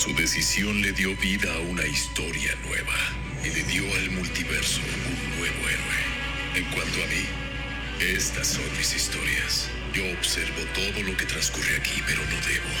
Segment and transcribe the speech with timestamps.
[0.00, 2.96] Su decisión le dio vida a una historia nueva
[3.44, 6.54] y le dio al multiverso un nuevo héroe.
[6.54, 7.26] En cuanto a mí,
[8.00, 9.68] estas son mis historias.
[9.92, 12.72] Yo observo todo lo que transcurre aquí, pero no debo,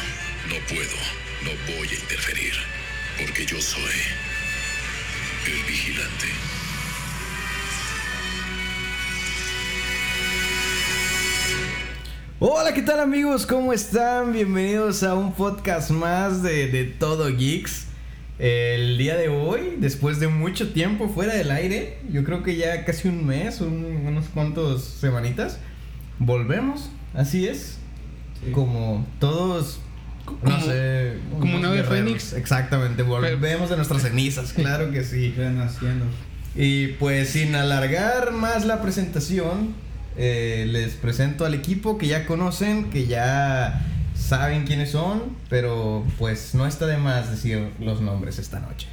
[0.48, 0.96] no puedo,
[1.44, 2.54] no voy a interferir,
[3.18, 4.00] porque yo soy
[5.44, 6.59] el vigilante.
[12.42, 13.44] Hola, ¿qué tal amigos?
[13.46, 14.32] ¿Cómo están?
[14.32, 17.86] Bienvenidos a un podcast más de, de Todo Geeks.
[18.38, 22.86] El día de hoy, después de mucho tiempo fuera del aire, yo creo que ya
[22.86, 25.58] casi un mes, un- unos cuantos semanitas,
[26.18, 27.76] volvemos, así es.
[28.52, 29.80] Como todos,
[30.26, 32.06] no Como- sé, como unos un ave guerreros.
[32.06, 32.32] fénix.
[32.32, 35.34] Exactamente, volvemos de nuestras cenizas, claro que sí.
[35.36, 36.06] Renaciendo.
[36.56, 39.74] Y pues sin alargar más la presentación,
[40.22, 46.54] eh, les presento al equipo que ya conocen, que ya saben quiénes son, pero pues
[46.54, 48.86] no está de más decir los nombres esta noche.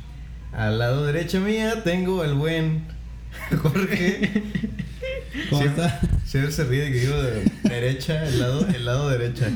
[0.53, 2.85] Al lado derecha mía tengo el buen
[3.61, 4.41] Jorge.
[5.49, 5.99] ¿Cómo Siempre- está?
[6.25, 9.49] Siempre se ríe de que digo de derecha, el lado, el lado derecha.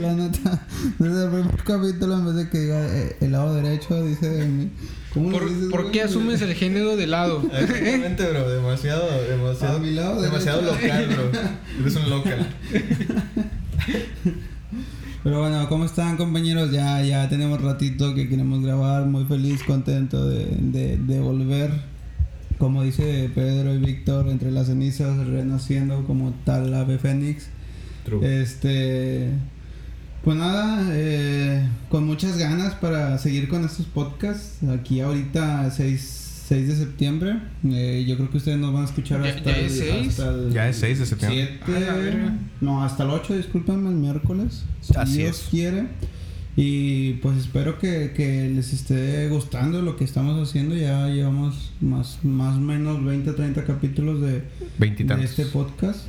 [0.00, 0.66] La neta,
[0.98, 4.46] desde el primer capítulo, en vez de que diga eh, el lado derecho, dice de
[4.46, 4.70] mí.
[5.14, 5.92] ¿Cómo lo ¿Por, dices, por güey?
[5.92, 7.42] qué asumes el género de lado?
[7.52, 10.82] Exactamente, bro, demasiado, demasiado, A mi lado demasiado derecho.
[10.86, 11.40] local, bro.
[11.80, 12.46] Eres un local.
[15.24, 16.72] Pero bueno, ¿cómo están compañeros?
[16.72, 19.06] Ya, ya tenemos ratito que queremos grabar.
[19.06, 21.70] Muy feliz, contento de, de, de volver.
[22.58, 27.46] Como dice Pedro y Víctor, entre las cenizas, renaciendo como tal ave fénix.
[28.22, 29.28] Este.
[30.24, 34.62] Pues nada, eh, con muchas ganas para seguir con estos podcasts.
[34.68, 37.40] Aquí ahorita 6, 6 de septiembre.
[37.64, 40.08] Eh, yo creo que ustedes nos van a escuchar ¿Ya- hasta ya el, es seis?
[40.20, 41.58] hasta el Ya es 6 de septiembre.
[42.60, 44.62] no, hasta el 8, discúlpenme, el miércoles.
[44.80, 45.48] Si Así Dios es.
[45.50, 45.86] quiere.
[46.54, 50.76] Y pues espero que, que les esté gustando lo que estamos haciendo.
[50.76, 54.42] Ya llevamos más, más o menos 20, 30 capítulos de,
[54.78, 56.00] de este podcast.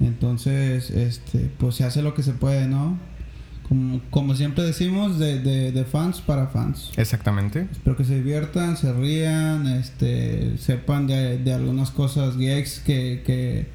[0.00, 2.96] Entonces, este, pues se hace lo que se puede, ¿no?
[3.68, 6.90] Como, como siempre decimos, de, de, de fans para fans.
[6.96, 7.66] Exactamente.
[7.70, 13.66] Espero que se diviertan, se rían, este, sepan de, de algunas cosas geeks que, que,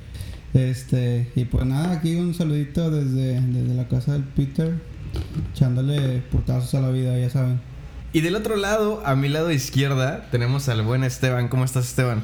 [0.53, 4.73] este, y pues nada, aquí un saludito desde, desde la casa del Peter,
[5.51, 7.61] echándole putazos a la vida, ya saben.
[8.13, 11.47] Y del otro lado, a mi lado izquierda, tenemos al buen Esteban.
[11.47, 12.23] ¿Cómo estás, Esteban?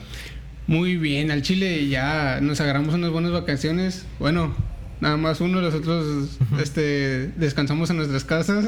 [0.67, 4.05] Muy bien, al Chile ya nos agarramos unas buenas vacaciones.
[4.19, 4.53] Bueno,
[5.01, 8.65] nada más uno, los otros este, descansamos en nuestras casas.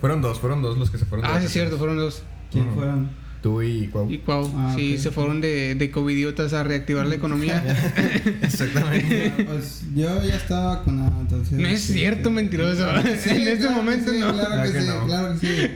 [0.00, 1.26] Fueron dos, fueron dos los que se fueron.
[1.26, 2.22] ah, sí, es cierto, fueron dos.
[2.50, 3.10] ¿Quién fueron?
[3.42, 4.10] Tú y Cuau.
[4.10, 7.62] Y cuau, Ah, sí, se fueron de, de covidiotas a reactivar la economía.
[8.42, 9.32] Exactamente.
[9.46, 11.52] Pues yo ya estaba vacunado, entonces...
[11.58, 12.86] no es cierto, mentiroso.
[13.22, 14.32] Sí, en este claro que momento sí, no.
[14.34, 15.06] Claro Claro que, que sí, no.
[15.06, 15.70] claro que sí.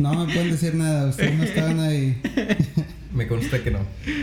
[0.00, 2.20] No me pueden decir nada, ustedes no estaban ahí.
[3.18, 3.80] Me consta que no.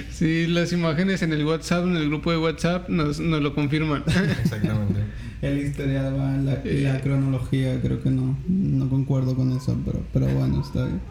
[0.10, 4.06] Sí, las imágenes en el WhatsApp, en el grupo de WhatsApp, nos, nos lo confirman.
[4.42, 5.02] Exactamente.
[5.42, 10.02] El historial va, la, y la cronología, creo que no, no concuerdo con eso, pero,
[10.14, 11.02] pero bueno, está bien.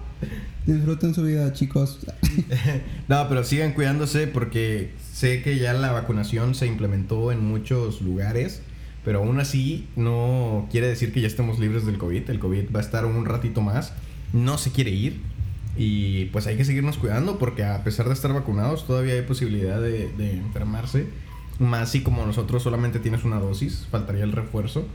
[0.67, 1.99] Disfruten su vida, chicos.
[3.09, 8.62] No, pero sigan cuidándose porque sé que ya la vacunación se implementó en muchos lugares,
[9.05, 12.31] pero aún así no quiere decir que ya estemos libres del COVID.
[12.31, 13.93] El COVID va a estar un ratito más,
[14.33, 15.34] no se quiere ir
[15.76, 19.80] y pues hay que seguirnos cuidando porque a pesar de estar vacunados todavía hay posibilidad
[19.80, 21.06] de, enfermarse.
[21.58, 24.86] Más si como nosotros solamente tienes una dosis, faltaría el refuerzo.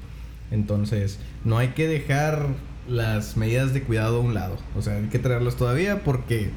[0.51, 2.47] Entonces, no hay que dejar
[2.87, 4.57] las medidas de cuidado a un lado.
[4.75, 6.49] O sea, hay que traerlas todavía porque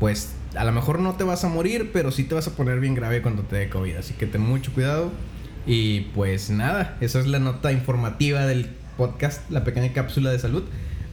[0.00, 2.80] pues a lo mejor no te vas a morir, pero sí te vas a poner
[2.80, 3.96] bien grave cuando te dé COVID.
[3.96, 5.12] Así que ten mucho cuidado.
[5.66, 10.64] Y pues nada, esa es la nota informativa del podcast, la pequeña cápsula de salud.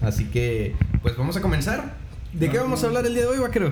[0.02, 1.99] Así que pues vamos a comenzar.
[2.34, 3.72] ¿De qué vamos a hablar el día de hoy, vaquero?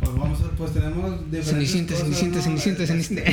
[0.00, 2.42] Pues vamos a, pues tenemos diferentes Cenicienta, cenicienta, ¿no?
[2.42, 3.30] cenicienta, cenicienta.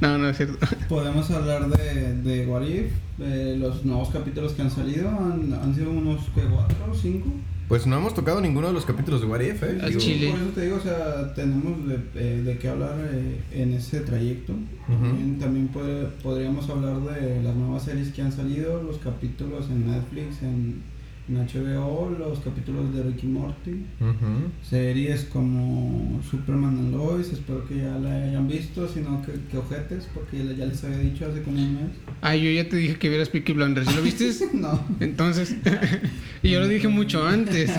[0.00, 0.66] No, no es cierto.
[0.88, 5.74] Podemos hablar de, de What If, de los nuevos capítulos que han salido, han, han
[5.74, 7.28] sido unos, ¿qué, cuatro o cinco?
[7.68, 9.78] Pues no hemos tocado ninguno de los capítulos de What If, ¿eh?
[9.86, 10.30] Digo, chile.
[10.30, 14.00] Por eso te digo, o sea, tenemos de, eh, de qué hablar eh, en ese
[14.00, 14.54] trayecto.
[14.88, 19.86] También, también puede- podríamos hablar de las nuevas series que han salido, los capítulos en
[19.90, 20.82] Netflix, en,
[21.28, 23.84] en HBO, los capítulos de Ricky Morty.
[24.00, 24.50] ujú.
[24.68, 30.08] Series como Superman and Lois, espero que ya la hayan visto, sino que, que ojetes,
[30.12, 31.90] porque ya, ya les había dicho hace como un mes.
[32.20, 33.88] Ay, yo ya te dije que vieras Peaky Blinders.
[33.88, 34.30] ¿Sí lo viste?
[34.54, 34.80] No.
[35.00, 35.56] Entonces,
[36.42, 37.70] y yo lo dije mucho antes.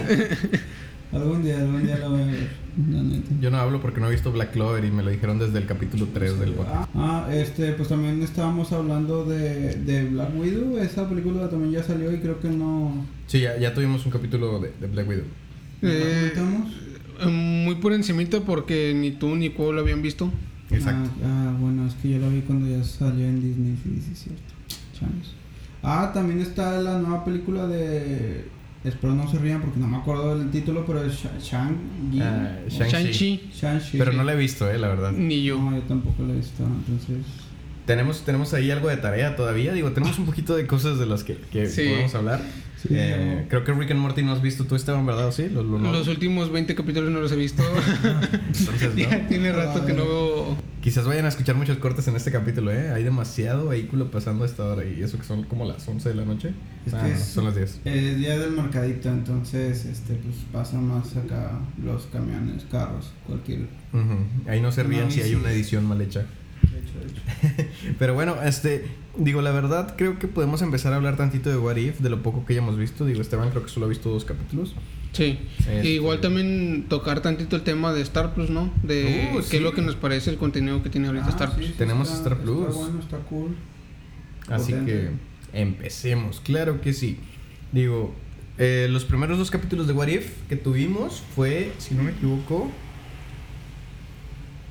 [1.12, 2.62] Algún día, algún día lo voy a ver.
[2.91, 3.29] La neta.
[3.39, 5.65] Yo no hablo porque no he visto Black Clover y me lo dijeron desde el
[5.67, 6.89] capítulo 3 del podcast.
[6.95, 10.77] Ah, este, pues también estábamos hablando de, de Black Widow.
[10.79, 13.05] Esa película también ya salió y creo que no.
[13.27, 15.25] Sí, ya, ya tuvimos un capítulo de, de Black Widow.
[15.81, 16.73] ¿no la Eh, comentamos?
[17.21, 20.31] Eh, Muy por encimita porque ni tú ni Cuau lo habían visto.
[20.71, 21.09] Exacto.
[21.23, 24.15] Ah, ah, bueno, es que yo la vi cuando ya salió en Disney, sí, sí,
[24.15, 24.41] cierto.
[24.99, 25.35] Changos.
[25.83, 28.45] Ah, también está la nueva película de.
[28.83, 32.19] Espero no se rían porque no me acuerdo del título, pero es Sha- Shang-Chi.
[32.21, 32.89] Ah, Shang-Chi.
[32.91, 33.97] Shang-Chi, Shang-Chi.
[33.97, 35.12] Pero no la he visto, eh, la verdad.
[35.13, 35.57] ni yo.
[35.57, 37.25] No, yo tampoco la he visto, entonces.
[37.85, 39.74] Tenemos, tenemos ahí algo de tarea todavía.
[39.74, 41.88] Digo, tenemos un poquito de cosas de las que, que Sí.
[41.88, 42.41] podemos hablar.
[42.83, 43.47] Sí, Eh, no.
[43.50, 45.27] creo que Rick and Morty no has visto tú, Esteban, ¿verdad?
[45.30, 45.47] ¿O ¿Sí?
[45.50, 45.91] Lo, lo- no.
[45.91, 47.63] Los últimos 20 capítulos no los he visto.
[48.03, 48.97] Entonces, ¿no?
[48.97, 50.57] ya tiene rato que no veo.
[50.81, 52.91] Quizás vayan a escuchar muchos cortes en este capítulo, ¿eh?
[52.91, 56.15] Hay demasiado vehículo pasando a esta hora y eso que son como las 11 de
[56.15, 56.51] la noche.
[56.85, 57.80] Es Ah, que no, es- son las 10.
[57.85, 61.51] Es día del mercadito, entonces, este, pues pasa más acá
[61.81, 63.62] los camiones, carros, cualquier.
[64.45, 65.27] Ahí no se No, rían si sí.
[65.30, 66.25] hay una edición mal hecha.
[66.63, 67.69] De hecho, de hecho.
[68.00, 68.85] Pero bueno, este,
[69.18, 72.21] digo, la verdad, creo que podemos empezar a hablar tantito de What If, de lo
[72.24, 73.06] poco que hayamos visto.
[73.06, 74.74] Digo, Esteban creo que solo ha visto dos capítulos.
[75.12, 75.38] Sí.
[75.60, 78.74] Este- igual también tocar tantito el tema de Star Plus, ¿no?
[78.81, 79.56] De Uh, qué sí.
[79.57, 81.68] es lo que nos parece el contenido que tiene ahorita Ah, Star sí, Plus.
[81.68, 82.68] sí, Tenemos está- Star Plus.
[82.68, 83.56] Está bueno, está cool.
[84.50, 84.92] Así Potente.
[84.92, 87.19] que empecemos, claro que sí.
[87.71, 88.13] Digo,
[88.57, 92.71] eh, los primeros dos capítulos de What If que tuvimos fue, si no me equivoco,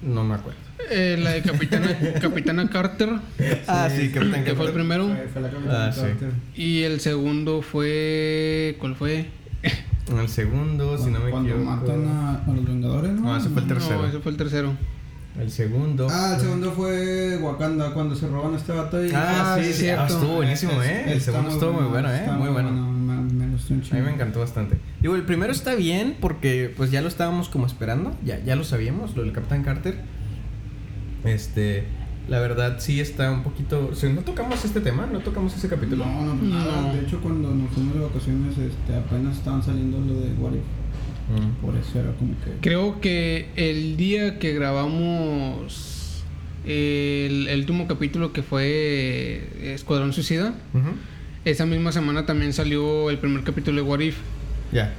[0.02, 0.58] no me acuerdo.
[0.90, 1.88] Eh, la de Capitana,
[2.20, 3.08] Capitana Carter.
[3.66, 5.06] Ah, sí, Capitán que fue el primero.
[5.08, 6.02] Fue, fue la Capitana Ah, sí.
[6.60, 8.76] Y el segundo fue.
[8.80, 9.26] ¿Cuál fue?
[10.20, 11.70] El segundo, si no me Cuando equivoco.
[11.76, 13.20] matan a, a los Vengadores, ¿no?
[13.22, 14.02] No, ese fue el tercero.
[14.02, 14.72] No, ese fue el tercero.
[15.40, 16.08] El segundo.
[16.10, 19.10] Ah, el segundo fue Wakanda, cuando se roban a este vato y...
[19.14, 19.88] Ah, Ah, sí, sí, sí.
[19.88, 21.04] Ah, estuvo buenísimo, ¿eh?
[21.06, 22.26] El está segundo estuvo muy bueno, ¿eh?
[22.36, 22.70] Muy bueno.
[22.72, 24.76] Me, me gustó un A mí me encantó bastante.
[25.00, 28.64] Digo, el primero está bien porque pues ya lo estábamos como esperando, ya, ya lo
[28.64, 29.94] sabíamos, lo del Capitán Carter.
[31.24, 31.84] Este,
[32.28, 33.88] la verdad sí está un poquito...
[33.92, 36.04] O sea, no tocamos este tema, no tocamos ese capítulo.
[36.04, 36.82] No, no, nada.
[36.82, 36.94] No.
[36.94, 40.60] De hecho, cuando nos fuimos de vacaciones, este, apenas estaban saliendo lo de What If.
[41.40, 41.64] Mm.
[41.64, 42.50] Por eso era como que...
[42.60, 46.24] Creo que el día que grabamos
[46.66, 50.54] el, el último capítulo que fue Escuadrón Suicida,
[51.44, 54.16] esa misma semana también salió el primer capítulo de What If,
[54.72, 54.92] Ya.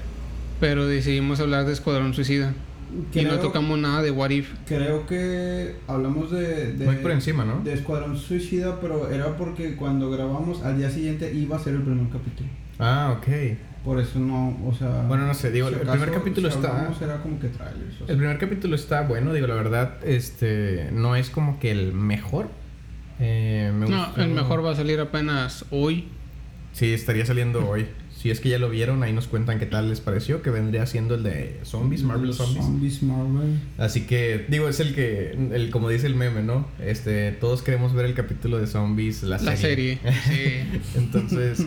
[0.60, 2.54] pero decidimos hablar de Escuadrón Suicida.
[3.14, 4.50] Y no Creo- tocamos nada de What If.
[4.68, 6.74] Creo que hablamos de...
[6.74, 7.62] de Muy por encima, ¿no?
[7.64, 11.82] De Escuadrón Suicida, pero era porque cuando grabamos al día siguiente iba a ser el
[11.82, 12.50] primer capítulo.
[12.80, 13.28] Ah, ok.
[13.84, 15.04] Por eso no, o sea...
[15.08, 17.96] Bueno, no sé, digo, si el acaso, primer capítulo si está- era como que trailers.
[18.02, 18.14] o sea.
[18.14, 22.48] El primer capítulo está bueno, digo, la verdad, este, no es como que el mejor.
[23.20, 26.08] Eh, me No, gustó- el mejor va a salir apenas hoy.
[26.72, 27.88] Sí, estaría saliendo hoy.
[28.24, 30.86] Si es que ya lo vieron, ahí nos cuentan qué tal les pareció, que vendría
[30.86, 32.64] siendo el de Zombies, Marvel Zombies.
[32.66, 33.60] Zombies Marvel.
[33.78, 36.66] Así que, digo, es el que, el como dice el meme, ¿no?
[36.80, 40.00] Este, todos queremos ver el capítulo de Zombies, la, La serie.
[40.26, 40.80] Sí.
[40.96, 41.66] Entonces,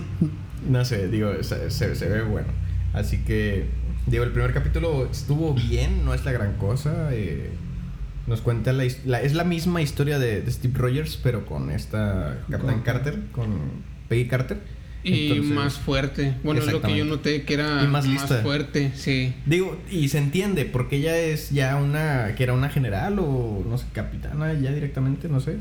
[0.66, 2.48] no sé, digo, se, se- se ve bueno.
[2.94, 3.66] Así que,
[4.06, 7.10] digo, el primer capítulo estuvo bien, no es la gran cosa.
[7.12, 7.50] eh,
[8.26, 12.76] nos cuenta la, Es la misma historia de, de Steve Rogers, pero con esta Capitán
[12.76, 13.50] Con- Carter, con
[14.08, 14.74] Peggy Carter.
[15.08, 16.34] Y Entonces, más fuerte.
[16.42, 18.06] Bueno, es lo que yo noté que era Y más
[18.42, 19.34] fuerte, sí.
[19.46, 22.34] Digo, y se entiende, porque ella es ya una.
[22.36, 25.58] que era una general o no sé, capitana ya directamente, no sé.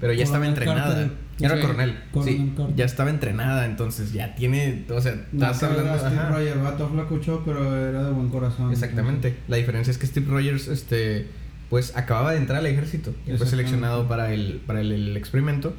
[0.00, 0.94] Pero ya estaba entrenada.
[0.94, 1.10] Carter.
[1.40, 1.60] Era Sí.
[1.62, 1.98] coronel.
[2.12, 2.76] Coronel sí, Carter.
[2.76, 4.84] ya estaba entrenada, entonces ya tiene.
[4.90, 5.90] O sea, No, estás que hablando.
[5.90, 6.28] era Steve ajá.
[6.30, 8.70] Rogers, vato flacucho, pero era de buen corazón.
[8.72, 9.36] Exactamente.
[9.48, 11.26] La diferencia es que Steve Rogers, este.
[11.70, 13.14] Pues acababa de entrar al ejército.
[13.26, 15.74] Y fue seleccionado para el, para el, el experimento.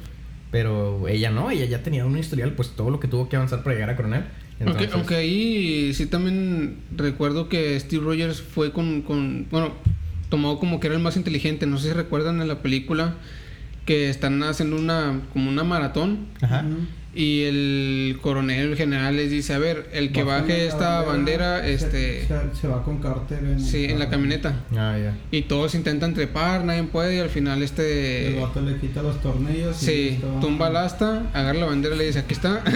[0.50, 3.62] Pero ella no, ella ya tenía un historial, pues todo lo que tuvo que avanzar
[3.62, 4.24] para llegar a coronel.
[4.60, 9.46] Aunque, Entonces, aunque ahí sí también recuerdo que Steve Rogers fue con, con.
[9.50, 9.72] Bueno,
[10.28, 11.66] tomado como que era el más inteligente.
[11.66, 13.14] No sé si recuerdan en la película
[13.86, 15.20] que están haciendo una.
[15.32, 16.26] como una maratón.
[16.40, 16.64] Ajá.
[17.12, 21.72] Y el coronel, el general les dice: A ver, el que baje esta bandera, se-
[21.74, 22.28] este.
[22.60, 24.64] Se, va con Carter en, el Sí, en la camioneta.
[24.76, 25.16] Ah, ya.
[25.32, 27.16] Y todos intentan trepar, nadie puede.
[27.16, 28.38] Y al final, El este.
[28.40, 29.82] vato le quita los tornillos.
[29.82, 32.62] y Sí, listo, tumba el asta, agarra la bandera y le dice: Aquí está.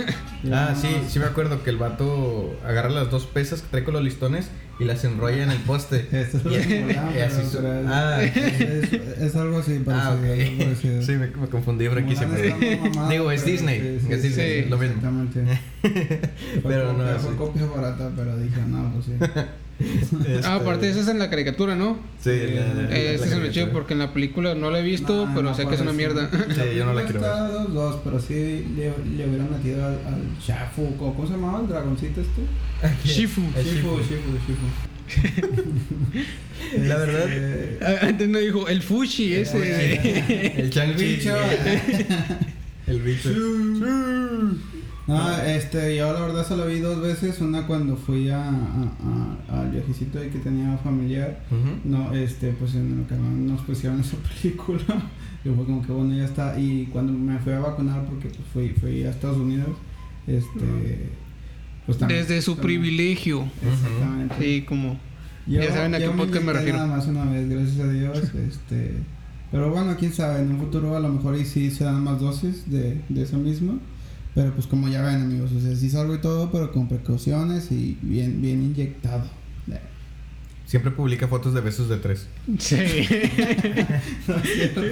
[0.53, 3.95] Ah, sí, sí me acuerdo que el vato agarra las dos pesas que trae con
[3.95, 4.49] los listones
[4.79, 6.07] y las enrolla en el poste.
[6.12, 9.95] Es Y- así su- ah, es, es algo así parecido.
[9.95, 10.59] ah, algo ok.
[10.59, 11.03] parecido.
[11.03, 11.87] Sí, me, me confundí
[13.09, 14.95] Digo, es Disney, sí, sí, es Sí, es lo mismo.
[14.97, 15.61] Exactamente.
[16.62, 17.25] Fue Pero no, copia, sí.
[17.26, 19.12] fue copia barata, pero dije, no, pues sí.
[19.76, 21.99] Este, Ah, aparte, eso es en la caricatura, ¿no?
[22.23, 24.83] Sí, la- la- Eh, ese es lo chido porque en la película no la he
[24.85, 26.31] visto, No, pero no sé que es una mierda.
[26.31, 27.31] Sí, yo no la quiero ver.
[27.31, 31.61] Dos, dos, pero sí le, le hubieran metido al, al Shafu, ¿cómo, ¿cómo se llamaba
[31.62, 32.43] el dragoncito este?
[33.09, 33.40] Shifu.
[33.57, 34.38] El Shifu, Shifu.
[34.47, 34.66] Shifu.
[36.87, 40.61] La verdad, Este, Antes no dijo el fushi ese.
[40.61, 41.19] el chanchi.
[42.87, 43.31] El bicho.
[45.07, 47.41] No, este, yo la verdad solo vi dos veces.
[47.41, 48.93] Una cuando fui a, a-
[49.50, 51.45] a- al viajecito ahí que tenía familiar.
[51.85, 54.81] No, este, pues en el canal nos pusieron esa película.
[55.45, 56.59] Y fue como que bueno, ya está.
[56.59, 59.76] Y cuando me fui a vacunar, porque pues fui, fui a Estados Unidos,
[60.26, 61.11] este.
[61.85, 62.23] Pues también.
[62.23, 63.45] Desde su también- privilegio.
[63.62, 64.35] Exactamente.
[64.41, 64.99] Sí, como.
[65.47, 66.79] Yo- Ya saben a yo qué podcast me refiero.
[66.79, 68.19] Nada más una vez, gracias a Dios.
[68.49, 68.93] este,
[69.51, 72.21] pero bueno, quién sabe, en un futuro a lo mejor y sí se dan más
[72.21, 73.79] dosis de, de eso mismo.
[74.35, 77.71] Pero pues como ya ven amigos, o sea, sí salgo y todo, pero con precauciones
[77.71, 79.25] y bien, bien inyectado.
[80.67, 82.27] Siempre publica fotos de besos de tres.
[82.59, 82.77] Sí.
[84.27, 84.83] No es cierto.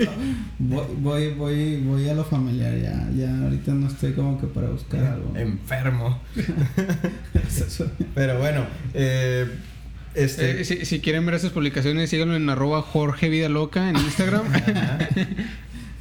[0.59, 4.69] voy, voy, voy, voy a lo familiar ya, ya ahorita no estoy como que para
[4.69, 5.35] buscar algo.
[5.35, 6.21] Enfermo.
[8.15, 9.49] Pero bueno, eh,
[10.15, 10.61] este.
[10.61, 14.43] Eh, si, si quieren ver esas publicaciones, síganlo en arroba Jorge Vida Loca en Instagram.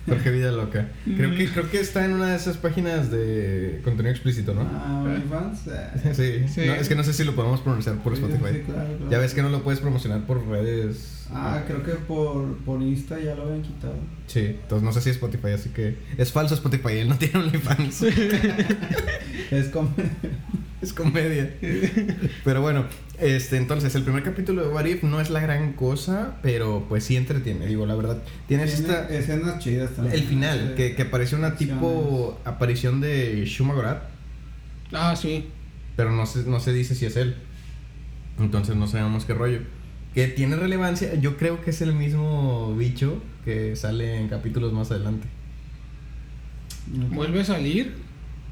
[0.08, 0.88] Jorge Vida Loca.
[1.06, 4.62] Creo que, creo que está en una de esas páginas de contenido explícito, ¿no?
[4.74, 5.68] Ah, OnlyFans.
[5.68, 6.13] eh.
[6.48, 6.53] Sí.
[6.62, 6.68] Sí.
[6.68, 8.58] No, es que no sé si lo podemos pronunciar por Sí, Spotify.
[8.58, 9.12] sí, claro, claro.
[9.12, 11.27] Ya ves que no lo puedes promocionar por redes.
[11.34, 13.94] Ah, creo que por, por Insta ya lo habían quitado.
[14.25, 17.38] Sí, entonces no sé si es Spotify, así que es falso Spotify, él no tiene
[17.39, 18.03] OnlyFans.
[19.51, 19.94] Es como.
[20.82, 21.53] es comedia.
[22.44, 22.86] Pero bueno,
[23.21, 27.03] este, entonces el primer capítulo de What If no es la gran cosa, pero pues
[27.03, 28.21] sí entretiene, digo, la verdad.
[28.47, 30.15] Tienes Tiene esta, escenas chidas también.
[30.15, 30.75] el final, Sí.
[30.75, 34.03] que, que aparece una tipo aparición de Shuma Gorath,
[34.93, 35.45] ah, sí.
[35.95, 37.35] pero no se, no se dice si es él.
[38.39, 39.59] Entonces no sabemos qué rollo.
[40.15, 44.91] Que tiene relevancia, yo creo que es el mismo bicho que sale en capítulos más
[44.91, 45.27] adelante.
[47.13, 47.93] ¿Vuelve a salir?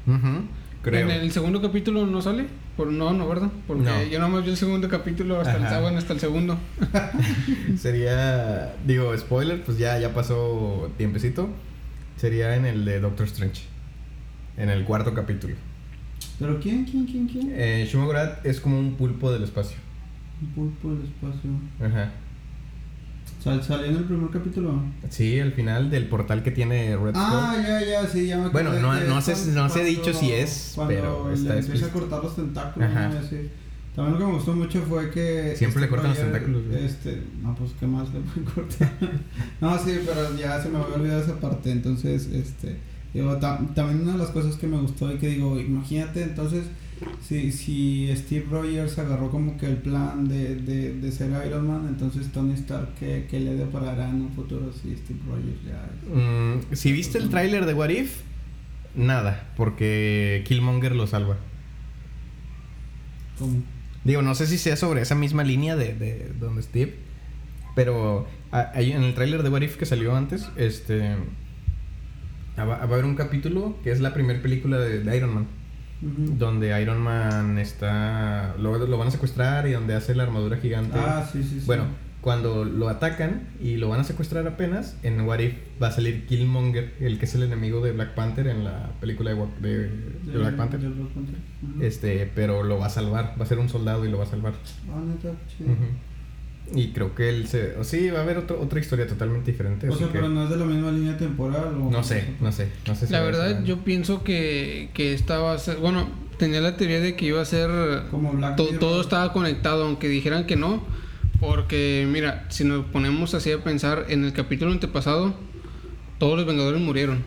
[0.06, 0.44] Ujú,
[0.82, 1.08] creo.
[1.08, 2.46] ¿En el segundo capítulo no sale?
[2.80, 3.50] Por, no, no, ¿verdad?
[3.66, 4.02] Porque No.
[4.04, 5.80] yo nomás vi el segundo capítulo hasta el, Ajá.
[5.80, 6.56] bueno, hasta el segundo.
[7.78, 11.50] Sería, digo, spoiler, pues ya, ya pasó tiempecito.
[12.16, 13.64] Sería en el de Doctor Strange.
[14.56, 15.56] En el cuarto capítulo.
[16.38, 17.52] ¿Pero quién, quién, quién, quién?
[17.54, 19.76] Eh, Shuma Gorath es como un pulpo del espacio.
[20.40, 21.50] Un pulpo del espacio.
[21.84, 22.12] Ajá.
[23.42, 24.82] Sal, salió en el primer capítulo.
[25.08, 28.48] Sí, al final del portal que tiene Red Ah, ya, ya, sí, ya me.
[28.50, 32.22] Bueno, no- no no se ha dicho si es, pero está le empieza a cortar
[32.22, 32.88] los tentáculos.
[32.90, 33.08] Ajá.
[33.08, 33.18] ¿no?
[33.18, 33.48] Así.
[33.96, 35.54] También lo que me gustó mucho fue que.
[35.56, 36.84] Siempre le este cortan los tentáculos, güey.
[36.84, 38.92] Este, no, pues, ¿qué más le pueden cortar?
[39.60, 41.72] no, sí, pero ya se me había olvidado esa parte.
[41.72, 42.76] Entonces, este.
[43.14, 46.64] Digo, tam- también una de las cosas que me gustó y que digo, imagínate entonces
[47.22, 51.86] si, si Steve Rogers agarró como que el plan de, de, de ser Iron Man,
[51.88, 56.70] entonces Tony Stark, ¿qué, qué le deparará en un futuro si Steve Rogers ya es?
[56.72, 58.20] Mm, si viste el tráiler de What If,
[58.94, 61.36] nada, porque Killmonger lo salva.
[63.38, 63.62] ¿Cómo?
[64.04, 66.94] Digo, no sé si sea sobre esa misma línea de, de donde Steve,
[67.74, 71.16] pero a- en el tráiler de What If que salió antes, este
[72.58, 75.46] va, va a haber un capítulo que es la primera película de, de Iron Man,
[76.02, 80.98] Donde Iron Man está lo, lo van a secuestrar y donde hace la armadura gigante.
[80.98, 81.66] Ah, sí, sí, sí.
[81.66, 81.84] Bueno,
[82.22, 86.26] cuando lo atacan y lo van a secuestrar apenas, en What If va a salir
[86.26, 89.88] Killmonger, el que es el enemigo de Black Panther en la película de, Wa- de-
[89.88, 90.80] de De- Black Panther.
[90.80, 91.82] Black.
[91.82, 94.28] Este, pero lo va a salvar, va a ser un soldado y lo va a
[94.28, 94.52] salvar.
[94.90, 95.70] Ah, neta, chido.
[95.72, 95.84] Ujú.
[96.74, 97.76] Y creo que él se.
[97.76, 99.88] O sí, va a haber otro- otra historia totalmente diferente.
[99.88, 101.74] O así sea, que- pero no es de la misma línea temporal.
[101.80, 101.90] ¿o?
[101.90, 102.68] no sé, no sé.
[102.86, 105.76] No sé si La verdad, yo pienso que, que esta va a ser.
[105.78, 106.08] Bueno,
[106.38, 107.70] tenía la teoría de que iba a ser.
[108.10, 110.82] Como Black to- todo estaba conectado, aunque dijeran que no.
[111.40, 115.34] Porque, mira, si nos ponemos así a pensar, en el capítulo antepasado,
[116.18, 117.24] todos los Vengadores murieron.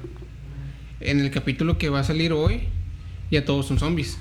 [1.00, 2.62] En el capítulo que va a salir hoy,
[3.31, 4.19] ya todos son zombies.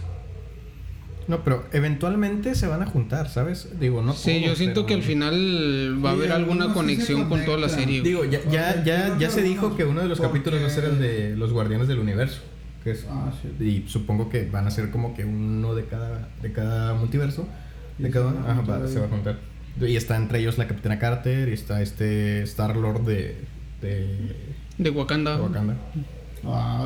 [1.28, 3.68] No, pero eventualmente se van a juntar, ¿sabes?
[3.78, 4.12] Digo, no.
[4.14, 7.58] sí, yo siento pero- que al final va a haber alguna sí conexión con toda
[7.58, 8.02] la serie.
[8.02, 10.84] Digo, ya, ya, ya, ya se dijo que uno de los capítulos va a ser
[10.84, 12.40] el de los Guardianes del Universo.
[12.84, 13.64] Que es, Ah, sí.
[13.64, 17.46] y supongo que van a ser como que uno de cada, de cada multiverso.
[17.98, 18.40] De cada uno.
[18.46, 19.38] Ajá, va- se va a juntar.
[19.80, 23.36] Y está entre ellos la Capitana Carter y está este Star Lord de,
[23.80, 24.34] de,
[24.78, 25.36] De Wakanda.
[25.36, 25.76] de Wakanda.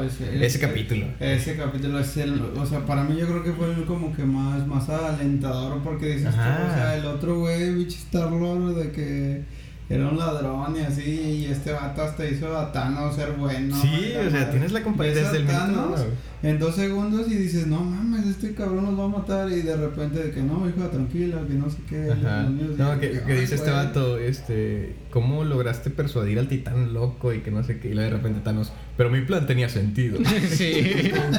[0.04, 1.06] Ese, Ese capítulo.
[1.18, 2.40] Ese capítulo es el.
[2.56, 6.16] O sea, para mí yo creo que fue el como que más, más alentador porque
[6.16, 9.42] dices, tú, o sea, el otro güey, bicho Star Lord, de que
[9.88, 13.74] era un ladrón y así, y este vato hasta hizo a Thanos ser bueno.
[13.80, 16.10] Sí, o sea, tienes la compa- Ves desde el minuto Thanos uno.
[16.46, 19.50] En dos segundos y dices, no mames, este cabrón nos va a matar.
[19.50, 22.10] Y de repente, de que no, hija, tranquila, que no sé qué.
[22.12, 22.42] Ajá.
[22.48, 23.84] No, que, yo, que "Ay, dice este güey".
[23.84, 27.90] vato, este, ¿cómo lograste persuadir al titán loco y que no sé qué?
[27.90, 30.18] Y de repente Thanos, pero mi plan tenía sentido.
[30.50, 30.72] sí.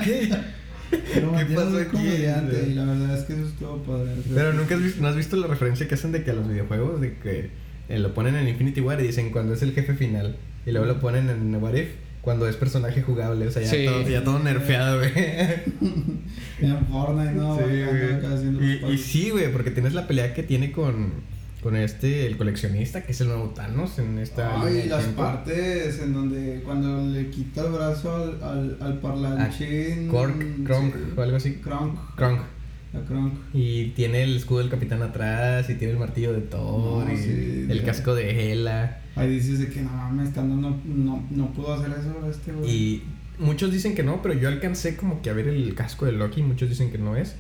[0.04, 0.30] ¿Qué?
[1.14, 4.12] Pero ¿Qué pasó aquí, comediante y la verdad es que eso estuvo padre.
[4.34, 6.48] Pero nunca has visto, ¿no has visto la referencia que hacen de que a los
[6.48, 7.50] videojuegos, de que
[7.90, 10.36] eh, lo ponen en Infinity War y dicen cuando es el jefe final,
[10.66, 11.88] y luego lo ponen en What If
[12.28, 13.86] cuando es personaje jugable, o sea, ya, Sí.
[13.86, 15.14] todo, ya todo nerfeado, güey.
[16.60, 17.56] En Fortnite, ¿no?
[17.58, 18.92] Sí, güey.
[18.92, 21.14] Y, y sí, güey, porque tienes la pelea que tiene con,
[21.64, 24.62] con este, el coleccionista, que es el nuevo Thanos en esta.
[24.62, 25.22] Ay, de las tiempo.
[25.22, 30.08] partes en donde cuando le quita el brazo al, al, al parlanchín.
[30.10, 31.00] Ah, Korg, Kronk, sí.
[31.16, 31.54] o algo así.
[31.64, 31.98] Kronk.
[32.18, 32.42] Kronk.
[33.54, 37.18] Y tiene el escudo del capitán atrás, y tiene el martillo de Thor, No, y
[37.18, 37.86] sí, el ya.
[37.86, 39.00] casco de Hela.
[39.18, 42.70] Ahí dices de que no mames, estando no, no, no pudo hacer eso este güey.
[42.72, 43.04] Y
[43.40, 46.42] muchos dicen que no, pero yo alcancé como que a ver el casco de Loki,
[46.44, 47.36] muchos dicen que no es.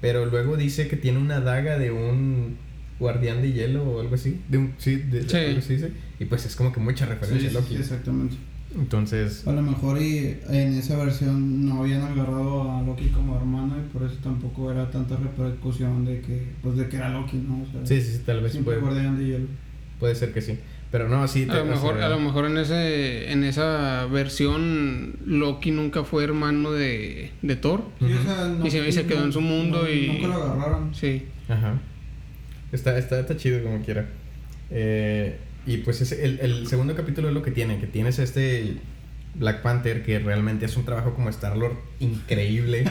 [0.00, 2.56] Pero luego dice que tiene una daga de un
[2.98, 4.40] guardián de hielo o algo así.
[4.48, 5.36] De un, sí, de, de Sí.
[5.36, 5.92] algo así dice.
[6.20, 7.74] Y pues es como que mucha Sí, referencia sí, a Loki.
[7.76, 8.36] exactamente.
[8.74, 13.76] Entonces, A lo mejor y en esa versión no habían agarrado a Loki como hermano
[13.78, 17.62] y por eso tampoco era tanta repercusión de que, pues de que era Loki, ¿no?
[17.62, 19.46] O sea, sí, sí, sí, tal vez siempre puede, guardián de hielo.
[20.00, 20.58] puede ser que sí.
[20.92, 21.44] Pero no, sí.
[21.44, 26.04] A te- lo o mejor, a lo mejor en ese, en esa versión Loki nunca
[26.04, 27.82] fue hermano de, de Thor.
[27.98, 28.14] Sí, Ujú.
[28.18, 30.94] o sea, Y se- y se quedó en su mundo no- y- Nunca lo agarraron.
[30.94, 31.24] Sí.
[31.48, 31.80] Ajá.
[32.72, 34.06] Está, está, está chido como quiera.
[34.70, 38.76] Eh, y pues ese- el, el segundo capítulo es lo que tiene, que tienes este
[39.34, 42.84] Black Panther que realmente es un trabajo como Star-Lord increíble.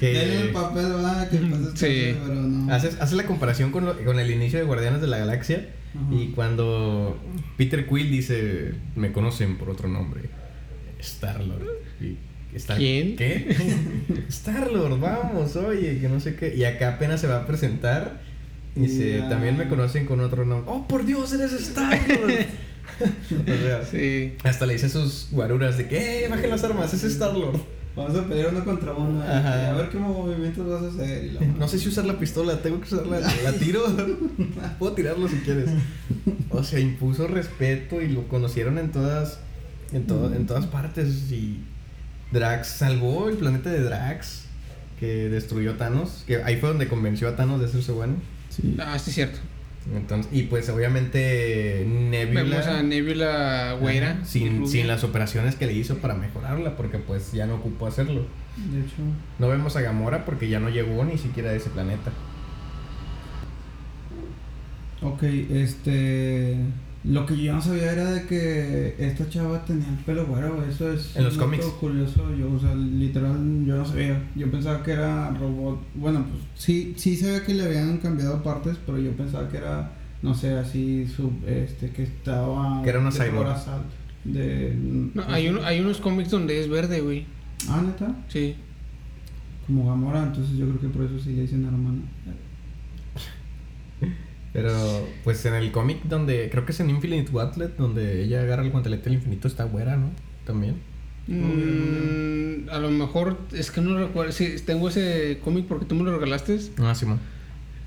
[0.00, 1.28] Denle el que papel, ¿verdad?
[1.28, 1.44] Que Sí.
[1.44, 2.72] papel, pero no.
[2.74, 5.66] haces, haces la comparación con, lo- con el inicio de Guardianes de la Galaxia
[6.10, 7.18] Y cuando
[7.56, 10.22] Peter Quill dice, me conocen por otro nombre,
[11.00, 11.66] Star-Lord.
[12.00, 12.16] Y
[12.56, 13.16] Star- ¿Quién?
[13.16, 13.56] ¿Qué?
[14.28, 16.54] Star-Lord, vamos, oye, que no sé qué.
[16.54, 18.20] Y acá apenas se va a presentar.
[18.74, 20.70] Y dice, también me conocen con otro nombre.
[20.72, 22.32] ¡Oh, por Dios, eres Star-Lord!
[23.42, 24.34] o sea, Sí.
[24.44, 27.60] hasta le dice a sus guaruras de que, ¡eh, bajen las armas, es Star-Lord!
[27.94, 29.22] Vamos a pelear uno contra uno.
[29.22, 29.70] Ajá.
[29.70, 31.24] A ver qué movimientos vas a hacer.
[31.24, 33.20] Y la No sé si usar la pistola, tengo que usarla.
[33.20, 33.82] ¿La tiro?
[34.78, 35.68] Puedo tirarlo si quieres.
[36.50, 39.38] O sea, impuso respeto y lo conocieron en todas,
[39.92, 41.30] en, to- en todas partes.
[41.30, 41.60] Y
[42.32, 44.44] Drax salvó el planeta de Drax,
[44.98, 46.24] que destruyó a Thanos.
[46.26, 48.14] Que ahí fue donde convenció a Thanos de hacerse bueno.
[48.48, 48.74] Sí.
[48.78, 49.38] Ah, sí, es cierto.
[49.94, 52.42] Entonces, y pues obviamente Nebula.
[52.42, 54.10] Vemos a Nebula güera.
[54.12, 57.86] Ajá, sin, sin las operaciones que le hizo para mejorarla, porque pues ya no ocupó
[57.86, 58.26] hacerlo.
[58.56, 59.02] De hecho.
[59.38, 62.12] No vemos a Gamora porque ya no llegó ni siquiera a ese planeta.
[65.02, 66.58] Ok, este.
[67.04, 70.64] Lo que yo no sabía era de que esta chava tenía el pelo güero.
[70.64, 71.16] Eso es.
[71.16, 71.64] En los cómics.
[71.80, 72.32] curioso.
[72.36, 74.22] Yo, o sea, literal, yo no sabía.
[74.36, 75.80] Yo pensaba que era robot.
[75.94, 79.90] Bueno, pues sí, sí sabía que le habían cambiado partes, pero yo pensaba que era,
[80.22, 82.82] no sé, así, sub, este, que estaba.
[82.84, 83.56] Que era una de cyborg.
[84.24, 84.76] De.
[85.14, 87.26] No, hay, uno, hay unos cómics donde es verde, güey.
[87.68, 88.14] Ah, neta.
[88.28, 88.54] Sí.
[89.66, 92.02] Como Gamora, entonces yo creo que por eso sí le dicen hermana.
[94.52, 98.62] Pero, pues en el cómic donde, creo que es en Infinite Gauntlet, donde ella agarra
[98.62, 100.10] el guantelete del infinito, está güera, ¿no?
[100.44, 100.76] También.
[101.26, 104.32] Mm, a lo mejor, es que no recuerdo.
[104.32, 106.58] Sí, tengo ese cómic porque tú me lo regalaste.
[106.78, 107.20] Ah, Simón.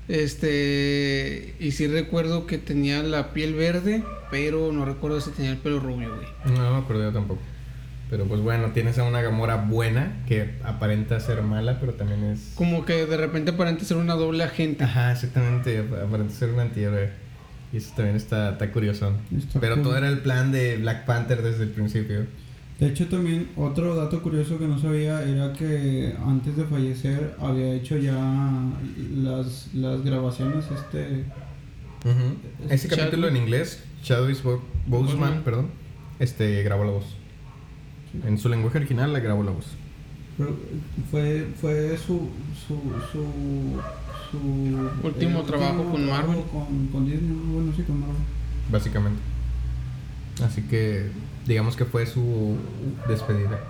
[0.08, 1.54] Este.
[1.60, 5.80] Y sí recuerdo que tenía la piel verde, pero no recuerdo si tenía el pelo
[5.80, 6.56] rubio, güey.
[6.56, 7.40] No me acuerdo yo tampoco.
[8.08, 12.52] Pero pues bueno, tienes a una Gamora buena que aparenta ser mala, pero también es.
[12.54, 14.84] Como que de repente aparenta ser una doble agente.
[14.84, 17.10] Ajá, exactamente, ap- aparenta ser un antihéroe.
[17.72, 19.12] Y eso también está, está curioso.
[19.36, 19.82] Está pero cool.
[19.84, 22.26] todo era el plan de Black Panther desde el principio.
[22.78, 27.72] De hecho, también otro dato curioso que no sabía era que antes de fallecer había
[27.74, 28.14] hecho ya
[29.16, 31.24] las, las grabaciones, este...
[32.70, 35.42] Ese capítulo en inglés, Chadwick Bo- Boseman, Boseman.
[35.42, 35.70] perdón,
[36.20, 37.15] este grabó la voz.
[38.26, 39.66] En su lenguaje original le grabó la voz.
[40.38, 40.56] pero
[41.10, 42.28] Fue, fue su,
[42.66, 42.74] su,
[43.12, 43.80] su,
[44.30, 46.42] su Último trabajo con Marvel.
[46.52, 48.16] Con, con Disney, bueno, sí, con Marvel.
[48.70, 49.20] básicamente.
[50.44, 51.10] Así que
[51.46, 52.56] digamos que fue su
[53.08, 53.60] despedida.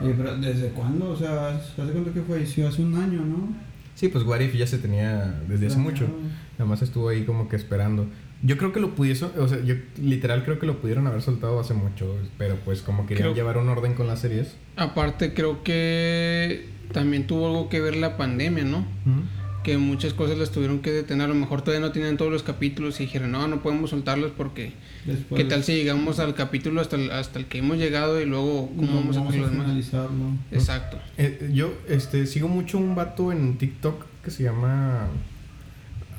[0.00, 1.10] Oye, pero ¿desde cuándo?
[1.10, 2.68] O sea, ¿hace cuánto que falleció?
[2.68, 3.48] Hace un año, ¿no?
[3.94, 6.06] Sí, pues What If ya se tenía desde hace mucho.
[6.58, 8.06] Nada más estuvo ahí como que esperando.
[8.42, 11.60] Yo creo que lo pudiese, o sea, yo literal creo que lo pudieron haber soltado
[11.60, 14.56] hace mucho, pero pues como querían Creo- llevar un orden con las series.
[14.76, 18.86] Aparte, creo que también tuvo algo que ver la pandemia, ¿no?
[19.62, 21.26] Que muchas cosas las tuvieron que detener.
[21.26, 24.30] A lo mejor todavía no tenían todos los capítulos y dijeron, no, no podemos soltarlos
[24.30, 24.72] porque.
[25.04, 28.24] Después, ¿Qué tal si llegamos al capítulo hasta el, hasta el que hemos llegado y
[28.24, 29.66] luego cómo no, vamos a vamos a los demás?
[29.66, 30.24] finalizarlo?
[30.50, 30.98] Exacto.
[31.18, 35.08] Eh, yo este, sigo mucho un vato en TikTok que se llama.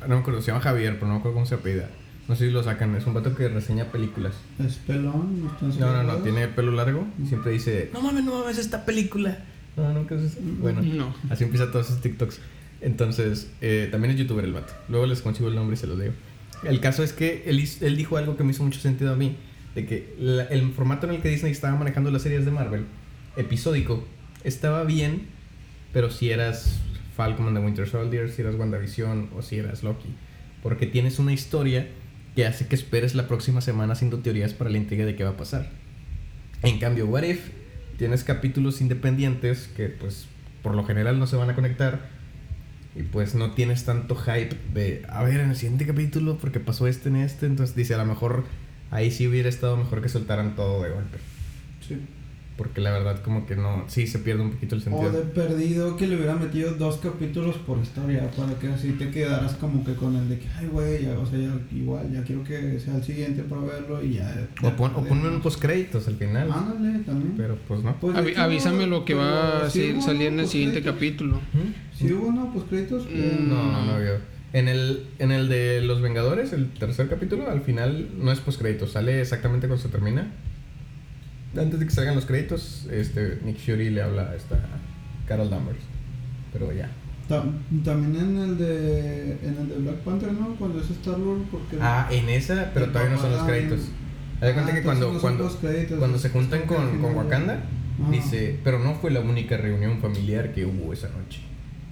[0.02, 1.90] No me acuerdo, se llama Javier, pero no me acuerdo cómo se apellida.
[2.32, 4.32] No sé si lo sacan, es un vato que reseña películas.
[4.58, 5.52] ¿Es pelón?
[5.54, 8.58] ¿Están No, no, no, tiene el pelo largo y siempre dice: No mames, no mames,
[8.58, 9.44] esta película.
[9.76, 11.13] No, nunca es Bueno, No.
[11.30, 12.39] así empieza todos sus TikToks.
[12.80, 14.72] Entonces, eh, también es youtuber el vato.
[14.88, 16.13] Luego les consigo el nombre y se los digo.
[16.63, 19.36] El caso es que él, él dijo algo que me hizo mucho sentido a mí.
[19.76, 22.86] De que la- el formato en el que Disney estaba manejando las series de Marvel,
[23.36, 24.06] episódico,
[24.46, 25.24] estaba bien,
[25.91, 26.80] pero si eras
[27.17, 30.08] Falcon and the Winter Soldier, si eras WandaVision o si eras Loki.
[30.63, 31.88] Porque tienes una historia
[32.36, 35.32] que hace que esperes la próxima semana haciendo teorías para la intriga de qué va
[35.32, 35.70] a pasar.
[36.63, 37.50] En cambio, What If,
[37.98, 40.28] tienes capítulos independientes que pues
[40.62, 42.10] por lo general no se van a conectar
[42.96, 46.88] y pues no tienes tanto hype de, a ver, en el siguiente capítulo, porque pasó
[46.88, 48.46] este en este, entonces dice, a lo mejor
[48.91, 51.17] ahí sí hubiera estado mejor que soltaran todo de golpe.
[51.88, 51.98] Sí.
[52.62, 55.12] Porque la verdad como que no, sí se pierde un poquito el O sentido.
[55.12, 59.54] de perdido que le hubiera metido dos capítulos por historia para que así te quedaras
[59.56, 62.43] como que con el de que, ay, güey, ya, o sea, ya, igual, ya quiero
[62.43, 64.47] que sea el siguiente para verlo y ya.
[64.62, 66.52] O, pon, o ponme un postcréditos al final.
[66.52, 67.34] Ándale, también.
[67.36, 67.95] Pero pues no.
[68.00, 70.41] Pues, Avi- avísame lo que va a sí salir en ¿no?
[70.43, 71.30] el siguiente Postcréditos.
[71.32, 71.36] capítulo.
[71.54, 71.97] ¿Mm?
[71.97, 72.54] Sí hubo, ¿no?
[72.54, 73.06] Pues créditos.
[73.06, 73.86] Mm, No, No.
[73.86, 74.12] no vio.
[74.54, 78.91] En el, en el de Los Vengadores, el tercer capítulo, al final no es postcréditos,
[78.91, 80.32] sale exactamente cuando se termina.
[81.58, 84.60] Antes de que salgan los créditos, este Nick Fury le habla a esta
[85.28, 85.80] Carol Danvers.
[86.54, 86.90] Pero ya.
[87.28, 90.56] también en el de en el de Black Panther, ¿no?
[90.56, 93.80] Cuando es Star Lord porque Ah, en esa, pero todavía no son los créditos.
[94.42, 95.60] Haz de cuenta Ah, que cuando, cuando,
[96.00, 97.64] cuando se juntan con, con Wakanda,
[98.10, 101.42] dice, pero no fue la única reunión familiar que hubo esa noche.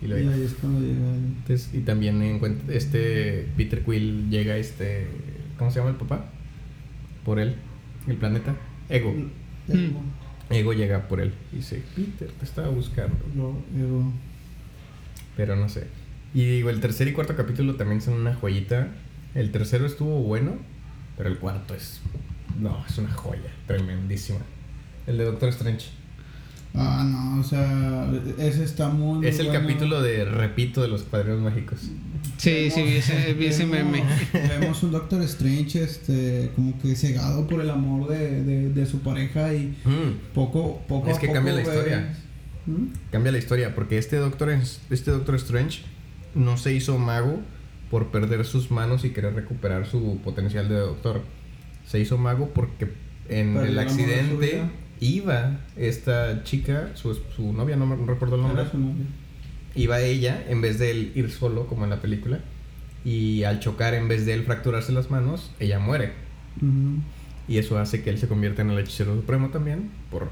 [0.01, 1.13] Y ahí es cuando llega.
[1.13, 5.07] Entonces, y también encuentra este Peter Quill llega este
[5.57, 6.25] ¿cómo se llama el papá?
[7.25, 7.55] Por él,
[8.07, 8.55] el planeta
[8.87, 9.13] Ego.
[9.73, 9.93] El-
[10.49, 14.11] Ego llega por él y dice, "Peter, te estaba buscando." lo- luego-
[15.37, 15.87] Pero no sé.
[16.33, 18.89] Y digo, el tercer y cuarto capítulo también son una joyita.
[19.35, 20.57] El tercero estuvo bueno,
[21.17, 22.01] pero el cuarto es
[22.59, 24.39] no, es una joya, tremendísima.
[25.07, 25.87] El de Doctor Strange.
[26.75, 29.61] Ah, no, o sea, ese está muy, es el bueno.
[29.61, 31.79] capítulo de repito de los padrinos mágicos.
[32.37, 34.03] Sí, sí, vi ese, vi ese Vemos- meme.
[34.59, 38.99] Vemos un Doctor Strange este, como que cegado por el amor de, de, de su
[38.99, 40.33] pareja y Mm.
[40.33, 42.13] poco, poco Es a que poco cambia la historia.
[42.67, 42.85] ¿Mm?
[43.11, 45.81] Cambia la historia, porque este Doctor, este Doctor Strange
[46.35, 47.39] no se hizo mago
[47.89, 51.23] por perder sus manos y querer recuperar su potencial de doctor.
[51.87, 52.89] Se hizo mago porque
[53.27, 54.61] en Perdió el accidente.
[55.01, 59.05] Iba esta chica, su, su novia, no me no recuerdo el nombre, Era su novia.
[59.75, 62.39] iba ella en vez de él ir solo como en la película.
[63.05, 66.11] Y al chocar, en vez de él fracturarse las manos, ella muere.
[66.57, 66.99] Ujú.
[67.47, 70.29] Y eso hace que él se convierta en el hechicero supremo también por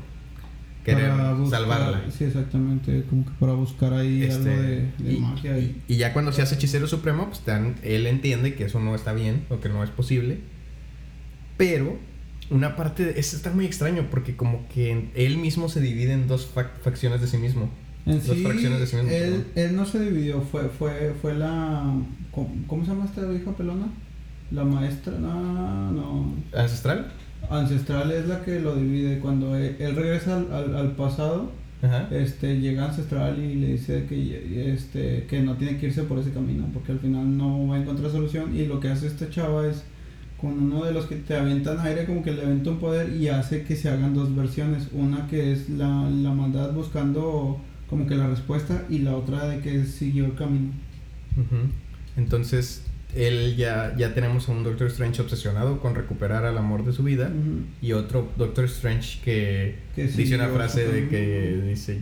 [0.84, 2.02] querer buscar- salvarla.
[2.12, 5.58] Sí, exactamente, como que para buscar ahí Este, algo de, de y, magia.
[5.58, 8.80] Y, y- ya cuando se hace hechicero supremo, pues te dan- él entiende que eso
[8.82, 10.40] no está bien o que no es posible.
[11.58, 11.98] Pero
[12.50, 16.28] una parte de eso está muy extraño porque como que él mismo se divide en
[16.28, 17.70] dos fac- facciones de sí mismo.
[18.06, 19.12] en dos sí, fracciones de sí mismo.
[19.12, 21.94] él, él no se dividió, fue, fue, fue la...
[22.32, 23.88] ¿cómo, cómo se llama esta hija pelona?
[24.52, 26.34] La maestra, no, no.
[26.54, 27.12] ¿Ancestral?
[27.50, 29.20] Ancestral es la que lo divide.
[29.20, 32.08] Cuando él, él regresa al, al, al pasado, Ajá.
[32.12, 36.32] este, llega Ancestral y le dice que, este, que no tiene que irse por ese
[36.32, 38.56] camino, porque al final no va a encontrar solución.
[38.56, 39.84] Y lo que hace esta chava es,
[40.40, 43.28] con uno de los que te avientan aire, como que le avienta un poder y
[43.28, 44.90] hace que se hagan dos versiones.
[44.94, 49.60] Una que es la, la maldad buscando como que la respuesta y la otra de
[49.60, 50.72] que siguió el camino.
[52.16, 52.84] Entonces,
[53.16, 57.04] él ya, ya tenemos a un Doctor Strange obsesionado con recuperar al amor de su
[57.04, 57.32] vida.
[57.82, 62.00] Y otro Doctor Strange que, Que dice una frase de que dice,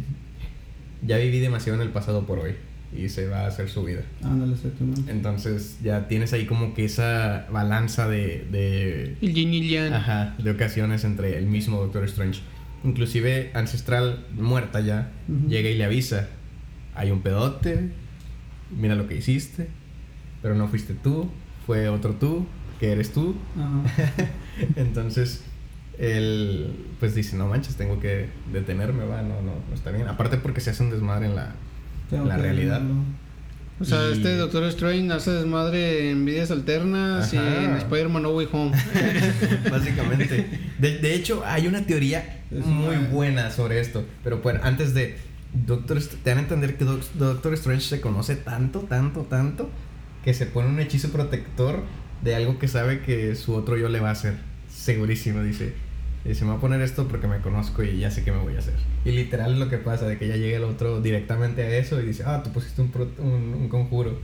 [1.05, 2.55] ya viví demasiado en el pasado por hoy.
[2.97, 4.01] Y se va a hacer su vida.
[4.23, 5.11] Ándale, exactamente.
[5.11, 9.93] Entonces ya tienes ahí como que esa balanza de, de, El yin y yang.
[9.93, 12.41] ajá, de ocasiones entre el mismo Doctor Strange.
[12.83, 15.11] Inclusive Ancestral, muerta ya,
[15.47, 16.27] llega y le avisa,
[16.93, 17.89] hay un pedote,
[18.69, 19.67] mira lo que hiciste,
[20.41, 21.29] pero no fuiste tú,
[21.65, 22.45] fue otro tú,
[22.79, 23.35] que eres tú.
[23.57, 24.27] Ajá.
[24.75, 25.43] Entonces
[25.97, 30.07] él pues dice, no manches, tengo que detenerme, va, no, no, no está bien.
[30.07, 31.55] Aparte porque se hace un desmadre en la,
[32.09, 32.79] Tengo la realidad.
[32.81, 32.95] verlo.
[33.79, 38.29] O sea, Y- este Doctor Strange hace desmadre en vidas alternas y en Spider-Man No
[38.31, 38.71] Way Home.
[39.69, 40.45] Básicamente.
[40.79, 44.05] De, de hecho, hay una teoría Es muy una- buena sobre esto.
[44.23, 45.17] Pero bueno, antes de.
[45.65, 49.69] Doctor, te dan a entender que Doc- Doctor Strange se conoce tanto, tanto, tanto.
[50.23, 51.83] Que se pone un hechizo protector
[52.23, 54.35] de algo que sabe que su otro yo le va a hacer.
[54.69, 55.73] Segurísimo, dice.
[56.25, 58.55] Dice, me voy a poner esto porque me conozco y ya sé qué me voy
[58.55, 58.73] a hacer.
[59.05, 62.01] Y literal es lo que pasa, de que ya llega el otro directamente a eso
[62.01, 64.19] y dice, ah, tú pusiste un, pro- un, un conjuro.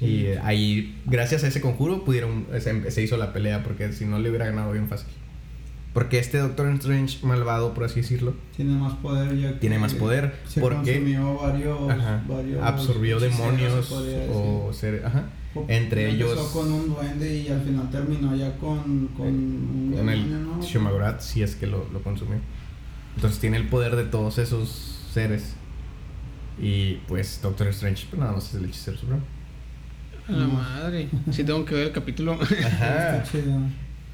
[0.00, 4.04] Y eh, ahí, gracias a ese conjuro, pudieron, se, se hizo la pelea porque si
[4.06, 5.08] no le hubiera ganado bien fácil.
[5.92, 10.34] Porque este Doctor Strange malvado, por así decirlo, Tiene más poder ya tiene más poder.
[10.46, 15.24] Se porque consumió varios, ajá, varios absorbió demonios se o ser, ajá.
[15.68, 20.08] Entre Empezó ellos con un duende y al final terminó ya con, con un con
[20.08, 20.62] el ¿no?
[20.62, 22.38] Shumagorat, si es que lo, lo consumió.
[23.16, 25.54] Entonces tiene el poder de todos esos seres.
[26.60, 29.22] Y pues Doctor Strange, pues nada más es el hechicero supremo.
[30.28, 31.08] A la madre.
[31.30, 32.32] Sí tengo que ver el capítulo.
[32.34, 33.18] Ajá.
[33.18, 33.60] Está chido.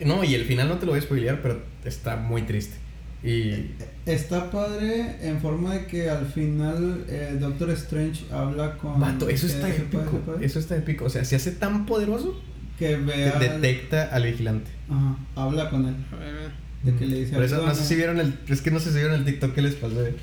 [0.00, 2.76] No, y el final no te lo voy a spoilear, pero está muy triste.
[3.24, 3.70] Y
[4.06, 9.00] Está padre en forma de que al final eh, Doctor Strange habla con...
[9.00, 10.38] Vato, eso está puede- épico.
[10.42, 11.06] Eso está épico.
[11.06, 12.38] O sea, se hace tan poderoso
[12.78, 13.38] Que que vea...
[13.38, 14.70] detecta al vigilante.
[14.90, 15.94] Ajá, habla con él.
[16.12, 16.50] A ver,
[16.82, 17.32] De que le dice...
[17.34, 18.34] Por eso no sé si vieron el.
[18.48, 20.14] Es que no sé si vieron el TikTok que les pasé.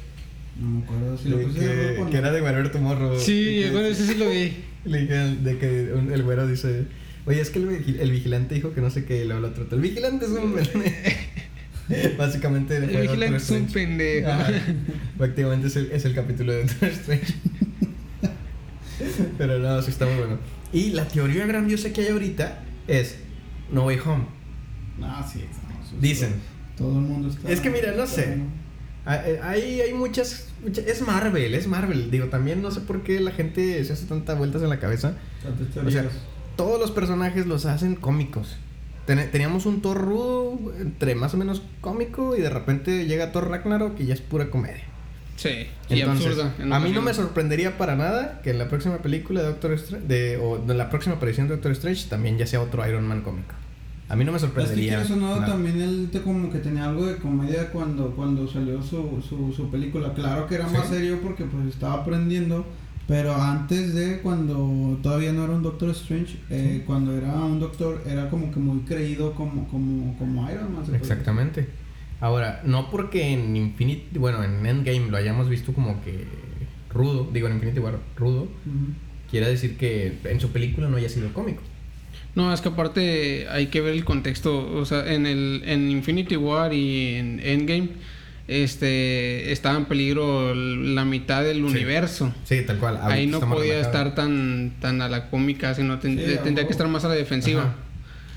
[0.59, 3.17] No me acuerdo si lo de puse que, que era de Whatever Tomorrow.
[3.19, 4.53] Sí, bueno, ese sí lo vi.
[4.85, 6.85] Le dije de que un- el güero dice.
[7.25, 9.65] Oye, es que el, el vigilante dijo que no sé qué, y luego el otro.
[9.71, 10.53] El vigilante es un.
[12.17, 12.75] Básicamente.
[12.77, 14.29] El Doctor vigilante es un pendejo.
[14.29, 14.51] Ajá.
[15.17, 17.33] Prácticamente es el, es el capítulo de Doctor Strange.
[19.37, 20.37] Pero no, sí está muy bueno.
[20.73, 23.17] Y la teoría grandiosa que hay ahorita es
[23.71, 24.25] No Way Home.
[25.01, 25.39] Ah, sí.
[25.39, 26.33] no, eso es Dicen.
[26.77, 27.49] Todo, el mundo está...
[27.49, 28.37] Es que mira, no sé.
[29.05, 32.11] Ah, eh, Hay, hay muchas, muchas- Es Marvel, es Marvel.
[32.11, 35.15] Digo, también no sé por qué la gente se hace tantas vueltas en la cabeza.
[35.83, 36.05] O sea,
[36.55, 38.57] todos los personajes los hacen cómicos.
[39.15, 43.49] Ten- teníamos un Thor rudo, entre más o menos cómico, y de repente llega Thor
[43.49, 44.83] Ragnarok y ya es pura comedia.
[45.35, 45.49] Sí,
[45.89, 46.53] y Entonces, absurda.
[46.59, 49.71] en a mí no me sorprendería para nada que en la próxima película de Doctor
[49.73, 53.07] Strange, de, o de la próxima aparición de Doctor Strange, también ya sea otro Iron
[53.07, 53.55] Man cómico.
[54.07, 54.89] A mí no me Es que sorprendería.
[55.01, 58.83] quieras o no, también él te como que tenía algo de comedia cuando, cuando salió
[58.83, 60.13] su, su, su película.
[60.13, 60.95] Claro que era más Sí.
[60.95, 62.65] serio porque pues estaba aprendiendo,
[63.11, 68.01] pero antes de cuando todavía no era un Doctor Strange, eh, cuando era un doctor
[68.07, 70.85] era como que muy creído como, como, como Iron Man.
[70.95, 71.67] Exactamente.
[72.21, 76.25] Ahora, no porque en Infinity, bueno, en Endgame lo hayamos visto como que
[76.89, 78.43] rudo, digo en Infinity War rudo.
[78.43, 78.93] Ujú.
[79.29, 81.63] quiere decir que en su película no haya sido cómico.
[82.33, 84.73] No, es que aparte hay que ver el contexto.
[84.73, 87.89] O sea, en el en Infinity War y en Endgame,
[88.51, 92.33] este estaba en peligro la mitad del universo.
[92.43, 92.99] Sí, tal cual.
[93.01, 93.81] Ahí no podía relajado.
[94.07, 97.07] estar tan, tan a la cómica, sino ten- Sí, a tendría que estar más a
[97.09, 97.61] la defensiva.
[97.61, 97.75] Ajá.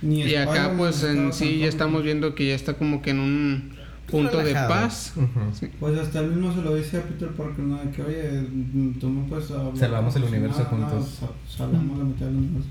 [0.03, 3.21] Ni Y acá pues en sí ya estamos viendo que ya está como que en
[3.21, 3.73] un
[4.11, 5.15] punto de paz.
[5.59, 5.69] Sí.
[5.81, 7.83] Pues hasta él mismo se lo dice a Peter Parker, ¿no?
[7.83, 9.77] De que, oye, mm, tú me puedes hablar.
[9.77, 11.15] Salvamos el universo nada, nada, juntos.
[11.21, 12.69] sa- salvamos la mitad del universo.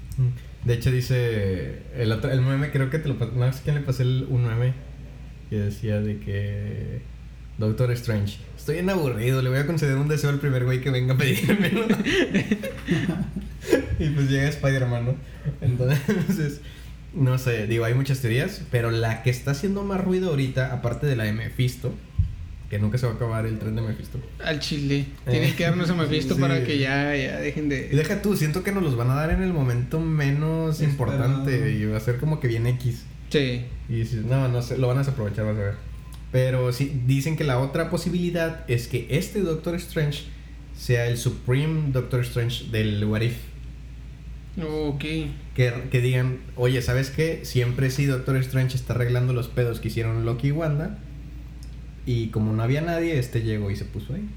[0.64, 3.76] De hecho dice el otro el meme creo que te lo pas- no sé quién
[3.76, 4.74] le pasé el- un meme
[5.50, 7.02] que decía de que
[7.58, 10.90] Doctor Strange, estoy bien aburrido, le voy a conceder un deseo al primer güey que
[10.90, 11.86] venga a pedírmelo.
[14.00, 15.16] y pues llega Spider-Man, ¿no?
[15.62, 16.62] Entonces,
[17.14, 21.06] no sé, digo, hay muchas teorías, pero la que está haciendo más ruido ahorita, aparte
[21.06, 21.94] de la de Mephisto,
[22.72, 24.20] que nunca se va a acabar el tren de Mephisto.
[24.44, 25.06] Al chile.
[25.28, 25.32] Eh.
[25.32, 26.42] Tienen que darnos a Mephisto Sí.
[26.42, 27.90] para que ya, ya dejen Y de.
[27.90, 31.14] deja tú, siento que nos los van a dar en el momento menos Esperado.
[31.28, 33.04] importante y va a ser como que bien X.
[33.30, 33.64] Sí.
[33.90, 35.93] Y dices, no, no sé, lo van a desaprovechar, vas a ver.
[36.34, 40.24] Pero sí, dicen que la otra posibilidad es que este Doctor Strange
[40.76, 43.38] sea el Supreme Doctor Strange del What If.
[44.60, 45.04] Ok.
[45.54, 47.42] Que, que digan, oye, ¿sabes qué?
[47.46, 50.98] Siempre sí Doctor Strange está arreglando los pedos que hicieron Loki y Wanda.
[52.08, 54.28] Y como no había nadie, este llegó y se puso ahí.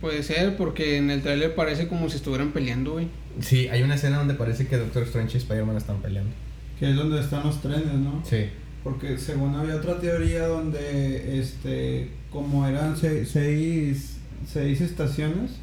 [0.00, 3.06] Puede ser, porque en el trailer parece como si estuvieran peleando, güey.
[3.38, 6.32] Sí, hay una escena donde parece que Doctor Strange y Spider-Man están peleando.
[6.80, 8.20] Que es donde están los trenes, ¿no?
[8.28, 8.46] Sí.
[8.86, 15.56] Porque según había otra teoría donde, este, como eran se- seis, seis estaciones,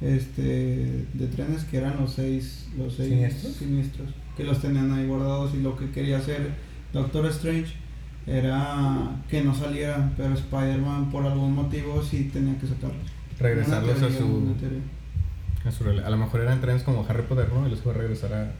[0.00, 3.52] este, de trenes que eran los seis, los seis ¿Siniestros?
[3.56, 6.52] siniestros, que los tenían ahí guardados y lo que quería hacer
[6.94, 7.74] Doctor Strange
[8.26, 13.06] era que no salieran, pero Spider-Man por algún motivo sí tenía que sacarlos.
[13.38, 14.54] Regresarlos a su...
[15.66, 17.66] A, su a lo mejor eran trenes como Harry Potter, ¿no?
[17.66, 18.52] Y los fue a regresar a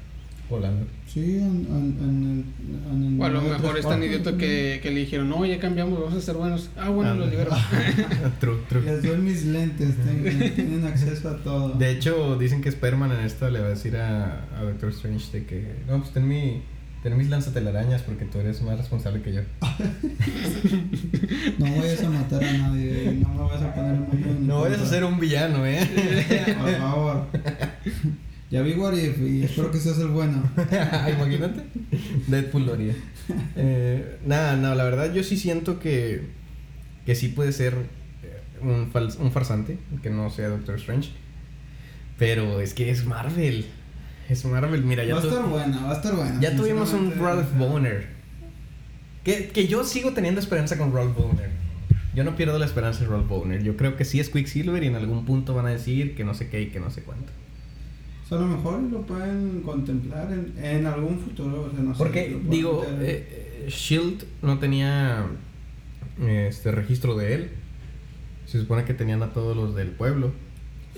[0.50, 0.86] volando.
[1.06, 2.44] Sí, en, en, en
[2.90, 5.44] el, en el O a lo mejor es tan idiota que, que le dijeron, no,
[5.46, 6.70] ya cambiamos, vamos a ser buenos.
[6.76, 7.50] Ah, bueno, Ah, los libero.
[8.40, 8.82] true, true.
[8.82, 11.70] Les doy mis lentes, tienen, tienen acceso a todo.
[11.74, 15.38] De hecho, dicen que Spider-Man en esta le va a decir a, a Doctor Strange
[15.38, 16.62] de que, no, pues ten, mi,
[17.02, 19.40] ten mis lanzatelarañas porque tú eres más responsable que yo.
[21.58, 24.86] No vayas a matar a nadie, no me vayas a poner en No vayas a
[24.86, 25.80] ser un villano, ¿eh?
[26.60, 27.26] Por favor.
[28.54, 30.48] Ya vi What If y espero que seas el bueno.
[31.18, 31.64] Imagínate.
[32.28, 32.94] Deadpool lo haría.
[33.56, 36.22] Eh, nada, no, la verdad yo sí siento que,
[37.04, 37.74] que sí puede ser
[38.22, 41.10] eh, un, fals- un farsante, que no sea Doctor Strange.
[42.16, 43.66] Pero es que es Marvel.
[44.28, 46.40] Es Marvel, mira, ya, Va a estar buena, va a estar buena.
[46.40, 47.12] ya tuvimos un.
[47.18, 48.06] Ralph Boner.
[49.24, 51.50] Que, que yo sigo teniendo esperanza con Rolf Bowner.
[52.14, 53.64] Yo no pierdo la esperanza en Rolf Bowner.
[53.64, 56.34] Yo creo que sí es Quicksilver y en algún punto van a decir que no
[56.34, 57.32] sé qué y que no sé cuánto.
[58.24, 61.64] O sea, a lo mejor lo pueden contemplar en, en algún futuro.
[61.64, 65.26] O sea, no sé, Porque, digo, eh, eh, Shield no tenía
[66.18, 67.50] este registro de él.
[68.46, 70.32] Se supone que tenían a todos los del pueblo.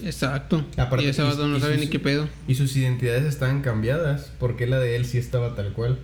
[0.02, 0.64] Exacto.
[0.76, 2.28] Aparte, y ese vato no sabe ni qué pedo.
[2.46, 4.32] Y sus identidades estaban cambiadas.
[4.38, 5.98] Porque la de él sí estaba tal cual.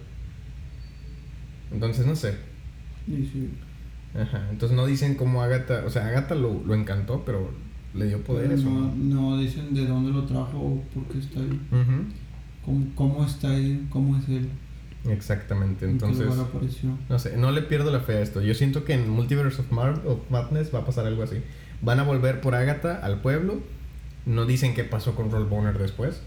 [1.72, 2.34] Entonces no sé.
[3.06, 3.50] Y sí,
[4.14, 4.48] Ajá.
[4.50, 5.84] Entonces no dicen cómo Agatha.
[5.86, 7.50] O sea, Agatha lo, lo encantó, pero
[7.94, 8.60] le dio poderes.
[8.62, 9.38] pero ¿o no, no?
[9.38, 11.60] dicen de dónde lo trajo o por qué está ahí.
[12.64, 14.48] Cómo, cómo está ahí, cómo es él.
[15.08, 15.88] Exactamente.
[15.88, 16.26] Entonces.
[17.08, 18.40] No sé, no le pierdo la fe a esto.
[18.40, 21.36] Yo siento que en Multiverse of, Mar of Madness va a pasar algo así.
[21.80, 23.60] Van a volver por Agatha al pueblo.
[24.24, 26.22] No dicen qué pasó con Roll Boner después.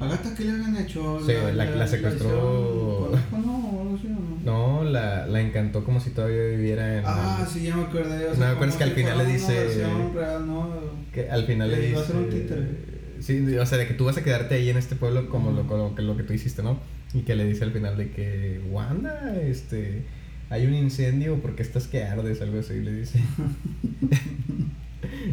[0.00, 1.20] ¿Agata qué le habían hecho?
[1.26, 3.68] Sí, la- la secuestró- ¿No?
[3.68, 4.38] ¿O algo así, o no?
[4.44, 7.02] No, la, la encantó como si todavía viviera en.
[7.04, 8.26] Ah, sí, ya me acordé.
[8.26, 9.84] O No, sea, me acuerdas que al final le dice-
[10.14, 10.68] real, ¿no?
[11.12, 11.92] Que al final le Le dice.
[11.92, 12.66] iba a hacer un títere.
[13.20, 15.66] Sí, o sea, de que tú vas a quedarte ahí en este pueblo como lo,
[15.66, 16.78] como que, lo que tú hiciste, ¿no?
[17.12, 20.04] Y que le dice al final de que, Wanda, este.
[20.50, 23.20] Hay un incendio porque estás que ardes, algo así, le dice.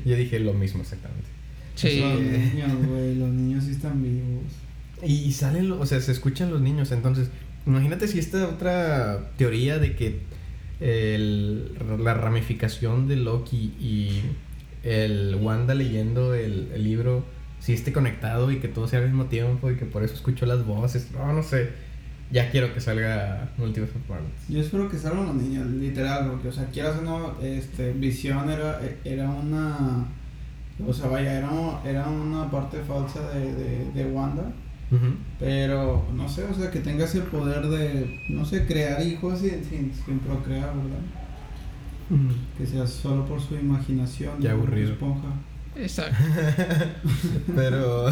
[0.06, 1.28] Yo dije lo mismo exactamente.
[1.75, 1.99] Sí.
[1.99, 4.43] Los niños, güey, los niños sí están vivos.
[5.03, 6.91] Y, y salen, o sea, se escuchan los niños.
[6.91, 7.29] Entonces,
[7.67, 10.19] imagínate si esta otra teoría de que
[10.79, 11.71] el-
[12.03, 14.21] la ramificación de Loki y
[14.83, 17.25] el Wanda leyendo el, el libro,
[17.59, 20.45] si esté conectado y que todo sea al mismo tiempo y que por eso escucho
[20.45, 21.09] las voces.
[21.13, 21.69] No, no sé.
[22.31, 24.47] Ya quiero que salga Multiverse of Madness.
[24.49, 28.49] Yo espero que salgan los niños, literal, porque, o sea, quieras o no, este, Visión
[28.49, 30.05] era, era una.
[30.85, 31.49] O sea, vaya, era,
[31.85, 34.51] era una parte falsa de, de, de Wanda.
[35.39, 39.63] Pero, no sé, o sea, que tengas el poder de, no sé, crear hijos sin,
[39.63, 42.29] sin, sin procrear, ¿verdad?
[42.57, 44.39] Que sea solo por su imaginación.
[44.39, 44.93] Qué aburrido.
[44.93, 45.29] Esponja.
[45.75, 46.23] Exacto.
[47.55, 48.09] Pero,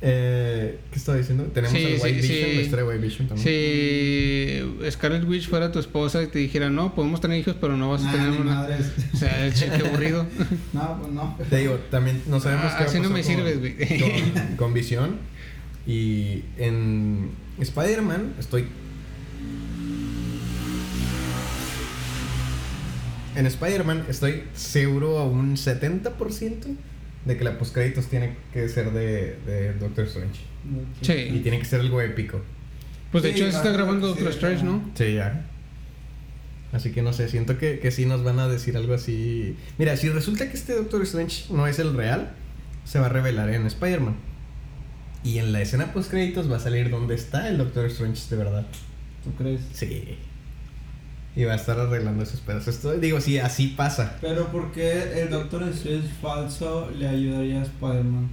[0.00, 1.44] eh, ¿qué estaba diciendo?
[1.52, 2.82] Tenemos Sí, el sí, White Vision, sí.
[2.84, 3.48] White Vision también.
[4.82, 7.90] Si Scarlet Witch fuera tu esposa y te dijera, no, podemos tener hijos, pero no
[7.90, 8.54] vas a Nah, tener una.
[8.54, 8.92] madres.
[9.12, 10.24] O sea, che, qué aburrido.
[10.72, 11.36] No, pues no.
[11.50, 13.76] Te digo, también no sabemos Ah, qué así no me sirves, güey.
[13.76, 15.16] Con, con Visión.
[15.86, 18.66] Y en Spider-Man estoy.
[23.36, 26.10] En Spider-Man estoy seguro a un 70%
[27.24, 30.40] de que la postcréditos tiene que ser de, de Doctor Strange.
[31.02, 31.40] Y Sí.
[31.42, 32.40] tiene que ser algo épico.
[33.12, 34.64] Pues de Sí, hecho, se está grabando sí, Doctor Strange.
[34.64, 34.90] ¿no?
[34.94, 35.44] Sí, ya.
[36.72, 39.56] Así que no sé, siento que, que sí nos van a decir algo así.
[39.78, 42.32] Mira, si resulta que este Doctor Strange no es el real,
[42.84, 44.16] se va a revelar en Spider-Man.
[45.24, 48.36] Y en la escena post créditos va a salir dónde está el Doctor Strange de
[48.36, 48.66] verdad.
[49.24, 49.60] ¿Tú crees?
[49.72, 50.16] Sí.
[51.38, 52.74] Y va a estar arreglando esos pedazos.
[52.74, 54.16] Esto, digo, sí, así pasa.
[54.20, 58.28] Pero ¿por qué el Doctor Strange falso le ayudaría a Spider-Man?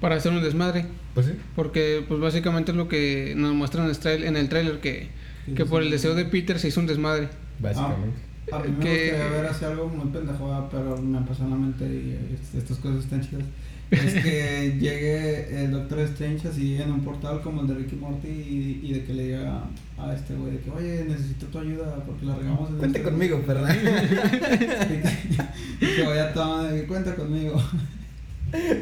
[0.00, 0.86] Para hacer un desmadre.
[1.14, 1.32] Pues sí.
[1.56, 5.08] Porque, pues básicamente es lo que nos muestran en el trail- en el trailer: que,
[5.56, 7.28] que por el deseo de Peter se hizo un desmadre.
[7.58, 8.18] Básicamente.
[8.52, 10.68] A mí me Que- gustaría ver así algo muy pendejo, ¿verdad?
[10.70, 13.42] pero me pasó en la mente y eh, estas cosas están chidas.
[13.90, 18.28] Es que llegue el Doctor Strange así en un portal como el de Ricky Morty
[18.28, 19.64] y, y de que le diga
[19.98, 23.10] a este güey de que, oye, necesito tu ayuda porque la regamos en Cuente este-
[23.10, 23.74] conmigo, ¿verdad?
[25.80, 27.60] y que, que vaya toma de que cuenta conmigo.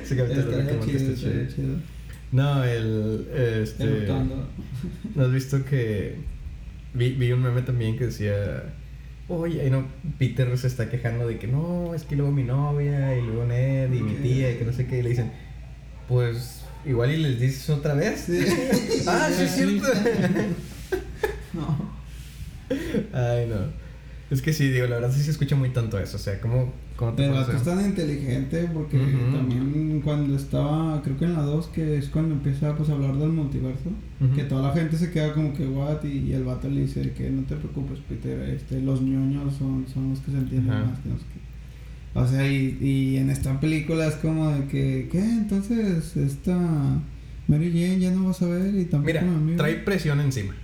[0.05, 1.49] Sí, que Estaría chido, estaría.
[2.33, 3.27] No, el.
[3.35, 4.07] Este.
[5.15, 6.17] ¿No has visto que
[6.93, 8.75] vi, vi un meme también que decía,
[9.29, 9.87] oye, ahí no,
[10.19, 13.93] Peter se está quejando de que no, es que luego mi novia y luego Ned
[13.93, 15.33] y mi tía y que no sé qué, y le dicen,
[16.09, 18.21] pues igual y les dices otra vez.
[18.27, 18.45] Sí.
[19.07, 19.89] ah, sí, es cierto.
[21.55, 21.95] No.
[23.13, 23.73] Ay, no.
[24.29, 26.73] Es que sí, digo, la verdad sí se escucha muy tanto eso, o sea, ¿cómo,
[26.73, 26.73] cómo te
[27.17, 28.99] Pero tú a- es tan inteligente porque
[29.33, 33.17] también cuando estaba, creo que en la 2, que es cuando empieza pues, a hablar
[33.17, 33.91] del multiverso,
[34.35, 37.13] que toda la gente se queda como que what y, y el vato le dice
[37.13, 40.99] que no te preocupes Peter, este, los ñoños son, son los que se entienden más
[41.01, 42.19] que no sé qué.
[42.19, 45.19] O sea, y, y en esta película es como de que, ¿qué?
[45.21, 46.57] Entonces esta
[47.49, 50.55] Mary Jane ya no vas a ver y tampoco Mira, trae presión encima,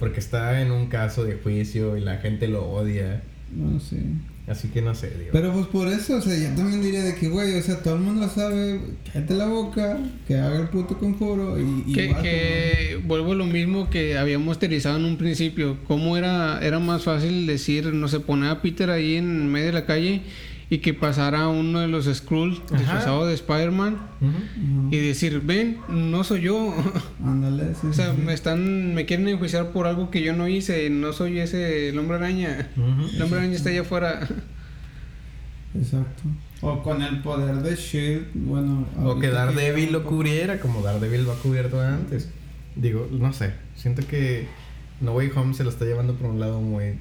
[0.00, 3.22] porque está en un caso de juicio y la gente lo odia,
[3.54, 3.98] No sé.
[4.46, 5.30] Así que no sé, digo.
[5.32, 7.94] Pero pues por eso, o sea, yo también diría de que, güey, o sea, todo
[7.96, 8.80] el mundo lo sabe,
[9.12, 11.84] cállate la boca, que haga el puto conjuro y...
[11.86, 15.78] y que vuelvo a lo mismo que habíamos teorizado en un principio.
[15.86, 19.72] ¿Cómo era, era más fácil decir, no sé, poner a Peter ahí en medio de
[19.72, 20.22] la calle
[20.68, 23.98] y que pasara uno de los Skrulls disfrazado de Spider-Man
[24.90, 26.74] y decir, ven, no soy yo.
[27.24, 27.86] Ándale, sí.
[27.88, 28.22] o sea, sí.
[28.24, 31.98] me están, me quieren enjuiciar por algo que yo no hice, no soy ese, el
[31.98, 32.68] hombre araña.
[32.76, 34.26] El hombre araña está allá afuera.
[35.74, 36.22] Exacto.
[36.62, 38.86] O con el poder de Shield, bueno.
[39.04, 42.28] O que Daredevil lo cubriera como Daredevil lo ha cubierto antes.
[42.74, 43.52] Digo, no sé.
[43.74, 44.46] Siento que
[45.00, 46.98] No Way Home se lo está llevando por un lado muy.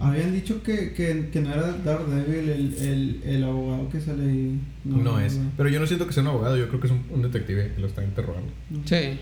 [0.00, 4.60] Habían dicho que, que, que no era Daredevil el, el, el abogado que sale ahí.
[4.84, 5.40] No, es.
[5.56, 7.72] Pero yo no siento que sea un abogado, yo creo que es un, un detective
[7.74, 8.52] que lo está interrogando.
[8.84, 9.18] Sí.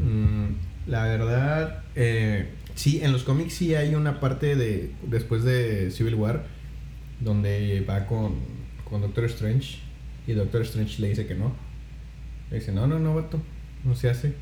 [0.00, 5.90] Mm, la verdad, eh, sí, en los cómics sí hay una parte de después de
[5.90, 6.46] Civil War
[7.20, 8.36] donde va con,
[8.88, 9.80] con Doctor Strange
[10.26, 11.52] y Doctor Strange le dice que no.
[12.50, 13.40] Le dice, no, no, no, vato,
[13.84, 14.32] no se hace.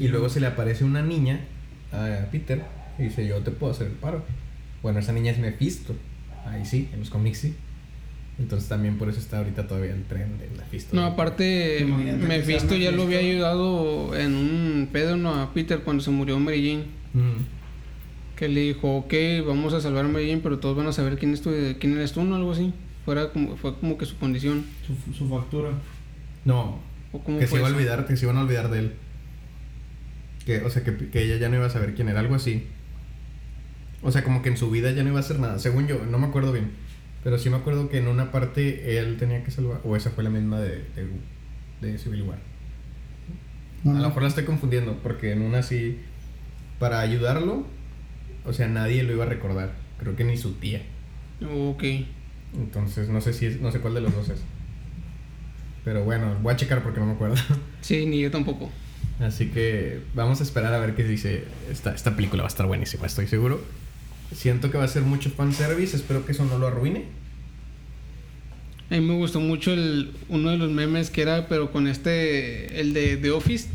[0.00, 1.40] Y luego se le aparece una niña
[1.92, 2.62] a Peter
[2.98, 4.24] y dice, yo te puedo hacer el paro.
[4.82, 5.94] Bueno, esa niña es Mephisto.
[6.46, 7.54] Ahí sí, en los cómics sí.
[8.38, 10.96] Entonces también por eso está ahorita todavía el tren de Mephisto.
[10.96, 15.34] No, aparte, Mephisto ya lo había ayudado en un pedo ¿no?
[15.34, 16.84] a Peter cuando se murió Mary Jane.
[17.14, 17.42] Mm.
[18.36, 19.14] Que le dijo, ok,
[19.46, 21.96] vamos a salvar a Mary Jane, pero todos van a saber quién, es tu, quién
[21.96, 22.36] eres tú, ¿no?
[22.36, 22.72] Algo así.
[23.04, 24.64] Fuera como, fue como que su condición.
[24.86, 25.70] Su, su factura.
[26.44, 26.80] No,
[27.12, 28.92] ¿O cómo que se iba a olvidar, que se iban a olvidar de él.
[30.46, 32.66] Que, o sea, que, que ella ya no iba a saber quién era, algo así.
[34.02, 35.58] O sea, como que en su vida ya no iba a hacer nada.
[35.58, 36.72] Según yo, no me acuerdo bien.
[37.22, 39.80] Pero sí me acuerdo que en una parte él tenía que salvar.
[39.84, 41.08] O esa fue la misma de, de,
[41.80, 42.38] de Civil War.
[43.84, 45.98] A lo mejor la estoy confundiendo, porque en una sí.
[46.78, 47.64] Para ayudarlo,
[48.44, 49.72] o sea, nadie lo iba a recordar.
[49.98, 50.82] Creo que ni su tía.
[51.48, 51.84] Ok.
[52.54, 54.42] Entonces, no sé si es, no sé cuál de los dos es.
[55.84, 57.36] Pero bueno, voy a checar porque no me acuerdo.
[57.80, 58.70] Sí, ni yo tampoco.
[59.18, 61.44] Así que vamos a esperar a ver qué dice.
[61.70, 63.60] Esta, esta película va a estar buenísima, estoy seguro.
[64.34, 67.04] Siento que va a ser mucho fanservice, espero que eso no lo arruine.
[68.90, 72.80] A mí me gustó mucho el, uno de los memes que era, pero con este,
[72.80, 73.68] el de The Office.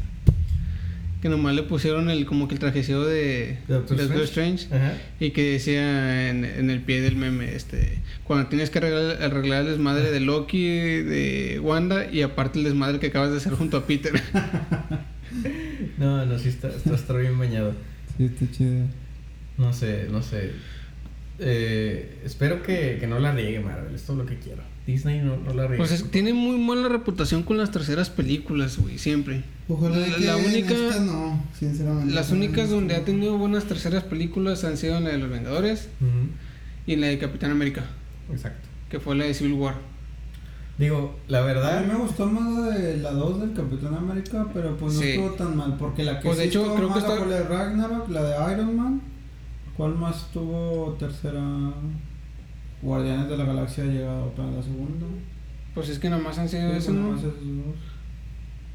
[1.22, 4.64] Que nomás le pusieron el como que el trajecito de ¿De Doctor de Doctor Strange?
[4.66, 4.86] Strange.
[4.86, 4.98] Ajá.
[5.20, 9.62] Y que decía en, en el pie del meme, este, cuando tienes que arreglar, arreglar
[9.64, 13.78] el desmadre de Loki, de Wanda, y aparte el desmadre que acabas de hacer junto
[13.78, 14.14] a Peter.
[15.98, 17.74] No, no, sí está, está, está bien bañado.
[18.18, 18.86] Sí, está chido.
[19.58, 20.52] No sé, no sé.
[21.40, 24.64] Eh, espero que, que no la riegue Marvel, es todo lo que quiero.
[24.88, 25.78] Disney no, no la riegue.
[25.78, 29.44] Pues es- tiene muy mala reputación con las terceras películas, güey, siempre.
[29.68, 32.14] Ojalá La- que la en única- esta no, sinceramente.
[32.14, 35.90] Las únicas donde ha tenido buenas terceras películas han sido en la de Los Vengadores
[36.88, 37.84] y en la de Capitán América,
[38.32, 38.68] Exacto.
[38.90, 39.76] que fue la de Civil War.
[40.80, 41.86] Digo, la A mí verdad.
[41.86, 45.10] me gustó más la de la 2 del Capitán América, pero pues no Sí.
[45.10, 45.76] estuvo tan mal.
[45.78, 48.10] Porque la que Pues, de sí hecho, estuvo creo que está- fue la de Ragnarok,
[48.10, 49.02] la de Iron Man.
[49.78, 51.40] ¿Cuál más tuvo tercera?
[52.82, 55.06] Guardianes de la Galaxia ha llegado para la segunda.
[55.74, 56.70] Pues es que nomás han sido ¿no?
[56.70, 57.76] nomás esos dos.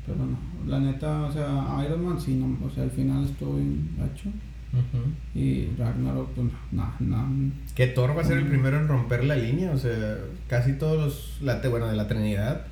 [0.07, 3.57] Pero no, la neta, o sea, Iron Man sí, no, o sea, al final estuvo
[3.57, 4.29] bien gacho.
[4.73, 5.39] Ujú.
[5.39, 7.53] Y Ragnarok, pues no, no, no.
[7.75, 10.97] Que Thor va a ser el primero en romper la línea, o sea, casi todos
[10.97, 12.67] los, la, bueno, de la Trinidad,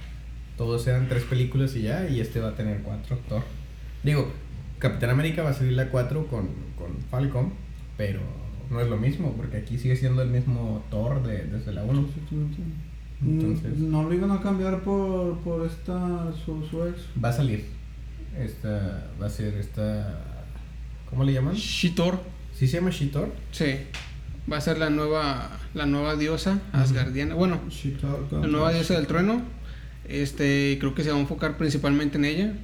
[0.57, 3.43] todos eran tres películas y ya, y este va a tener cuatro, Thor.
[4.03, 4.33] Digo,
[4.79, 7.53] Capitán América va a salir la cuatro con, con Falcon,
[8.01, 8.21] pero
[8.71, 12.01] no es lo mismo, porque aquí sigue siendo el mismo Thor de, desde la 1.
[12.09, 12.59] Exactamente.
[13.23, 16.97] Entonces- Mm, No lo iban a cambiar por, por esta, su, su ex.
[17.23, 17.67] Va a salir,
[18.39, 20.19] esta, va a ser esta,
[21.11, 21.55] ¿cómo le llaman?
[21.55, 22.19] Shitor,
[22.55, 23.29] ¿Sí se llama She-Thor?
[23.53, 23.75] sí.
[24.51, 27.35] Va a ser la nueva, la nueva diosa asgardiana.
[27.35, 27.61] Bueno,
[28.33, 29.43] la nueva diosa del trueno.
[30.09, 32.55] Este, creo que se va a enfocar principalmente en ella.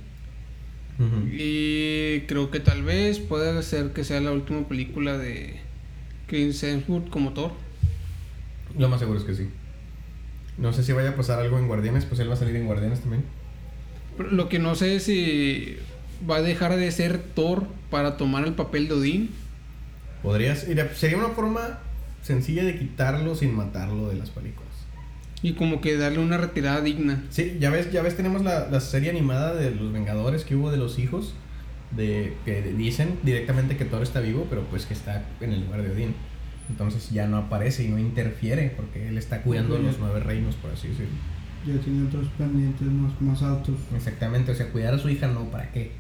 [1.30, 5.56] Y creo que tal vez puede ser que sea la última película de
[6.26, 7.52] Chris Hemsworth como Thor.
[8.78, 9.48] Lo más seguro es que sí.
[10.58, 12.66] No sé si vaya a pasar algo en Guardianes, pues él va a salir en
[12.66, 13.24] Guardianes también.
[14.16, 15.76] Pero Lo que no sé es si
[16.28, 19.30] va a dejar de ser Thor para tomar el papel de Odín.
[20.22, 21.80] Podrías, sería una forma
[22.22, 24.66] sencilla de quitarlo sin matarlo de las películas.
[25.42, 27.22] Y como que darle una retirada digna.
[27.30, 30.70] Sí, ya ves, ya ves, tenemos la, la serie animada de los Vengadores que hubo
[30.70, 31.34] de los hijos,
[31.94, 35.82] de que dicen directamente que Thor está vivo, pero pues que está en el lugar
[35.82, 36.14] de Odín.
[36.68, 39.84] Entonces ya no aparece y no interfiere porque él está cuidando Ujú.
[39.84, 41.14] los nueve reinos, por así decirlo.
[41.66, 43.76] Ya tiene otros pendientes más, más altos.
[43.94, 45.92] Exactamente, o sea, cuidar a su hija no, ¿para qué?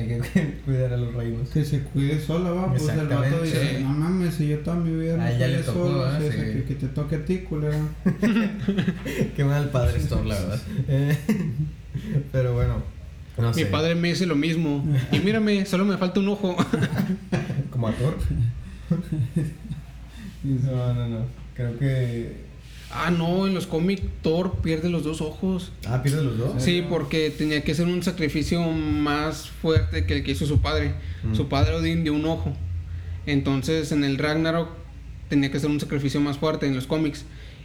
[0.00, 1.48] Hay que cuidar a los reinos.
[1.50, 2.68] Que se cuide sola, va.
[2.70, 3.82] Pues el vato dice: Sí.
[3.82, 6.32] No mames, si yo toda mi vida me ya le cuidé tocó, sola, sí, o
[6.32, 6.52] sea, Sí.
[6.52, 7.78] que, que te toque a ti, culera.
[9.36, 10.60] Qué mal padre es Thor, la verdad.
[10.88, 11.16] Eh,
[12.32, 12.82] Pero bueno,
[13.38, 13.64] no sé.
[13.64, 14.84] Mi padre me dice lo mismo.
[15.12, 16.56] Y mírame, solo me falta un ojo.
[17.70, 18.16] Como a Thor.
[20.42, 21.26] No, no, no.
[21.54, 22.49] Creo que.
[22.92, 25.70] Ah, no, en los cómics Thor pierde los dos ojos.
[25.86, 26.62] Ah, pierde los dos.
[26.62, 30.94] Sí, porque tenía que ser un sacrificio más fuerte que el que hizo su padre.
[31.22, 31.34] Mm.
[31.34, 32.52] Su padre Odín dio un ojo.
[33.26, 34.70] Entonces en el Ragnarok
[35.28, 37.24] tenía que ser un sacrificio más fuerte en los cómics.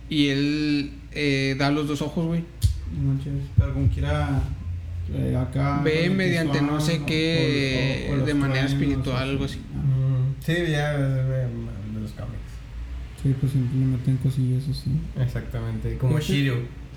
[0.10, 2.42] Y él eh, da los dos ojos, güey.
[3.02, 3.20] No
[3.58, 4.42] pero como quiera.
[5.14, 5.82] eh, acá.
[5.84, 9.60] Ve mediante visual, no sé qué, o- o los de manera espiritual, o- algo así.
[9.76, 12.38] Ah, Mm, Sí, ya de, de- de los cómics.
[13.26, 14.92] Sí, pues siempre le meten cosillas así.
[15.20, 15.98] Exactamente.
[15.98, 16.54] Como Fíjate- Shiryu.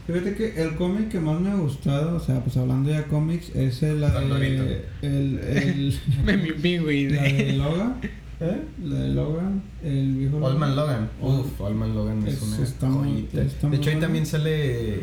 [0.07, 3.05] Fíjate que el cómic que más me ha gustado, o sea, pues hablando ya de
[3.05, 7.95] cómics, es el, la de, el, el, la de Logan,
[8.41, 8.63] ¿Eh?
[8.85, 11.09] la de Logan, el viejo Old Man Logan.
[11.23, 13.43] Uf, Old Man Logan es, Es- una está muy- joyita.
[13.43, 14.07] está de hecho, ahí bueno.
[14.07, 15.01] también sale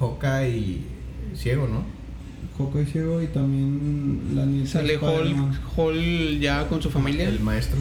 [0.00, 0.78] Hawkeye
[1.34, 1.84] ciego, ¿no?
[2.58, 4.96] Hawkeye ciego y también la nieta Sale.
[4.98, 7.28] Hulk, Hulk ya con su familia.
[7.28, 7.78] El maestro.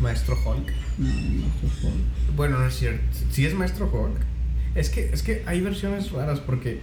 [0.00, 0.72] Maestro Hulk.
[1.00, 2.36] No, fue Hulk.
[2.36, 3.02] Bueno, no es cierto.
[3.30, 4.20] Sí es Maestro Hulk.
[4.74, 6.80] Es que, es que hay versiones raras porque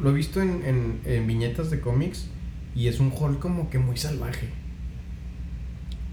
[0.00, 2.26] lo he visto en, en, en viñetas de cómics
[2.74, 4.48] y es un Hulk como que muy salvaje.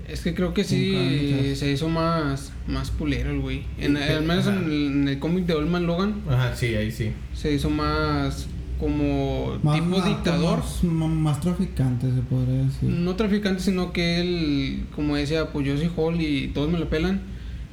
[0.08, 3.64] Es que creo que sí se hizo más, más pulero el güey.
[3.78, 6.92] En- al menos en el, en el cómic de Old Man Logan Ajá, sí, ahí
[6.92, 7.12] sí.
[7.36, 8.48] se hizo más
[8.80, 10.62] como Más tipo dictador.
[10.84, 12.90] Más, traficante, se podría decir.
[12.90, 16.90] No traficante, sino que él, como decía, pues yo soy Hulk y todos me lo
[16.90, 17.22] pelan.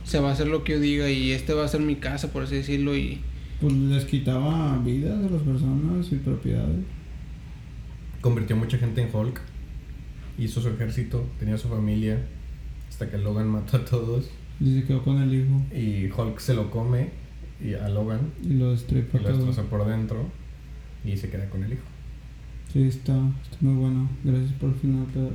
[0.04, 2.32] Se va a hacer lo que yo diga y este va a ser mi casa,
[2.32, 2.96] por así decirlo.
[2.96, 3.20] Y
[3.60, 6.84] Pues les quitaba vidas a las personas y propiedades.
[8.20, 9.40] Convirtió mucha gente en Hulk.
[10.38, 12.26] Hizo su ejército, tenía su familia.
[12.88, 14.28] Hasta que Logan mató a todos.
[14.60, 17.10] Y se quedó con el hijo Y Hulk se lo come
[17.62, 19.36] y a Logan y lo destripa y lo todo.
[19.46, 20.26] destroza por dentro.
[21.06, 21.82] Y se queda con el hijo.
[22.72, 24.08] Sí, está, está muy bueno.
[24.24, 25.06] Gracias por el final.
[25.12, 25.30] Pero...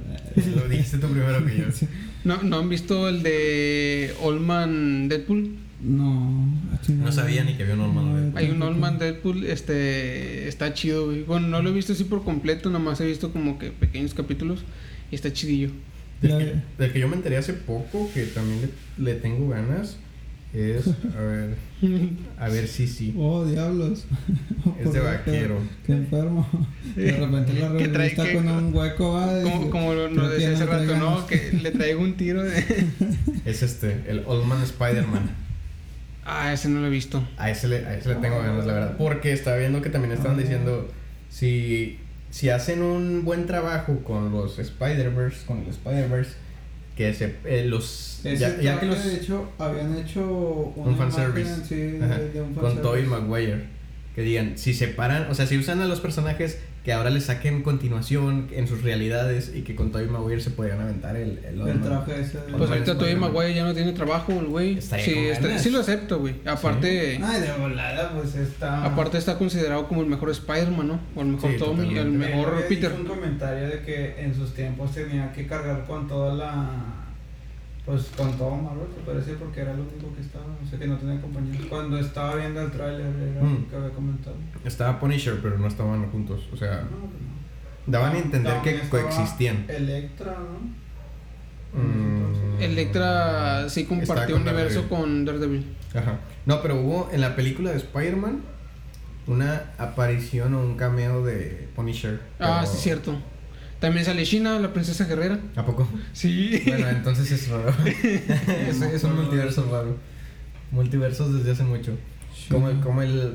[0.55, 1.65] Lo dijiste tú primero que yo.
[1.71, 1.87] Sí.
[2.23, 5.55] ¿no, ¿no han visto el de Old Man Deadpool?
[5.81, 6.79] No, ah.
[6.87, 8.37] No sabía ni que había un Old Man No, Deadpool.
[8.37, 8.71] Hay un tampoco.
[8.71, 11.23] Old Man Deadpool, este, está chido, güey.
[11.23, 14.63] Bueno, no lo he visto así por completo, nomás he visto como que pequeños capítulos
[15.09, 15.71] y está chidillo.
[16.21, 18.69] Del que, del que yo me enteré hace poco, que también
[18.99, 19.97] le, le tengo ganas,
[20.53, 20.87] es.
[21.17, 21.55] A ver.
[22.37, 23.13] A ver, sí, sí.
[23.17, 24.05] Oh, diablos.
[24.79, 25.57] Es de vaquero.
[25.85, 26.47] Qué enfermo.
[26.95, 29.41] De repente la Que trae revista que- con un hueco va.
[29.41, 31.25] Como, como lo, lo decía hace rato, ¿no?
[31.27, 32.63] Que le traigo un tiro de...
[33.45, 35.29] Es este, el Old Man Spider-Man.
[36.25, 37.23] Ah, ese no lo he visto.
[37.37, 38.97] A ese, le, a ese le tengo ganas, la verdad.
[38.97, 40.41] Porque estaba viendo que también estaban Ah.
[40.41, 40.91] diciendo.
[41.29, 41.97] Si,
[42.29, 46.31] si hacen un buen trabajo con los Spider-Verse, con el Spider-Verse,
[46.95, 48.21] que se, eh, los.
[48.23, 49.03] Ya, ya que los.
[49.05, 50.21] de hecho, habían hecho
[50.75, 51.65] Un fanservice.
[51.67, 53.07] sí, de- Ajá, de un con fanservice.
[53.07, 53.63] Maguire.
[54.15, 57.61] Que digan, si separan, o sea, si usan a los personajes que ahora les saquen
[57.61, 61.79] continuación en sus realidades y que con Tobey Maguire se podrían aventar el, el, El
[61.81, 62.37] traje ese.
[62.39, 63.15] de- Pues Pues ahorita Tobey.
[63.15, 64.81] Maguire ya no tiene trabajo, el güey.
[64.81, 66.35] Sí, está- sí lo acepto, güey.
[66.43, 68.83] Aparte, Ay, de volada, pues está.
[68.83, 70.99] aparte está considerado como el mejor Spider-Man, ¿no?
[71.15, 72.91] O el mejor Sí, Tommy, el mejor Peter.
[72.93, 77.00] un comentario de que en sus tiempos tenía que cargar con toda la.
[77.85, 80.45] Pues con todo Marvel, se parece porque era lo único que estaba.
[80.63, 81.59] O sea, que no tenía compañía.
[81.67, 83.61] Cuando estaba viendo el tráiler, era Mm.
[83.63, 84.35] lo que había comentado.
[84.63, 86.47] Estaba Punisher, pero no estaban juntos.
[86.53, 87.21] O sea, No, pues
[87.87, 87.91] no.
[87.91, 89.65] daban a entender que También coexistían.
[89.67, 91.81] Electra, ¿no?
[91.81, 92.61] Mm.
[92.61, 94.89] Electra sí compartió con universo Daredevil.
[94.89, 95.65] con Daredevil.
[95.95, 96.19] Ajá.
[96.45, 98.41] No, pero hubo en la película de Spider-Man
[99.27, 102.19] una aparición o un cameo de Punisher.
[102.39, 103.15] Ah, sí, cierto.
[103.81, 105.39] También sale China, la princesa guerrera.
[105.57, 105.89] ¿A poco?
[106.13, 106.61] Sí.
[106.65, 107.73] Bueno, entonces es raro.
[107.85, 109.97] es, es un multiverso raro.
[110.71, 111.97] Multiversos desde hace mucho.
[112.49, 113.33] Como, el- como el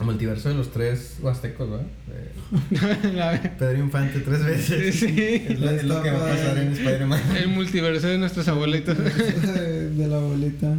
[0.00, 1.68] multiverso de los tres huastecos,
[2.70, 3.52] ¿verdad?
[3.58, 4.94] Pedro Infante tres veces.
[4.96, 5.44] Sí.
[5.48, 7.20] Es lo, es lo que va a pasar en Spider-Man.
[7.36, 8.98] el multiverso de nuestros abuelitos.
[8.98, 10.74] de, de la abuelita.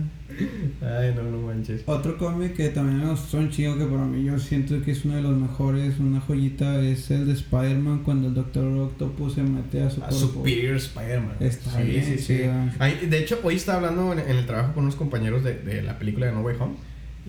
[0.81, 1.83] Ay, no, no manches.
[1.85, 5.05] Otro cómic que también me gustó un chingo que para mí yo siento que es
[5.05, 9.43] uno de los mejores, una joyita, es el de Spider-Man cuando el Doctor Octopus se
[9.43, 10.27] mete a su A cuerpo.
[10.27, 11.35] Superior Spider-Man.
[11.39, 12.41] Está sí, bien sí, sí.
[12.79, 15.81] Ay, de hecho, hoy estaba hablando en, en el trabajo con unos compañeros de, de
[15.81, 16.75] la película de No Way Home.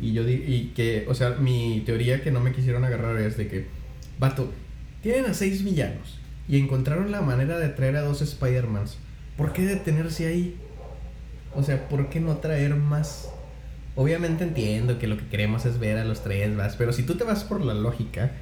[0.00, 3.36] Y yo di, y que, o sea, mi teoría que no me quisieron agarrar es
[3.36, 3.66] de que,
[4.18, 4.50] vato,
[5.02, 8.96] tienen a seis villanos y encontraron la manera de traer a dos Spider-Mans.
[9.36, 10.56] ¿Por qué detenerse ahí?
[11.54, 13.28] O sea, ¿por qué no traer más?
[13.94, 17.14] Obviamente entiendo que lo que queremos es ver a los tres, vas, pero si tú
[17.16, 18.32] te vas por la lógica,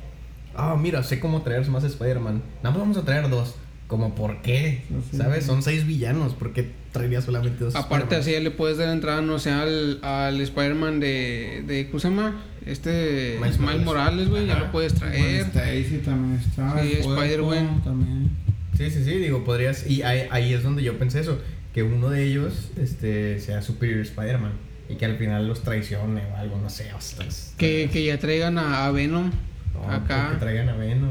[0.54, 2.42] ah, mira, sé cómo traer más Spider-Man.
[2.62, 3.56] Nada más vamos a traer dos.
[3.88, 4.84] Como, ¿por qué?
[5.10, 5.16] Sí.
[5.16, 5.44] ¿Sabes?
[5.46, 6.34] Son seis villanos.
[6.34, 7.74] ¿Por qué traería solamente dos?
[7.74, 8.20] Aparte, Spider-Man?
[8.20, 11.88] así ya le puedes dar entrada, no sé, al, al Spider-Man de, de.
[11.88, 12.40] ¿Cómo se llama?
[12.64, 13.38] Este.
[13.40, 13.84] Miles Miles, Morales.
[13.84, 15.40] Morales, güey, ya lo puedes traer.
[15.46, 16.80] Stacy también está.
[16.80, 17.82] Sí, Spider-Man.
[17.82, 18.30] También.
[18.78, 19.84] Sí, sí, sí, digo, podrías.
[19.90, 21.40] Y ahí, ahí es donde yo pensé eso.
[21.74, 24.52] Que uno de ellos este, sea Superior Spider-Man.
[24.88, 26.92] y que al final los traicione o algo, no sé.
[26.94, 29.30] O sea, es- Que, que ya traigan a, a Venom
[29.74, 30.30] no, acá.
[30.32, 31.10] Que traigan a Venom.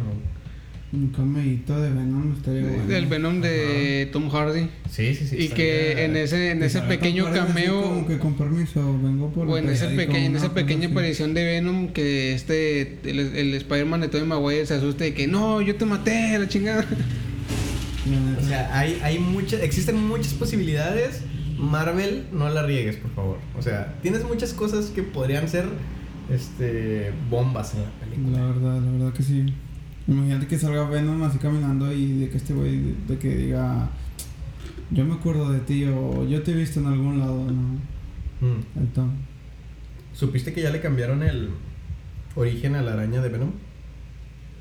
[0.91, 2.93] Un camellito de Venom estaría bueno.
[2.93, 4.68] El Venom de Tom Hardy.
[4.89, 5.36] Sí, sí, sí.
[5.38, 7.82] Y que en ese, en Que ese pequeño cameo.
[7.84, 11.34] Como que con permiso, vengo por O en, el ese pequeño, en esa pequeña aparición
[11.36, 15.62] de Venom que este el, el Spider-Man de Tobey Maguire se asuste de que no,
[15.62, 16.86] yo te maté, la chingada.
[18.50, 21.22] Sea, hay, hay muchas, existen muchas posibilidades.
[21.58, 23.38] Marvel, no la riegues, por favor.
[23.58, 25.66] O sea, tienes muchas cosas que podrían ser
[26.32, 28.39] este bombas en la película.
[28.39, 29.54] La verdad, la verdad que sí.
[30.08, 33.89] Imagínate que salga Venom así caminando y de que este güey, de, de que diga,
[34.89, 37.80] yo me acuerdo de ti o yo te he visto en algún lado, ¿no?
[38.41, 38.88] Mm.
[38.95, 39.12] Tom.
[40.14, 41.52] ¿Supiste que ya le cambiaron el
[42.36, 43.52] origen a la araña de Venom?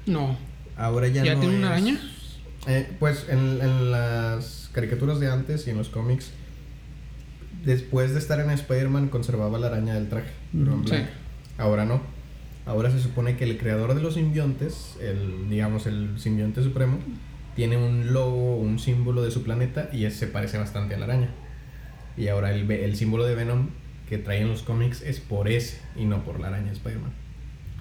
[0.06, 0.36] No.
[0.76, 1.98] Ahora ya, ¿Ya, no tiene una araña?
[2.66, 6.32] Eh, pues en, en las caricaturas de antes y en los cómics,
[7.64, 10.30] después de estar en Spider-Man conservaba la araña del traje.
[10.52, 10.96] Sí.
[11.56, 12.00] Ahora no.
[12.66, 16.98] Ahora se supone que el creador de los simbiontes, el digamos el simbionte supremo,
[17.56, 21.06] tiene un logo, un símbolo de su planeta y ese se parece bastante a la
[21.06, 21.30] araña.
[22.16, 23.70] Y ahora el, símbolo de Venom
[24.08, 27.12] que trae en los cómics es por ese y no por la araña de Spider-Man.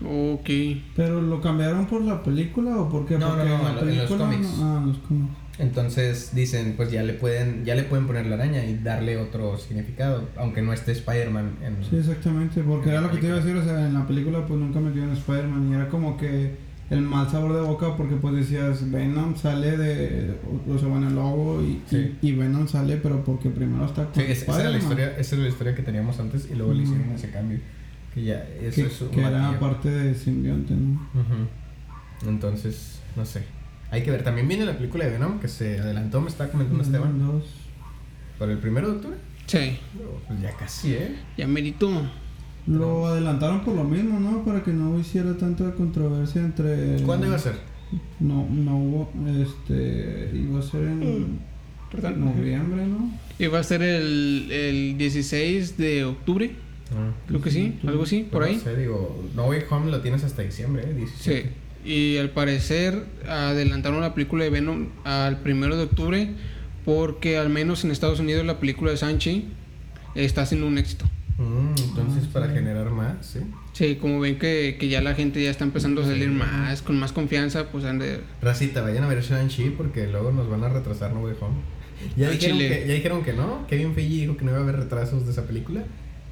[0.06, 0.50] Ok.
[0.96, 3.18] ¿Pero lo cambiaron por la película o por qué?
[3.18, 4.58] No, no, Porque no, en la en los película cómics.
[4.58, 5.34] no- Ah, en los cómics.
[5.60, 9.58] Entonces dicen, pues ya le pueden ya le pueden poner la araña y darle otro
[9.58, 13.40] significado, aunque no esté Spider-Man en Sí, exactamente, porque era lo que te iba a
[13.40, 16.52] decir, o sea, en la película pues nunca metieron a Spider-Man y era como que
[16.92, 20.36] el mal sabor de boca porque pues decías Venom sale de,
[20.72, 22.16] o, sea, bueno, el logo y, Sí.
[22.22, 24.82] y, y Venom sale, pero porque primero está con Sí, es- esa, era la Spider-Man.
[24.84, 27.58] historia, esa era la historia que teníamos antes y luego le hicieron ese cambio.
[28.18, 30.74] Que ya, eso que, es un que era parte de simbionte.
[32.26, 33.44] Entonces, no sé.
[33.92, 34.24] Hay que ver.
[34.24, 37.20] También viene la película de Venom que se adelantó, me estaba comentando Esteban.
[37.20, 37.44] Dos.
[38.40, 39.18] ¿Para el primero de octubre?
[39.46, 39.78] Sí.
[40.28, 41.16] Pues ya casi, ¿eh?
[41.38, 41.92] Ya merito.
[42.66, 44.44] Lo adelantaron por lo mismo, ¿no?
[44.44, 47.04] Para que no hiciera tanta controversia entre...
[47.04, 47.54] ¿Cuándo iba a ser?
[48.20, 49.12] No, no hubo,
[49.44, 51.40] este, iba a ser en
[51.92, 52.26] Perdón.
[52.26, 53.12] noviembre, ¿no?
[53.38, 56.56] Iba a ser el, el 16 de octubre.
[57.28, 58.56] Creo que sí, algo así, por ahí.
[58.56, 60.94] No sé, digo, No Way Home lo tienes hasta diciembre, ¿eh?
[60.94, 61.42] 17.
[61.42, 61.50] Sí.
[61.90, 66.30] Y al parecer adelantaron la película de Venom al primero de octubre
[66.86, 69.50] porque al menos en Estados Unidos la película de Sanchi
[70.16, 71.06] está haciendo un éxito.
[71.38, 72.54] Mm, entonces, Ah, para sí.
[72.56, 73.40] generar más, ¿sí?
[73.74, 76.98] Sí, como ven que, que ya la gente ya está empezando a salir más, con
[76.98, 78.22] más confianza, pues han de...
[78.42, 81.56] Racita, vayan a ver Shang-Chi porque luego nos van a retrasar No Way Home.
[82.16, 83.66] Ya dijeron, que, ya dijeron que no.
[83.68, 85.84] Kevin Feige dijo que no iba a haber retrasos de esa película.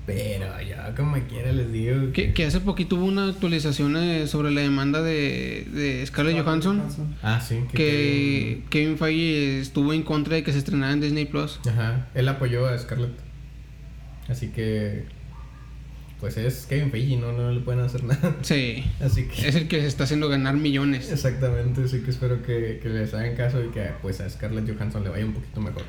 [0.05, 4.51] Pero yo como quiera les digo Que, que hace poquito hubo una actualización eh, sobre
[4.51, 6.83] la demanda de, de Scarlett Johansson,
[7.23, 7.61] Ah, sí.
[7.73, 11.59] que Kevin Feige estuvo en contra de que se estrenara en Disney Plus.
[11.67, 13.13] Ajá, él apoyó a Scarlett.
[14.29, 15.05] Así que...
[16.19, 18.35] Pues es Kevin Feige, no, no le pueden hacer nada.
[18.41, 19.47] Sí, Así que...
[19.47, 21.11] es el que se está haciendo ganar millones.
[21.11, 25.03] Exactamente, así que espero que, que les hagan caso y que pues a Scarlett Johansson
[25.03, 25.83] le vaya un poquito mejor.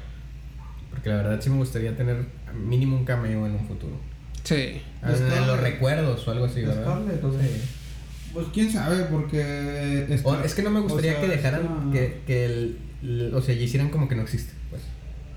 [1.06, 2.16] Porque la verdad sí me gustaría tener
[2.52, 3.92] mínimo un cameo en un futuro.
[4.42, 4.80] Sí.
[5.02, 5.12] Ah,
[5.46, 6.82] los recuerdos o algo así, ¿verdad?
[6.82, 7.60] Scarlett, o sea, Sí.
[8.34, 10.04] Pues quién sabe, porque...
[10.10, 12.78] está- O- es que no me gustaría o sea, que dejaran está- que, que el,
[13.02, 14.82] el- o sea, y hicieran como que no existe, pues.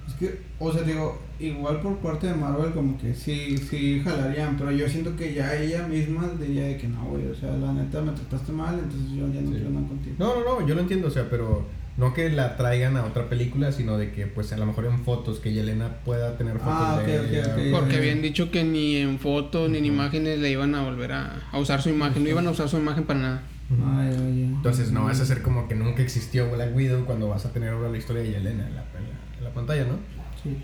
[0.08, 4.58] Es que, o sea, digo, igual por parte de Marvel como que sí, sí jalarían,
[4.58, 7.74] pero yo siento que ya ella misma diría de que no, güey, o sea, la
[7.74, 9.54] neta me trataste mal, entonces yo ya no Sí.
[9.58, 10.16] quiero nada contigo.
[10.18, 11.68] No, no, no, yo lo entiendo, o sea, pero
[12.00, 15.04] no que la traigan a otra película, sino de que pues a lo mejor en
[15.04, 17.78] fotos, que Yelena pueda tener fotos Ah, de ok, ok, ella.
[17.78, 21.42] Porque habían dicho que ni en fotos ni en imágenes le iban a volver a,
[21.52, 23.44] a usar su imagen, no iban a usar su imagen para nada.
[23.70, 23.84] Ujú.
[23.86, 24.44] Ay, oye.
[24.46, 27.70] Entonces no vas a hacer como que nunca existió Black Widow cuando vas a tener
[27.74, 30.00] ahora la historia de Yelena en la, en la- en la pantalla, ¿no?
[30.44, 30.58] Sí.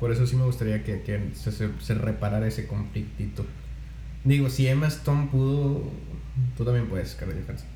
[0.00, 3.46] Por eso sí me gustaría que, que se, se, se reparara ese conflictito.
[4.24, 5.82] Digo, si Emma Stone pudo,
[6.56, 7.68] tú también puedes, Scarlett Johansson.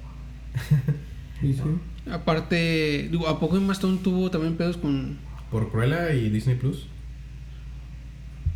[1.41, 1.63] Sí, sí.
[2.13, 5.19] Aparte, digo, ¿a poco Emma Stone tuvo también pedos con...?
[5.51, 6.87] Por Cruella y Disney Plus.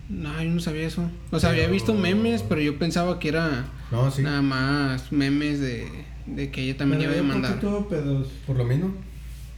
[0.08, 1.08] No, yo no sabía eso.
[1.30, 4.22] O sea, había visto memes, pero yo pensaba que era No, sí.
[4.22, 5.86] nada más memes de,
[6.26, 7.60] de que ella también iba a Pero yo, ¿por demandar.
[7.60, 8.28] tuvo pedos?
[8.46, 8.92] Por lo mismo,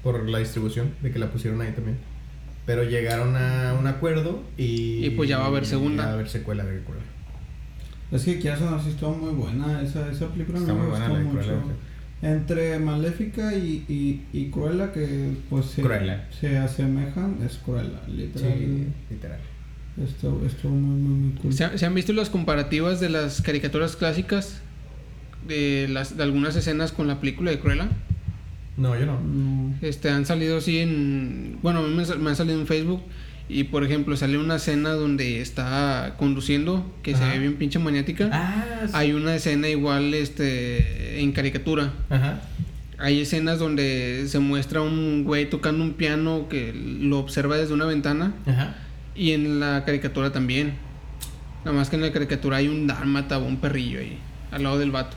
[0.02, 1.98] por la distribución, de que la pusieron ahí también.
[2.66, 5.04] Pero llegaron a un acuerdo y...
[5.04, 6.02] Y pues ya va a haber segunda.
[6.04, 7.02] Ya va a haber secuela de Cruella.
[8.12, 9.82] Es que quieras o no, sí estuvo muy buena.
[9.82, 11.46] Esa, esa película Está me muy gustó buena la de mucho.
[11.46, 11.62] Cruella.
[12.22, 16.26] Entre Maléfica y, y, y Cruella, que pues se, Cruella.
[16.40, 18.54] se asemejan, es Cruella, literal.
[18.58, 19.38] Sí, literal.
[20.02, 21.52] Estuvo, estuvo muy, muy, muy cool.
[21.52, 24.60] ¿Se, se han visto las comparativas de las caricaturas clásicas?
[25.46, 27.88] De, las, de algunas escenas con la película de Cruella.
[28.78, 29.18] No, yo no.
[29.82, 31.58] Este, han salido así en...
[31.62, 33.02] Bueno, me, me han salido en Facebook
[33.48, 38.30] Y por ejemplo, sale una escena donde está conduciendo, que se ve bien pinche maniática.
[38.32, 38.90] Ah, sí.
[38.94, 41.92] Hay una escena igual este en caricatura.
[42.08, 42.40] Ajá.
[42.98, 47.84] Hay escenas donde se muestra un güey tocando un piano que lo observa desde una
[47.84, 48.32] ventana.
[48.46, 48.76] Ajá.
[49.14, 50.74] Y en la caricatura también.
[51.66, 54.18] Nada más que en la caricatura hay un dálmata o un perrillo ahí,
[54.52, 55.16] al lado del vato.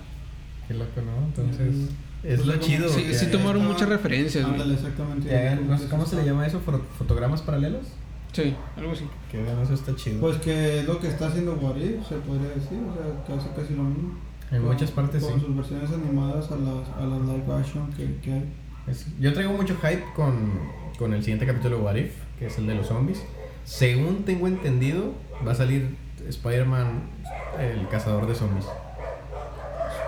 [0.68, 1.26] Qué loco, ¿no?
[1.28, 1.90] Entonces,
[2.24, 2.90] es Pues lo como- chido.
[2.90, 5.30] Sí, sí tomaron muchas referencias, exactamente.
[5.30, 6.62] que hagan- no sé, ¿Cómo se le llama eso?
[6.66, 7.88] ¿Fo- ¿Fotogramas paralelos?
[8.34, 9.08] Sí, algo así.
[9.32, 10.20] Que vean, eso está chido.
[10.22, 13.50] Pues que es lo que está haciendo What If, se podría decir, o sea, casi
[13.50, 14.16] casi lo mismo.
[14.52, 15.46] en Con- muchas partes Con sí.
[15.46, 18.54] sus versiones animadas a las, a las live action que, que hay.
[18.88, 20.52] Es- yo traigo mucho hype con,
[21.00, 23.24] con el siguiente capítulo de What If, que es el de los zombies.
[23.66, 25.14] Según tengo entendido,
[25.46, 25.96] va a salir
[26.28, 27.10] Spider-Man,
[27.60, 28.66] el cazador de zombies.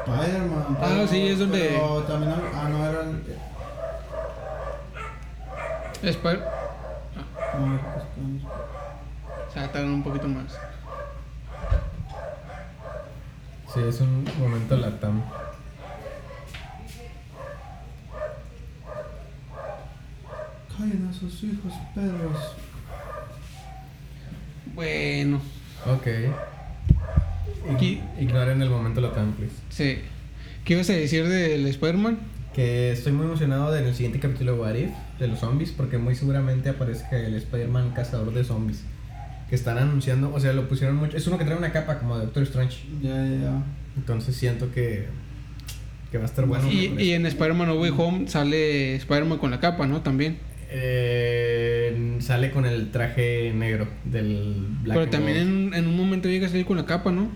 [0.06, 0.78] Spider-Man.
[0.80, 3.24] Ah, pero- sí, es donde- pero también, ah, no, era el...
[6.10, 6.44] Spider-
[9.54, 10.58] Sea, tardan un poquito más.
[13.74, 15.22] Sí, es un momento latam.
[20.78, 22.56] Callen a sus hijos, perros.
[24.74, 25.42] Bueno,
[25.86, 26.08] Ok.
[27.74, 29.56] Aquí- Ignoren el momento latam, please.
[29.70, 30.00] sí.
[30.66, 32.20] ¿Qué ibas a decir del Spider-Man?
[32.60, 36.14] Que estoy muy emocionado del siguiente capítulo de What If, de los zombies, porque muy
[36.14, 38.84] seguramente aparezca el Spider-Man cazador de zombies.
[39.48, 41.16] Que están anunciando, o sea, lo pusieron mucho.
[41.16, 42.80] Es uno que trae una capa como de Doctor Strange.
[43.02, 43.64] Ya, ya, ya.
[43.96, 45.06] Entonces siento que,
[46.12, 46.70] que va a estar bueno.
[46.70, 50.02] Y, y en Spider-Man No Way Home sale Spider-Man con la capa, ¿no?
[50.02, 50.40] También.
[50.70, 56.48] Eh, sale con el traje negro del Black pero también en, en un momento llega
[56.48, 57.32] a salir con la capa, ¿no?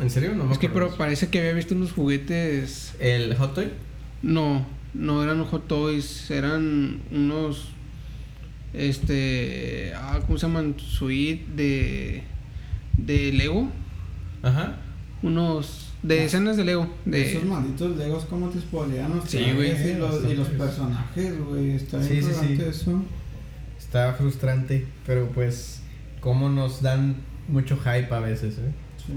[0.00, 0.34] ¿En serio?
[0.34, 2.96] No me es que pero parece que había visto unos juguetes.
[2.98, 3.68] ¿El Hot Toy?
[4.24, 7.68] No, no eran Hot Toys, eran unos.
[8.72, 9.92] Este.
[9.94, 10.74] Ah, ¿Cómo se llaman?
[10.78, 12.22] Suite de.
[12.96, 13.68] De Lego.
[14.42, 14.76] Ajá.
[15.22, 15.90] Unos.
[16.02, 16.88] De escenas de Lego.
[17.04, 19.70] De, Esos malditos Legos, ¿cómo te spoilean los Sí, güey.
[19.70, 20.54] Y los, y los Sí.
[20.58, 21.70] personajes, güey.
[21.72, 22.34] Está Sí, bien sí, sí.
[22.36, 23.02] frustrante eso.
[23.78, 25.80] Está frustrante, pero pues,
[26.20, 27.16] como nos dan
[27.48, 28.72] mucho hype a veces, ¿eh?
[28.98, 29.12] Sí.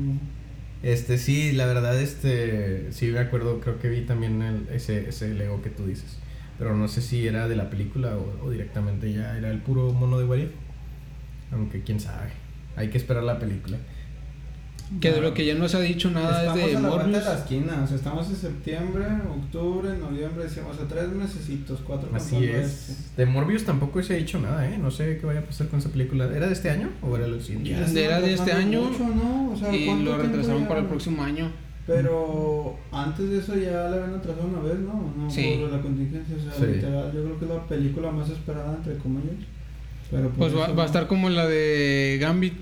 [0.83, 5.33] Este, sí, la verdad, este, sí me acuerdo, creo que vi también el- ese, ese
[5.33, 6.17] Lego que tú dices.
[6.57, 10.17] Pero no sé si era de la película o, directamente ya era el puro mono
[10.19, 10.49] de What If.
[11.51, 12.29] Aunque quién sabe.
[12.75, 13.77] Hay que esperar la película.
[15.01, 16.87] Que de lo que ya no se ha dicho nada estamos es de a la
[16.89, 17.23] vuelta Morbius.
[17.25, 17.81] de la esquina.
[17.83, 20.73] O sea, estamos en septiembre, octubre, noviembre, diciembre.
[20.73, 23.11] O sea, tres mesecitos, cuatro Así es.
[23.17, 24.77] De Morbius tampoco se ha dicho nada, ¿eh?
[24.77, 26.25] No sé qué vaya a pasar con esa película.
[26.33, 28.03] ¿Era de este año o era el siguiente?
[28.05, 29.51] Era de este año mucho, ¿no?
[29.51, 31.51] O sea, Y ¿cuánto lo retrasaron para el próximo año.
[31.85, 35.13] Pero antes de eso ya le habían atrasado una vez, ¿no?
[35.17, 35.57] no Sí.
[35.61, 36.73] Por la contingencia, o sea, Sí.
[36.75, 39.35] literal, yo creo que es la película más esperada, entre comillas.
[40.11, 42.53] Pero por Pues va, eso- va a estar como la de Gambit.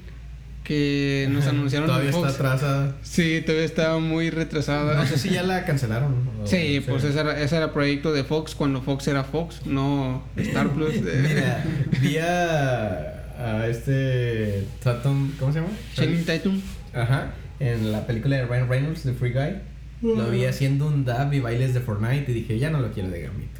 [0.65, 2.95] Que nos anunciaron Todavía en está atrasada.
[3.03, 4.95] Sí, todavía está muy retrasada.
[4.95, 6.35] No sé si ya la cancelaron.
[6.45, 10.69] Sí, pues ese era, ese era proyecto de Fox cuando Fox era Fox, no Star
[10.69, 10.93] Plus.
[11.01, 11.63] Mira,
[12.01, 15.71] vi a, a este Tatum, ¿cómo se llama?
[15.95, 16.61] Channing Tatum.
[16.93, 19.55] Ajá, en la película de Ryan Reynolds, de Free Guy.
[20.03, 23.09] Lo vi haciendo un dab y bailes de Fortnite y dije, ya no lo quiero
[23.09, 23.59] de Gambito.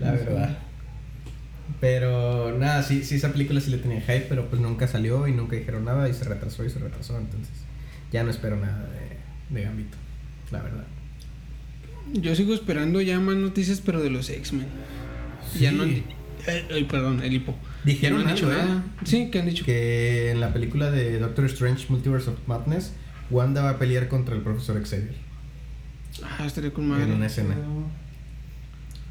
[0.00, 0.58] la verdad.
[1.80, 5.32] Pero nada, sí, sí, esa película sí le tenía hype, pero pues nunca salió y
[5.32, 7.16] nunca dijeron nada y se retrasó y se retrasó.
[7.18, 7.54] Entonces,
[8.12, 9.96] ya no espero nada de, de Gambito,
[10.50, 10.84] la verdad.
[12.12, 14.66] Yo sigo esperando ya más noticias, pero de los X-Men.
[15.60, 15.90] Ya no han
[16.46, 17.54] eh, ay, perdón, el hipo.
[17.84, 18.64] Dijeron ya no han dicho algo, ¿eh?
[18.66, 18.84] nada.
[19.04, 19.64] Sí, que han dicho.
[19.64, 22.92] Que en la película de Doctor Strange Multiverse of Madness,
[23.30, 25.14] Wanda va a pelear contra el profesor Xavier.
[26.22, 27.26] Ah, estaría con En una madre.
[27.26, 27.54] escena.
[27.54, 28.07] Pero-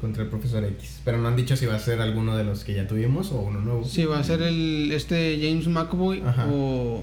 [0.00, 1.00] Contra el profesor X.
[1.04, 3.40] Pero no han dicho si va a ser alguno de los que ya tuvimos o
[3.40, 3.84] uno nuevo.
[3.84, 6.46] Si va a ser el este James McAvoy Ajá.
[6.50, 7.02] o,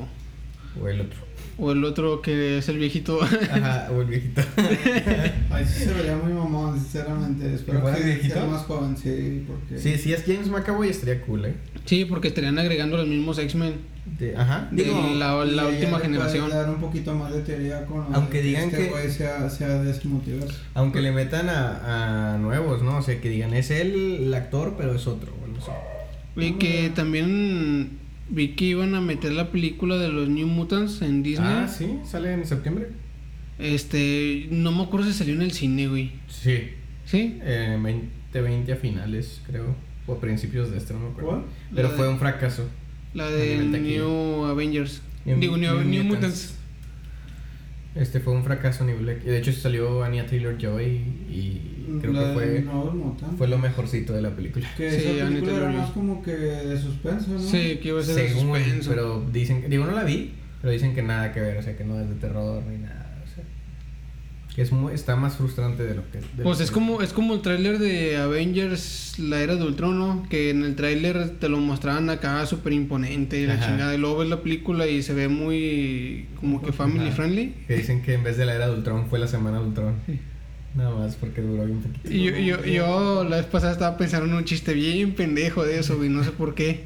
[0.81, 1.24] O el otro.
[1.57, 3.19] O el otro que es el viejito.
[3.21, 4.41] Ajá, o el viejito.
[5.51, 7.53] Ahí sí se vería muy mamón, sinceramente.
[7.53, 8.33] Espero que viejito?
[8.35, 9.77] sea más joven, sí, porque...
[9.81, 11.53] sí, si es James McAvoy estaría cool, ¿eh?
[11.85, 13.95] sí, porque estarían agregando los mismos X-Men.
[14.19, 14.67] De- ajá.
[14.71, 16.49] De Digo, la, la última generación.
[16.49, 19.81] dar un poquito más de teoría con lo Aunque digan este que- güey sea, sea
[19.81, 20.55] de ese multiverso.
[20.75, 22.97] aunque le metan a, a nuevos, ¿no?
[22.97, 25.33] O sea, que digan, es él el actor, pero es otro.
[25.41, 25.71] o algo así.
[26.45, 27.97] Y que también
[28.29, 31.47] vi que iban a meter la película de los New Mutants en Disney.
[31.49, 32.87] Ah, sí, sale en septiembre.
[33.59, 36.11] Este, no me acuerdo si salió en el cine, güey.
[36.27, 36.69] Sí.
[37.05, 37.37] ¿Sí?
[37.41, 37.77] Eh,
[38.31, 39.75] 2020 a finales, creo.
[40.07, 41.29] O a principios de este, no me acuerdo.
[41.29, 41.43] ¿Cuál?
[41.73, 42.67] Pero La fue de- un fracaso.
[43.13, 43.57] La de.
[43.63, 45.01] New Avengers.
[45.25, 46.13] New- Digo, New, New New Mutants.
[46.13, 46.55] Mutants.
[47.95, 49.05] Este fue un fracaso a nivel.
[49.23, 50.85] De hecho, salió Anya Taylor Joy
[51.29, 51.61] y.
[52.01, 52.65] Creo La que
[53.37, 54.67] fue, lo mejorcito de la película.
[54.77, 57.39] Que Sí, esa película era más como que de suspenso, ¿no?
[57.39, 58.89] Sí, que iba a ser de suspenso.
[58.89, 61.77] pero dicen que, digo, no la vi, pero dicen que nada que ver, o sea,
[61.77, 63.43] que no es de terror ni nada, o sea,
[64.55, 66.19] que es muy, está más frustrante de lo que...
[66.19, 69.63] de Pues lo es que- como, es como el tráiler de Avengers, la era de
[69.63, 70.25] Ultron, ¿no?
[70.29, 73.65] Que en el tráiler te lo mostraban acá súper imponente y la Ajá.
[73.67, 73.93] chingada.
[73.95, 77.15] Y luego ves la película y se ve muy como que family Ajá.
[77.17, 77.53] friendly.
[77.67, 79.95] Que dicen que en vez de la era de Ultron fue la semana de Ultron.
[80.75, 82.11] Nada más porque duró bien poquito.
[82.11, 85.79] Y yo, yo, yo la vez pasada estaba pensando en un chiste bien pendejo de
[85.79, 86.83] eso, güey, no sé por qué.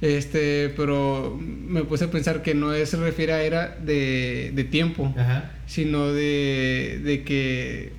[0.00, 4.64] Este, pero me puse a pensar que no es- se refiere a era de, de
[4.64, 5.52] tiempo, Ajá.
[5.66, 7.92] sino de, de que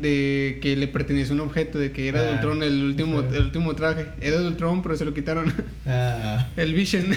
[0.00, 3.42] de que le pertenece un objeto, de que era de Ah, Ultron el último, el
[3.44, 4.06] último traje.
[4.20, 5.52] Era de Ultron, pero se lo quitaron.
[5.86, 7.06] Ah, el Vision.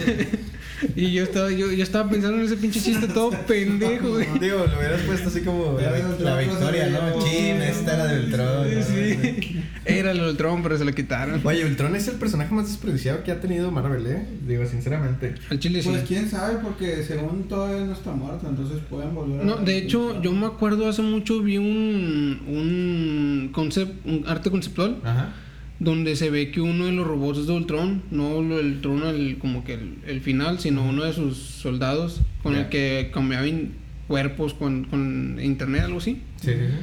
[0.96, 4.28] y yo estaba, yo, yo estaba pensando en ese pinche chiste todo pendejo, güey.
[4.40, 7.24] digo, lo hubieras puesto así como la, victoria, ¿no?
[7.24, 8.76] Chin, esta era de Ultron.
[8.76, 8.84] ¿no?
[8.84, 9.64] Sí.
[9.86, 11.42] Era el Ultron, pero se lo quitaron.
[11.44, 14.26] Oye, Ultron es el personaje más desperdiciado que ha tenido Marvel, ¿eh?
[14.48, 15.36] Digo, sinceramente.
[15.50, 15.90] Al chile sí.
[15.90, 19.44] Pues quién sabe, porque según todavía no está muerto, entonces pueden volver a...
[19.44, 24.98] No, de hecho, yo me acuerdo hace mucho vi un un concept, un arte conceptual
[25.04, 25.34] Ajá.
[25.80, 29.38] Donde se ve que uno de los robots de Ultron, no lo- el Ultron el,
[29.40, 33.72] como que el, el final, sino uno de sus soldados con el que cambiaban
[34.08, 36.22] cuerpos con, con internet, algo así.
[36.42, 36.74] Sí, sí, sí.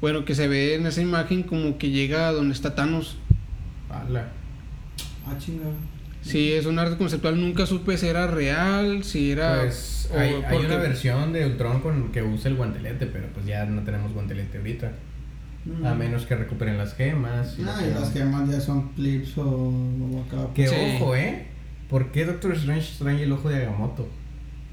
[0.00, 3.16] Bueno, que se ve en esa imagen como que llega a donde está Thanos.
[3.90, 4.28] Ala.
[5.26, 5.72] Ah, chingada.
[6.22, 9.60] Sí, es un arte conceptual, nunca supe si era real, si era...
[9.60, 13.46] Pues o hay, hay una versión de Ultron con que usa el guantelete, pero pues
[13.46, 14.92] ya no tenemos guantelete ahorita.
[15.66, 15.84] Mm.
[15.86, 17.56] A menos que recuperen las gemas.
[17.66, 20.54] Ah, lo y las gemas ya son clips o, o acá.
[20.54, 20.74] Que Sí.
[20.96, 21.46] ojo, ¿eh?
[21.90, 24.08] ¿Por qué Doctor Strange trae el ojo de Agamotto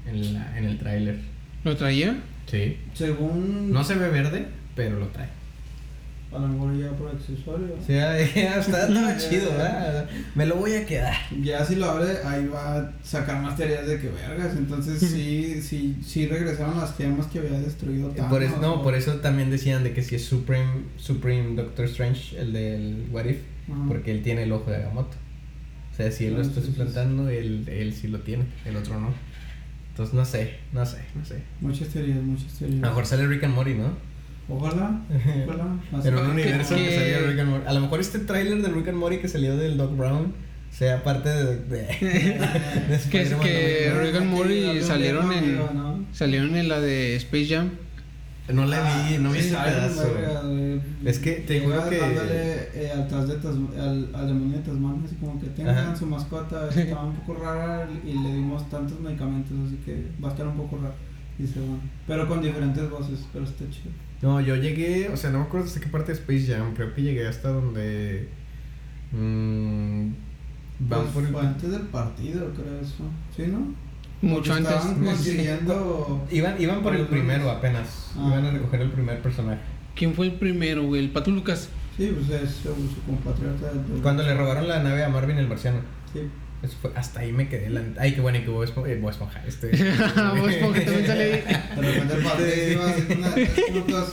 [0.06, 1.18] en, la, en el tráiler?
[1.64, 2.16] ¿Lo traía?
[2.46, 2.78] Sí.
[2.92, 3.72] Según...
[3.72, 5.28] No se ve verde, pero lo trae.
[6.34, 7.74] A lo mejor ya por accesorio.
[7.80, 10.08] O sea, ya está, chido, ¿verdad?
[10.34, 11.14] Me lo voy a quedar.
[11.42, 14.56] Ya si lo abre, ahí va a sacar más teorías de que vergas.
[14.56, 18.30] Entonces sí, sí, sí regresaron las gemas que había destruido Thanos.
[18.30, 21.84] Por eso, no, o- por eso también decían de que si es Supreme, Supreme Doctor
[21.86, 23.38] Strange, el del What If,
[23.70, 23.84] Ajá.
[23.88, 25.16] porque él tiene el ojo de Agamotto.
[25.92, 28.44] O sea, si él lo Ah, está sí, sí, suplantando, él, él sí lo tiene,
[28.64, 29.14] el otro no.
[29.90, 31.36] Entonces no sé, no sé, no sé.
[31.60, 32.80] Muchas teorías, muchas A teorías.
[32.80, 33.90] lo mejor sale Rick and Morty, ¿no?
[34.48, 35.00] Ojalá,
[35.46, 36.08] ojalá.
[36.08, 37.66] En un universo que, que- salía Rick and Morty.
[37.66, 40.32] A lo mejor este tráiler de Rick and Morty que salió del Doc Brown
[40.70, 41.56] sea parte de...
[41.56, 41.76] de,
[42.88, 44.00] de Que es que ¿no?
[44.00, 45.56] Rick and Morty salieron en...
[45.56, 46.04] ¿no?
[46.12, 47.70] Salieron en la de Space Jam.
[48.52, 50.06] No la vi, no vi Sí, ese pedazo.
[51.06, 55.00] Es que te juro que- dándole eh, atrás de Tas- al, al demonio de Tasmania,
[55.06, 55.96] así como que tengan Ajá.
[55.96, 60.32] su mascota, estaba un poco rara y le dimos tantos medicamentos, así que va a
[60.32, 60.94] estar un poco raro.
[61.38, 63.90] Dice, bueno, pero con diferentes voces, pero está chido.
[64.24, 66.94] No, yo llegué, o sea, no me acuerdo hasta qué parte de Space Jam, creo
[66.94, 68.26] que llegué hasta donde...
[69.12, 70.08] Mmm,
[70.80, 71.28] van Pues por el...
[71.32, 73.04] fue antes del partido, creo eso.
[73.36, 73.74] ¿Sí, no?
[74.22, 74.72] Mucho Porque antes.
[74.72, 75.04] Estaban Sí.
[75.04, 76.26] consiguiendo.
[76.30, 78.28] Iban, iban por el primero apenas, Ah.
[78.28, 79.60] iban a recoger el primer personaje.
[79.94, 81.04] ¿Quién fue el primero, güey?
[81.04, 81.68] El Pato Lucas.
[81.98, 82.70] Sí, pues es su,
[83.06, 83.70] compatriota.
[84.02, 85.80] Cuando le robaron la nave a Marvin el marciano.
[86.14, 86.20] Sí.
[86.64, 87.68] Eso fue, hasta ahí me quedé.
[87.68, 87.82] La...
[87.98, 89.68] Ay, qué bueno, y que Bob Esponja, eh, Bob Esponja, este...
[90.36, 91.44] Bob Esponja también sale
[91.76, 94.12] el minutos.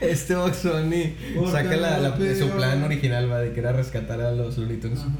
[0.00, 4.32] Este Box Bunny ¿Por saca la, su plan original, va, de que era rescatar a
[4.32, 5.00] los Looney Tunes.
[5.00, 5.10] Ajá.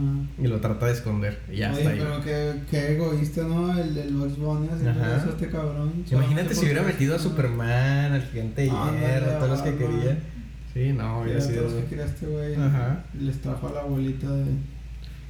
[0.43, 1.39] Y lo trata de esconder.
[1.51, 1.99] Y ya Oye, está ahí.
[2.01, 3.79] pero qué, qué egoísta, ¿no?
[3.79, 5.17] El del Bugs Bunny haciendo Ajá.
[5.19, 6.05] eso este cabrón.
[6.11, 10.19] Imagínate si hubiera metido a Superman, al gigante de Ándale, hierro, todos los que quería.
[10.73, 11.63] Sí, no, hubiera Era sido.
[11.63, 12.55] todos los que quería este güey.
[12.57, 13.05] Ajá.
[13.21, 14.45] Les trajo a la abuelita de.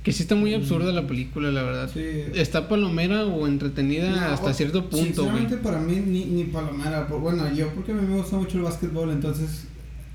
[0.05, 1.91] Que sí está muy absurda la película, la verdad.
[1.93, 2.01] Sí.
[2.35, 5.07] Está palomera o entretenida No, hasta o- cierto punto, güey.
[5.15, 7.09] Sinceramente, para mí, ni, ni palomera.
[7.09, 9.65] por- bueno, yo, porque a mí me gusta mucho el básquetbol, entonces.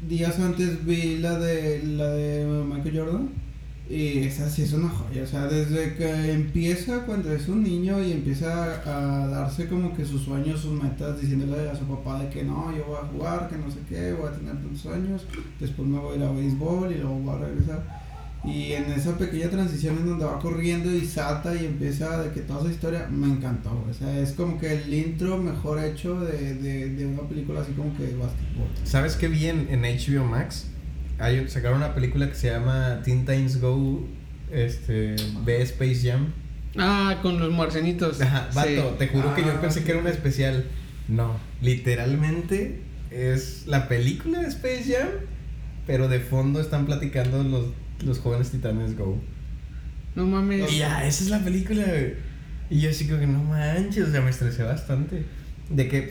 [0.08, 3.30] Días antes vi la de la de Michael Jordan.
[3.90, 5.24] Y esa sí es una joya.
[5.24, 10.06] O sea, desde que empieza cuando es un niño y empieza a darse como que
[10.06, 13.50] sus sueños, sus metas, diciéndole a su papá de que no, yo voy a jugar,
[13.50, 15.24] que no sé qué, voy a tener tantos años,
[15.60, 17.99] después me voy a ir a béisbol y luego voy a regresar.
[18.46, 22.40] Y en esa pequeña transición en donde va corriendo y salta y empieza de que
[22.40, 23.86] toda esa historia me encantó.
[23.90, 27.74] O sea, es como que el intro mejor hecho de, de, de una película así
[27.74, 28.16] como que de.
[28.86, 30.68] ¿Sabes qué vi en, en HBO Max?
[31.20, 34.08] Hay, sacaron una película que se llama Teen Titans Go
[34.52, 36.28] este, B Space Jam.
[36.78, 38.22] Ah, con los marcenitos.
[38.22, 38.96] Ajá, vato, Sí.
[39.00, 39.86] te juro que yo Ah, pensé sí.
[39.86, 40.66] que era un especial.
[41.10, 42.80] No, literalmente
[43.12, 45.10] es la película de Space Jam,
[45.88, 47.66] pero de fondo están platicando los,
[48.04, 49.18] los jóvenes titanes Go.
[50.16, 50.72] No mames.
[50.72, 52.14] Y ya, esa es la película, güey.
[52.70, 55.24] Y yo así como que no manches, o sea, me estresé bastante.
[55.70, 56.10] De que,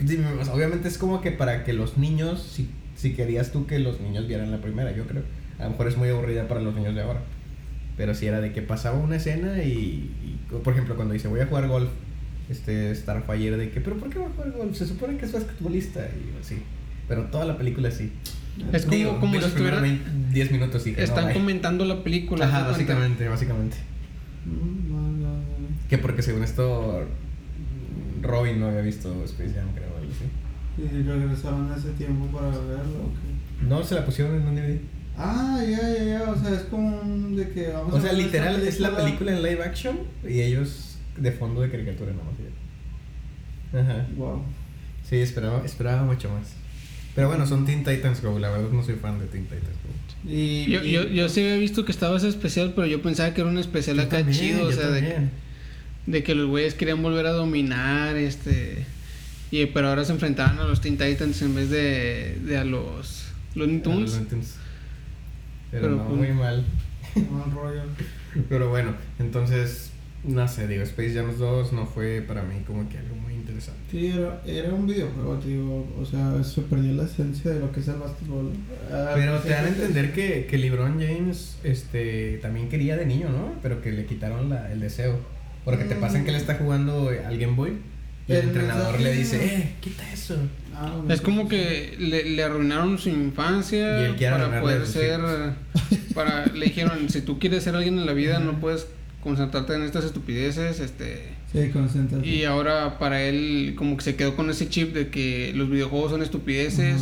[0.51, 4.27] obviamente es como que para que los niños, si, si querías tú que los niños
[4.27, 5.23] vieran la primera, yo creo.
[5.57, 7.21] A lo mejor es muy aburrida para los niños de ahora.
[7.97, 11.41] Pero si era de que pasaba una escena y, y, por ejemplo, cuando dice voy
[11.41, 11.89] a jugar golf,
[12.49, 14.75] este Starfire de que, pero ¿por qué va a jugar golf?
[14.75, 16.61] Se supone que es basquetbolista y así.
[17.07, 18.11] Pero toda la película sí.
[18.73, 19.61] Es como, Digo, como si.
[19.61, 21.33] 20 10 minutos y no, Están bye.
[21.33, 22.45] comentando la película.
[22.45, 22.93] Ajá, ¿te das cuenta?
[22.93, 23.77] básicamente, básicamente.
[24.45, 25.39] No, no, no.
[25.89, 27.03] Que porque según esto
[28.21, 30.25] Robin no había visto Space Jam, creo, algo así.
[30.97, 33.65] ¿Y regresaron hace tiempo para verlo o qué?
[33.67, 34.77] No, se la pusieron en un DVD.
[35.17, 36.31] Ah, ya, ya, ya.
[36.31, 39.31] O sea, es como un de que vamos O a sea, literal es la película
[39.33, 39.97] en live action
[40.27, 42.35] y ellos de fondo de caricatura nada más.
[42.39, 43.79] ya.
[43.81, 44.07] Ajá.
[44.15, 44.43] Wow.
[45.03, 46.53] Sí, esperaba, esperaba mucho más.
[47.19, 50.31] Pero bueno, son Teen Titans Go, la verdad no soy fan de Teen Titans Go.
[50.31, 53.33] Y, Yo, y- yo, yo sí había visto que estaba ese especial, pero yo pensaba
[53.33, 57.01] que era un especial Yo acá también, chido, o sea, de, que los güeyes querían
[57.03, 58.85] volver a dominar, este...
[59.51, 63.25] Y, pero ahora se enfrentaban a los Teen Titans en vez de, de a los
[63.55, 64.13] Looney Tunes.
[64.13, 64.55] Looney Tunes.
[65.71, 66.63] Pero, Pero, no, pues, muy mal.
[67.15, 67.81] Mal rollo.
[68.47, 69.91] Pero bueno, entonces,
[70.23, 73.79] no sé, digo, Space Jam 2 no fue para mí como que algo muy interesante.
[73.91, 75.85] Sí, era, era un videojuego, tío.
[75.99, 78.51] O sea, se perdió la esencia de lo que es el básquetbol.
[78.91, 83.29] Ah, Pero te dan a entender que, que LeBron James este, también quería de niño,
[83.29, 83.53] ¿no?
[83.61, 85.19] Pero que le quitaron la, el deseo.
[85.65, 87.73] Porque te pasan que él está jugando al Game Boy
[88.27, 90.35] y el, El entrenador le dice, eh, quita eso.
[90.73, 95.19] Ah, Es como que le, le arruinaron su infancia Y él para poder ser...
[96.15, 98.87] Para, le dijeron, si tú quieres ser alguien en la vida, no puedes
[99.21, 101.38] concentrarte en estas estupideces, este...
[101.51, 101.71] Sí.
[102.23, 106.11] Y ahora para él como que se quedó con ese chip de que los videojuegos
[106.11, 107.01] son estupideces.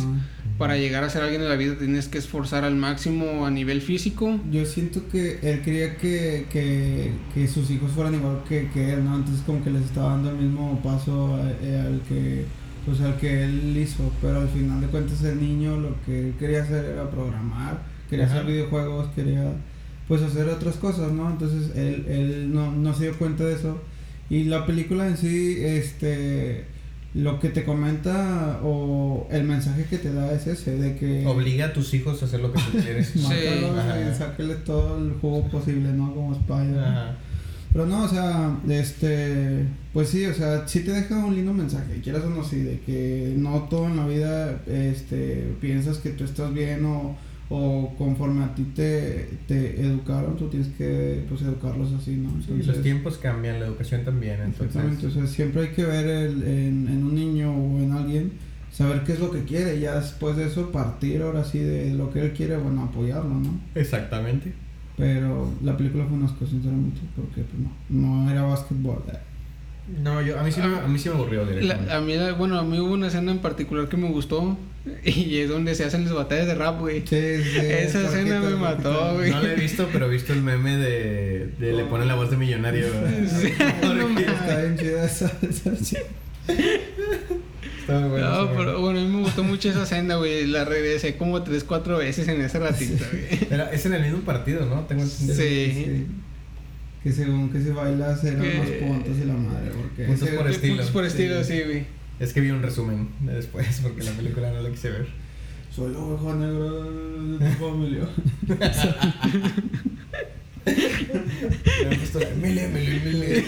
[0.56, 3.80] Para llegar a ser alguien en la vida tienes que esforzar al máximo a nivel
[3.80, 4.40] físico.
[4.50, 9.04] Yo siento que él quería que, que, que sus hijos fueran igual que, que él,
[9.04, 9.16] ¿no?
[9.16, 12.44] Entonces como que les estaba dando el mismo paso a- eh, al que
[12.84, 16.34] pues al que él hizo, pero al final de cuentas el niño lo que él
[16.38, 18.36] quería hacer era programar, quería Ajá.
[18.36, 19.52] hacer videojuegos, quería
[20.08, 21.30] pues hacer otras cosas, ¿no?
[21.30, 23.78] Entonces él, él no, no se dio cuenta de eso
[24.30, 26.64] y la película en sí, este
[27.14, 31.66] lo que te comenta o el mensaje que te da es ese de que Obliga
[31.66, 33.08] a tus hijos a hacer lo que tú quieres.
[33.14, 33.20] Sí.
[33.22, 34.10] Mátalo Ajá.
[34.10, 36.14] y sáquele todo el jugo posible, ¿no?
[36.14, 36.78] Como Spider.
[36.78, 37.16] Ajá.
[37.72, 42.00] Pero no, o sea, este, pues sí, o sea, sí te deja un lindo mensaje,
[42.02, 46.24] quieras o no, sí, de que no todo en la vida, este, piensas que tú
[46.24, 47.14] estás bien o,
[47.50, 52.30] o conforme a ti te, te educaron, tú tienes que, pues, educarlos así, ¿no?
[52.42, 54.34] Sí, los tiempos cambian, la educación también.
[54.42, 57.92] Exactamente, Entonces, o sea, siempre hay que ver el- en, en un niño o en
[57.92, 58.32] alguien,
[58.70, 61.94] saber qué es lo que quiere, y ya después de eso partir ahora sí de
[61.94, 63.58] lo que él quiere, bueno, apoyarlo, ¿no?
[63.74, 64.52] exactamente.
[64.98, 69.02] Pero la película fue una asco, sinceramente, porque pues, no, no era básquetbol.
[69.08, 69.18] eh.
[70.02, 71.86] No, yo, a, mí sí, me- a mí sí me aburrió directamente.
[71.86, 74.58] La- a mí, bueno, a mí hubo una escena en particular que me gustó
[75.04, 77.00] y es donde se hacen las batallas de rap, güey.
[77.00, 79.30] Sí, sí, Esa escena me mató, güey.
[79.30, 82.30] No lo he visto, pero he visto el meme de, de le ponen la voz
[82.30, 82.86] de millonario.
[83.28, 83.52] Sí,
[83.82, 85.70] no Está bien chida esa, está
[88.00, 88.28] muy bueno.
[88.44, 90.46] No, pero bueno, a mí me gustó mucho esa escena, güey.
[90.46, 93.24] La regresé como tres, cuatro veces en ese ratito, güey.
[93.50, 94.82] Era- es en el mismo partido, ¿no?
[94.86, 95.34] Tengo entendido.
[95.34, 96.06] Sí.
[97.02, 100.04] Que según que si bailas eran Que- más puntos y la madre, porque...
[100.04, 100.74] Puntos por estilo.
[100.76, 101.52] puntos por estilo, Sí.
[101.58, 101.97] sí, güey.
[102.20, 105.06] Es que vi un resumen de después porque la película no la quise ver.
[105.74, 106.72] Soy la oveja negra
[107.46, 108.08] de tu familia.
[110.66, 113.44] Me han puesto la mele, mele, mele.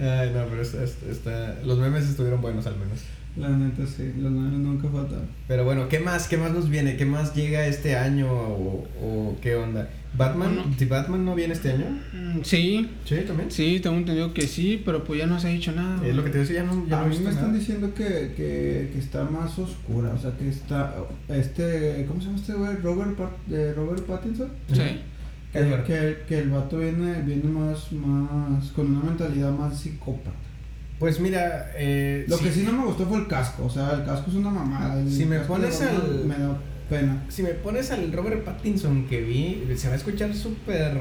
[0.00, 3.00] Ay, no, pero está- está- los memes estuvieron buenos al menos.
[3.36, 5.22] La neta sí, los nueve nunca faltan.
[5.48, 6.28] Pero bueno, ¿qué más?
[6.28, 6.96] ¿Qué más nos viene?
[6.96, 9.88] ¿Qué más llega este año o, o qué onda?
[10.14, 10.54] ¿Batman?
[10.56, 10.74] Bueno.
[10.78, 11.86] ¿Si Batman no viene este año?
[12.12, 13.50] Mm, Sí, Sí, también.
[13.50, 16.06] sí, tengo entendido que sí, pero pues ya no se ha dicho nada.
[16.06, 18.04] Es lo que te decía, ya no, ya a no mí me están diciendo que,
[18.36, 20.94] que, que está más oscura, o sea que está
[21.30, 22.76] este, ¿cómo se llama este güey?
[22.82, 24.48] Robert, Pat- de Robert Pattinson.
[24.70, 25.00] Sí.
[25.54, 30.30] Que, que, que el vato viene, viene más, más, con una mentalidad más psicópata.
[31.02, 34.04] Pues mira, eh, Lo que sí no me gustó fue el casco, o sea, el
[34.04, 35.00] casco es una mamada.
[35.00, 36.56] el Si me pones al- Me da
[36.88, 37.24] pena.
[37.28, 40.92] si me pones al Robert Pattinson que vi, se va a escuchar súper,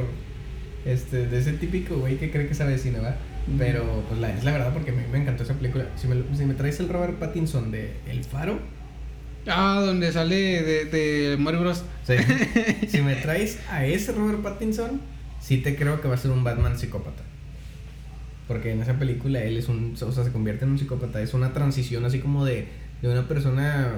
[0.85, 3.09] este, de ese típico güey que cree que sabe de cine, ¿va?
[3.47, 3.57] Ujú.
[3.59, 5.85] Pero pues la, es la verdad porque me, me encantó esa película.
[5.95, 8.57] Si me, si me traes el Robert Pattinson de El Faro,
[9.47, 11.83] Ah, donde sale de, de Mario Bros.
[12.07, 12.13] sí,
[12.87, 14.99] si me traes a ese Robert Pattinson,
[15.39, 17.21] sí te creo que va a ser un Batman psicópata.
[18.51, 21.21] Porque en esa película él es un, o sea, se convierte en un psicópata.
[21.21, 22.67] Es una transición así como de,
[23.01, 23.93] de una persona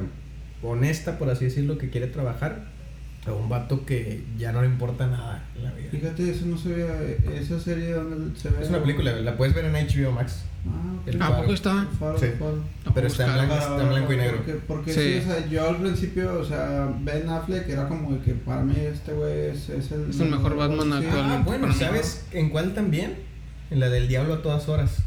[0.61, 2.65] honesta, por así decirlo, que quiere trabajar,
[3.25, 5.89] A un vato que ya no le importa nada en la vida.
[5.89, 7.17] Fíjate, eso no se ve.
[7.35, 8.61] Esa serie donde se ve.
[8.61, 10.43] Es una película, la puedes ver en HBO Max.
[10.67, 11.01] Ah.
[11.05, 11.41] El ¿A faro.
[11.41, 11.81] poco está?
[11.89, 12.25] El faro, Sí.
[12.37, 12.57] faro.
[12.93, 14.37] Pero está en blanco, está en blanco y negro.
[14.37, 15.01] Porque, porque Sí.
[15.13, 15.17] sí.
[15.19, 19.13] o sea, yo al principio, o sea, Ben Affleck era como que para mí este
[19.13, 20.09] güey es, es el...
[20.11, 21.17] Es el mejor Batman actualmente.
[21.17, 21.73] Ah, bueno.
[21.73, 23.15] ¿sabes en cuál también?
[23.73, 24.97] En la del Diablo a todas horas.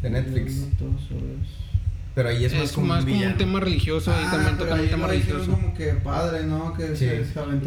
[0.00, 0.54] De Netflix.
[0.54, 1.71] No, todos horas.
[2.14, 4.12] Pero ahí es, Es, más como más un como un tema religioso.
[4.12, 5.50] ahí Ah, también tocan un tema religioso.
[5.50, 6.74] como que padre, ¿no?
[6.74, 7.08] Que Sí.
[7.08, 7.24] se.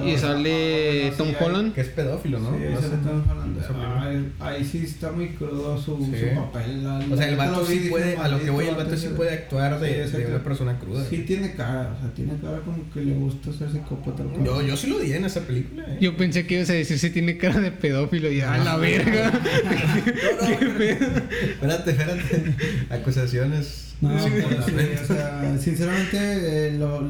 [0.08, 1.74] Y sale Ah, Tom sí, Holland.
[1.74, 2.52] Que es pedófilo, ¿no?
[2.52, 2.98] Sí, No sale.
[2.98, 3.56] Tom Holland.
[4.00, 6.20] Ay, ahí sí está muy crudo su, Sí.
[6.30, 6.84] su papel.
[6.84, 9.08] la- O sea, el vato sí puede, a lo que voy, el "Maldito vato sí
[9.08, 9.16] ese".
[9.16, 11.04] puede actuar de, Sí, de una persona cruda.
[11.10, 14.24] Sí tiene cara, o sea, tiene cara como que le gusta ser psicópata.
[14.24, 14.44] ¿no?
[14.46, 15.84] Yo, yo sí lo di en esa película.
[15.88, 15.98] ¿eh?
[16.02, 19.32] Yo pensé que ibas a decir si tiene cara de pedófilo y a la verga.
[20.60, 21.08] ¿Qué pedo?
[21.52, 22.56] Espérate, espérate.
[22.92, 23.85] Acusaciones.
[24.02, 26.18] No, o sea, sinceramente,
[26.70, 27.08] eh, lo-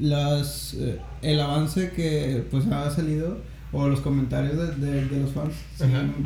[0.00, 3.38] las, eh, el avance que pues ha salido
[3.72, 5.84] o los comentarios de, de, de los fans, sí,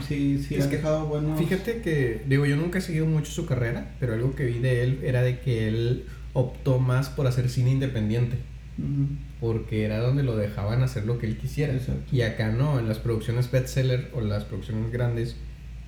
[0.08, 1.38] sí, sí Es han que dejado buenos.
[1.38, 4.82] Fíjate que, digo, yo nunca he seguido mucho su carrera, pero algo que vi de
[4.82, 8.38] él era de que él optó más por hacer cine independiente.
[9.40, 11.74] Porque era donde lo dejaban hacer lo que él quisiera.
[11.74, 12.04] Exacto.
[12.14, 15.36] Y acá no, en las producciones bestseller o las producciones grandes,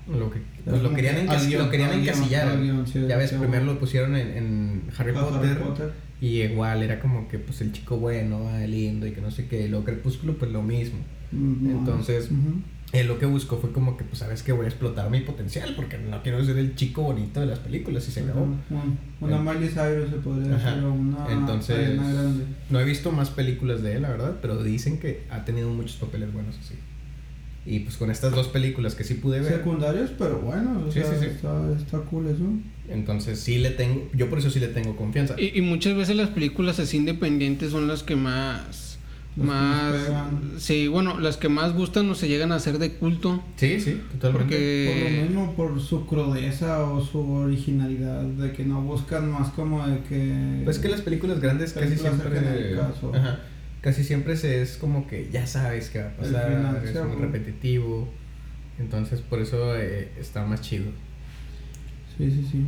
[0.08, 2.58] lo que pues, lo querían, que encas- lo querían guion, encasillar.
[2.86, 3.72] sí, ya ves, sí, primero bueno.
[3.74, 5.92] lo pusieron en, en Harry, Potter, Harry Potter.
[6.20, 9.46] Y igual era como que pues el chico bueno, ah, lindo y que no sé
[9.48, 9.66] qué.
[9.66, 10.98] Y luego Crepúsculo, pues lo mismo.
[11.32, 12.30] Mm, Entonces.
[12.92, 15.72] Él lo que buscó fue como que, pues, sabes que voy a explotar mi potencial
[15.74, 18.46] porque no quiero ser el chico bonito de las películas y se acabó.
[18.70, 18.84] Ajá,
[19.20, 19.38] Una.
[19.38, 22.44] Miley Cyrus se podría decir, una Entonces, Grande.
[22.70, 25.96] no he visto más películas de él, la verdad, pero dicen que ha tenido muchos
[25.96, 26.76] papeles buenos así.
[27.66, 31.00] Y pues con estas dos películas que sí pude ver, Secundarios, pero bueno, o Sí,
[31.00, 31.26] sea, sí, sí.
[31.26, 32.44] Está, está cool eso.
[32.88, 35.34] entonces sí le tengo, yo por eso sí le tengo confianza.
[35.36, 38.84] Y, y muchas veces las películas así independientes son las que más.
[39.34, 39.92] Más.
[40.58, 43.42] sí, bueno, las que más gustan o se llegan a hacer de culto.
[43.56, 44.32] Sí, sí, totalmente.
[44.56, 49.50] Porque- Por lo mismo, por su crudeza o su originalidad, de que no buscan más
[49.50, 50.62] como de que...
[50.64, 52.38] Pues que las películas grandes casi siempre.
[53.12, 53.40] Ajá,
[53.86, 57.04] casi siempre se es como que ya sabes qué va a El pasar, final, es
[57.04, 58.08] muy repetitivo.
[58.80, 60.86] Entonces por eso eh, está más chido.
[62.18, 62.66] Sí, sí, sí.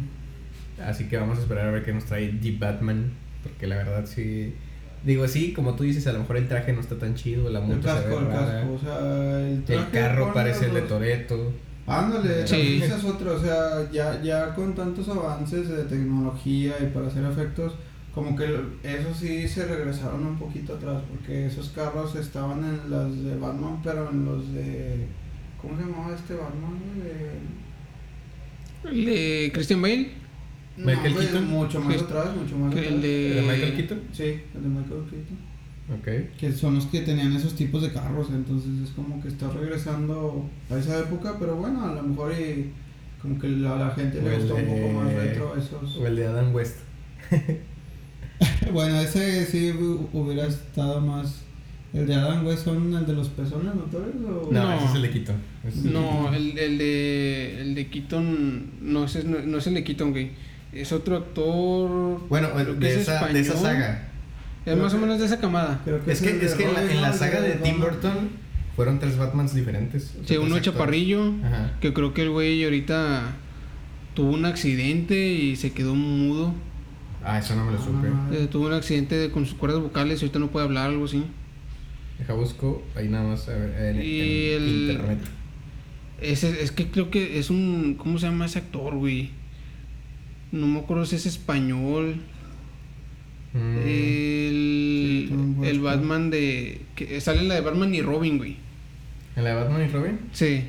[0.80, 3.10] Así que vamos a esperar a ver qué nos trae The Batman.
[3.42, 4.54] Porque la verdad sí.
[5.04, 7.58] Digo, sí, como tú dices, a lo mejor el traje no está tan chido, la
[7.58, 8.46] El moto se casco, ve el rara.
[8.60, 11.52] casco, o sea, el, El traje carro con parece el de Toreto.
[11.88, 12.80] Ándale, Sí.
[12.82, 17.24] esa es otra, o sea, ya, ya con tantos avances de tecnología y para hacer
[17.24, 17.74] efectos,
[18.14, 18.44] como que
[18.82, 23.80] eso sí se regresaron un poquito atrás, porque esos carros estaban en los de Batman,
[23.84, 25.06] pero en los de...
[25.60, 26.78] ¿Cómo se llamaba este Batman?
[28.84, 28.90] De...
[28.90, 30.10] El de Christian Bale.
[30.76, 31.48] Michael güey, Keaton.
[31.50, 32.86] Mucho más atrás, mucho más atrás.
[32.86, 34.00] el de- ¿El de Michael Keaton?
[34.12, 34.22] Sí,
[34.54, 35.38] el de Michael Keaton.
[35.98, 36.36] Ok.
[36.38, 40.48] Que son los que tenían esos tipos de carros, entonces es como que está regresando
[40.70, 42.70] a esa época, pero bueno, a lo mejor y
[43.20, 45.96] como que a la gente le el gustó un poco más retro esos.
[45.96, 46.76] O el de Adam West.
[48.72, 51.42] Bueno, ese sí hu- hubiera estado más.
[51.94, 54.50] ¿El de Adam West son el de los pezones notorios o...?
[54.52, 54.74] No, No.
[54.74, 55.36] ese es el de Keaton.
[55.66, 57.60] Ese es No, el, el de.
[57.62, 58.70] El de Keaton.
[58.82, 60.30] No, ese es, no, no es el de Keaton, güey.
[60.72, 62.28] Es otro actor.
[62.28, 64.08] Bueno, de es esa, de esa saga.
[64.66, 65.80] Es más o menos de esa camada.
[65.84, 67.52] Creo Es que, es que en la, saga de.
[67.52, 68.28] Tim Burton
[68.76, 70.10] fueron tres Batmans diferentes.
[70.10, 71.32] o sea, Sí, uno chaparrillo.
[71.42, 71.72] Ajá.
[71.80, 73.22] Que creo que el güey ahorita
[74.12, 76.52] tuvo un accidente y se quedó mudo.
[77.30, 78.08] Ah, eso no me lo supe.
[78.32, 81.04] Eh, tuvo un accidente de- con sus cuerdas vocales y ahorita no puede hablar, algo
[81.04, 81.24] así.
[82.18, 84.20] Deja busco ahí nada más a ver, en, Y
[84.52, 85.18] en el- internet.
[86.22, 87.94] Ese, es que creo que es un.
[87.98, 89.30] ¿Cómo se llama ese actor, güey?
[90.50, 92.16] No me acuerdo si es español.
[93.54, 96.80] Mm, El, Sí, el Batman de.
[96.96, 98.56] Que sale la de Batman y Robin, güey.
[99.36, 100.18] ¿En la de Batman y Robin?
[100.32, 100.64] Sí.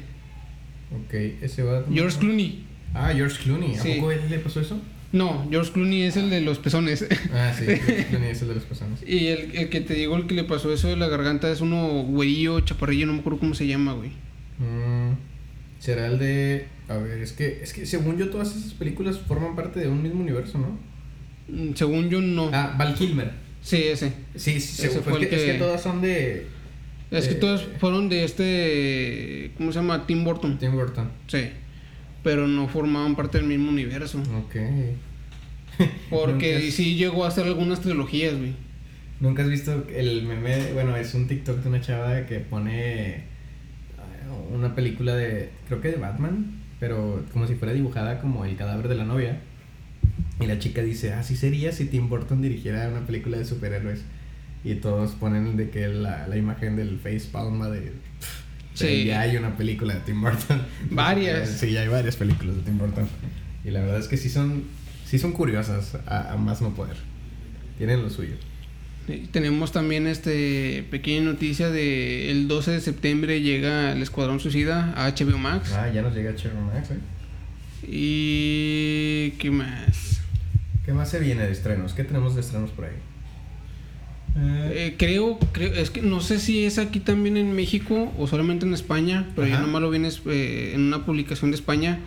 [0.91, 1.93] Ok, ese Batman.
[1.95, 2.63] George Clooney.
[2.93, 3.75] Ah, George Clooney.
[3.75, 3.93] ¿A Sí.
[3.95, 4.79] poco él le pasó eso?
[5.11, 7.05] No, George Clooney es el de los pezones.
[7.33, 8.99] Ah, sí, George Clooney es el de las personas.
[9.07, 11.61] y el, el que te digo, el que le pasó eso de la garganta es
[11.61, 14.09] uno güerillo, chaparrillo, no me acuerdo cómo se llama, güey.
[14.59, 15.13] Mm,
[15.79, 16.67] será el de.
[16.87, 20.01] A ver, es que, es que según yo, todas esas películas forman parte de un
[20.03, 20.77] mismo universo, ¿no?
[21.47, 22.49] Mm, Según yo, no.
[22.53, 23.31] Ah, Val Kilmer.
[23.61, 24.13] Sí, ese.
[24.35, 26.47] Sí, sí, Ese fue el que, es que- todas son de
[27.11, 29.51] Es que Eh, todos fueron de este.
[29.57, 30.05] ¿Cómo se llama?
[30.05, 30.57] Tim Burton.
[30.59, 31.09] Tim Burton.
[31.27, 31.49] Sí.
[32.23, 34.19] Pero no formaban parte del mismo universo.
[34.19, 34.55] Ok.
[36.09, 38.53] Porque sí llegó a hacer algunas trilogías, güey.
[39.19, 40.73] ¿Nunca has visto el meme?
[40.73, 43.23] Bueno, es un TikTok de una chava que pone
[43.97, 48.55] ah, una película de, creo que de Batman, pero como si fuera dibujada como el
[48.55, 49.41] cadáver de la novia.
[50.39, 54.03] Y la chica dice, así sería si Tim Burton dirigiera una película de superhéroes.
[54.63, 57.91] Y todos ponen de que la, la imagen del face palma de...
[58.87, 59.05] Sí.
[59.05, 60.61] Ya hay una película de Tim Burton.
[60.91, 61.49] Varias.
[61.49, 63.07] Sí, ya hay varias películas de Tim Burton.
[63.63, 64.63] Y la verdad es que sí son,
[65.05, 66.97] sí son curiosas, a, a más no poder.
[67.77, 68.35] Tienen lo suyo.
[69.31, 75.09] Tenemos también este pequeña noticia de el 12 de septiembre llega el Escuadrón Suicida a
[75.09, 75.71] HBO Max.
[75.73, 76.99] Ah, ya nos llega Cherry Max, ¿eh?
[77.87, 80.21] Y qué más.
[80.85, 81.93] ¿Qué más se viene de estrenos?
[81.93, 82.95] ¿Qué tenemos de estrenos por ahí?
[84.37, 88.65] Eh, creo, creo, es que no sé si es aquí también en México o solamente
[88.65, 89.63] en España, pero yo Ajá.
[89.65, 91.99] nomás lo vi en, eh, en una publicación de España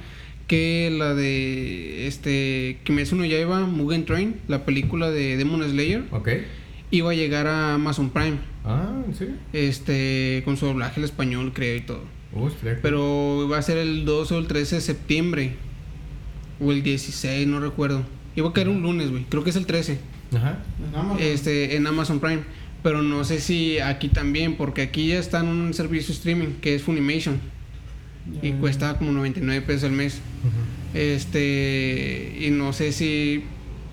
[0.47, 6.29] que la de este Kimetsu no Yaiba Mugen Train, la película de Demon Slayer, Ok.
[6.91, 9.35] iba a llegar a Amazon Prime, Ah, ¿en serio?
[9.53, 12.05] este con su doblaje al español, creo y todo.
[12.35, 12.49] Uh.
[12.81, 15.53] Pero va a ser el 12 o el 13 de septiembre
[16.61, 18.05] o el 16, no recuerdo.
[18.37, 19.25] Iba a caer un lunes, güey.
[19.29, 19.99] Creo que es el 13
[20.35, 20.59] Ajá.
[20.89, 21.19] en Amazon.
[21.21, 22.41] este, en Amazon Prime.
[22.83, 26.75] Pero no sé si aquí también, porque aquí ya está en un servicio streaming que
[26.75, 27.39] es Funimation
[28.43, 28.57] y Ya.
[28.59, 30.21] cuesta como 99 pesos al mes.
[30.95, 33.45] Este, y no sé si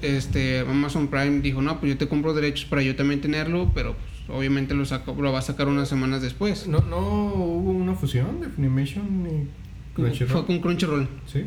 [0.01, 3.95] este Amazon Prime dijo, "No, pues yo te compro derechos para yo también tenerlo", pero
[4.27, 6.67] pues, obviamente lo saco, lo va a sacar unas semanas después.
[6.67, 10.29] ¿No, ¿No hubo una fusión de Funimation y Crunchyroll?
[10.31, 11.43] Fue con Crunchyroll, Sí.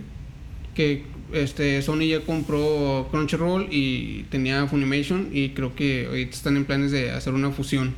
[0.74, 6.65] que este Sony ya compró Crunchyroll y tenía Funimation y creo que ahorita están en
[6.65, 7.95] planes de hacer una fusión.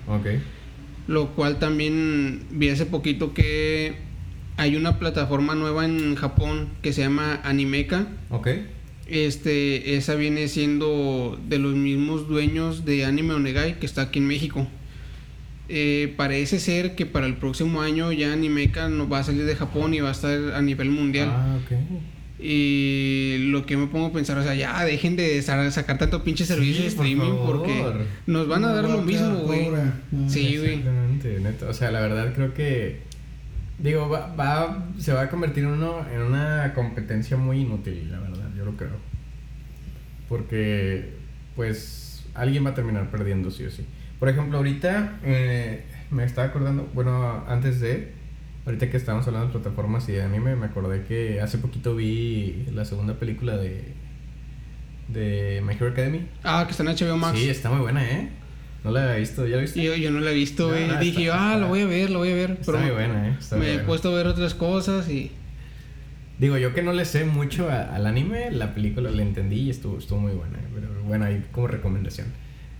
[1.06, 3.94] Lo cual también vi hace poquito que
[4.56, 8.06] hay una plataforma nueva en Japón que se llama Animeka.
[8.30, 8.48] Ok.
[9.06, 14.26] Este, esa viene siendo de los mismos dueños de Anime Onegai que está aquí en
[14.26, 14.66] México.
[15.68, 19.56] Eh, parece ser que para el próximo año ya Animeka no va a salir de
[19.56, 21.28] Japón y va a estar a nivel mundial.
[21.30, 21.72] Ah, ok.
[22.46, 26.22] Y lo que me pongo a pensar, o sea, ya dejen de sa- sacar tanto
[26.22, 27.82] pinche servicio de Sí, streaming porque
[28.26, 29.70] nos van a No dar lo mismo, güey.
[30.12, 30.82] No, Sí, güey.
[31.66, 33.00] O sea, la verdad creo que.
[33.78, 38.50] Digo, va, va- se va a convertir uno en una competencia muy inútil, la verdad,
[38.56, 38.90] yo lo creo.
[40.28, 41.10] Porque,
[41.56, 43.84] pues, alguien va a terminar perdiendo, sí o sí.
[44.18, 48.12] Por ejemplo, ahorita eh, me estaba acordando, bueno, antes de,
[48.66, 52.64] ahorita que estábamos hablando de plataformas y de anime, me acordé que hace poquito vi
[52.72, 53.84] la segunda película de,
[55.08, 56.26] de My Hero Academy.
[56.42, 57.38] Ah, que está en HBO Max.
[57.38, 58.28] Sí, está muy buena, ¿eh?
[58.82, 59.82] No la había visto, ¿ya la viste?
[59.82, 60.90] Yo, yo no la he visto, güey.
[60.90, 62.58] Ah, Dije, está- ah, está- lo voy a ver, lo voy a ver.
[62.60, 63.36] Está muy buena, ¿eh?
[63.38, 65.30] Está me muy he puesto a ver otras cosas y.
[66.38, 69.70] Digo, yo que no le sé mucho a- al anime, la película la entendí y
[69.70, 70.58] estuvo, estuvo muy buena.
[70.58, 70.62] ¿eh?
[70.74, 72.26] Pero bueno, ahí como recomendación.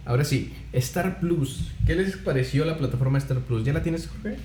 [0.05, 1.73] Ahora sí, Star Plus.
[1.87, 3.65] ¿Qué les pareció la plataforma Star Plus?
[3.65, 4.37] ¿Ya la tienes, Jorge?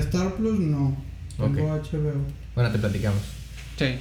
[0.00, 0.96] Star Plus no.
[1.36, 1.68] Tengo.
[1.68, 2.12] HBO.
[2.54, 3.20] Bueno, te platicamos.
[3.78, 3.94] Sí.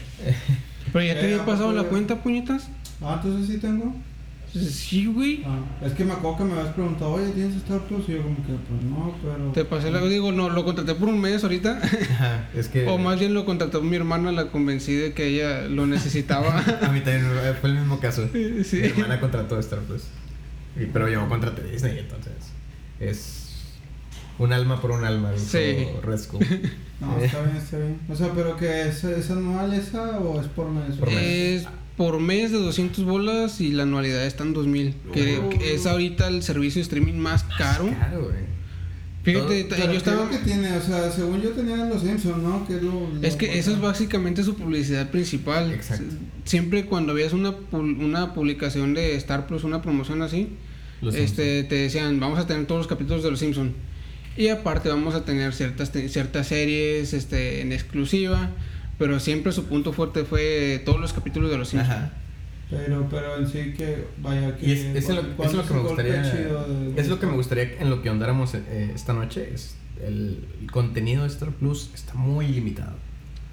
[0.92, 2.68] Pero ya te Eh, había pasado ¿a la poco, cuenta, puñetas.
[3.02, 3.96] Ah, entonces sí tengo.
[4.54, 5.42] Sí, güey.
[5.48, 8.08] Ah, es que me acuerdo que me habías preguntado, oye, ¿tienes Star Plus?
[8.08, 9.52] Y yo como que, pues no, pero...
[9.52, 10.00] Te pasé la.
[10.02, 11.80] Digo, no, lo contraté por un mes ahorita.
[11.82, 12.86] Ajá, es que...
[12.88, 16.60] o más bien lo contrató mi hermana, la convencí de que ella lo necesitaba.
[16.84, 18.30] A mí también eh, fue el mismo caso.
[18.32, 18.78] Sí.
[18.78, 20.04] Mi hermana contrató Star Plus.
[20.80, 22.34] Y- pero yo contraté Disney, entonces...
[23.00, 23.43] Es...
[24.40, 25.88] Un alma por un alma, dijo Sí.
[26.04, 26.40] Resco.
[27.02, 28.00] No, está bien, está bien.
[28.10, 30.96] O sea, pero que es, es anual esa o es por mes.
[30.96, 31.18] Por mes.
[31.64, 34.96] Es por mes de 200 bolas y la anualidad está en 2000.
[35.14, 35.50] Que, Oh.
[35.50, 37.88] que es ahorita el servicio de streaming más caro.
[37.88, 38.54] Claro, güey.
[39.24, 40.30] Fíjate, Todo- yo estaba.
[40.30, 42.66] O sea, según yo tenía los Simpsons, ¿no?
[42.66, 45.72] Que es lo, Es que eso es básicamente su publicidad principal.
[45.74, 46.06] Exacto.
[46.46, 50.50] Siempre cuando veías una, una publicación de Star Plus, una promoción así,
[51.02, 53.72] Los este te decían, vamos a tener todos los capítulos de Los Simpsons.
[54.36, 58.50] Y aparte vamos a tener ciertas, ciertas series este, en exclusiva.
[59.00, 61.92] Pero siempre su punto fuerte fue todos los capítulos de Los Simpsons.
[61.92, 62.14] Ajá.
[62.70, 64.66] Pero, pero en sí que, vaya, que...
[64.68, 66.22] Y es, lo, ¿cuál es lo es que me gustaría.
[66.24, 69.52] de- Es lo que me gustaría en lo que ahondáramos eh, esta noche.
[69.54, 72.94] Es el, el contenido de Star Plus está muy limitado.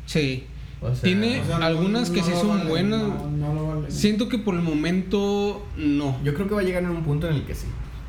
[0.07, 0.45] Sí.
[0.81, 3.01] O sea, Tiene- O sea, no- algunas que no sí son vale, buenas.
[3.03, 3.91] No, no lo vale.
[3.91, 6.19] Siento que por el momento no.
[6.25, 7.67] Yo creo que va a llegar en un punto en el que sí.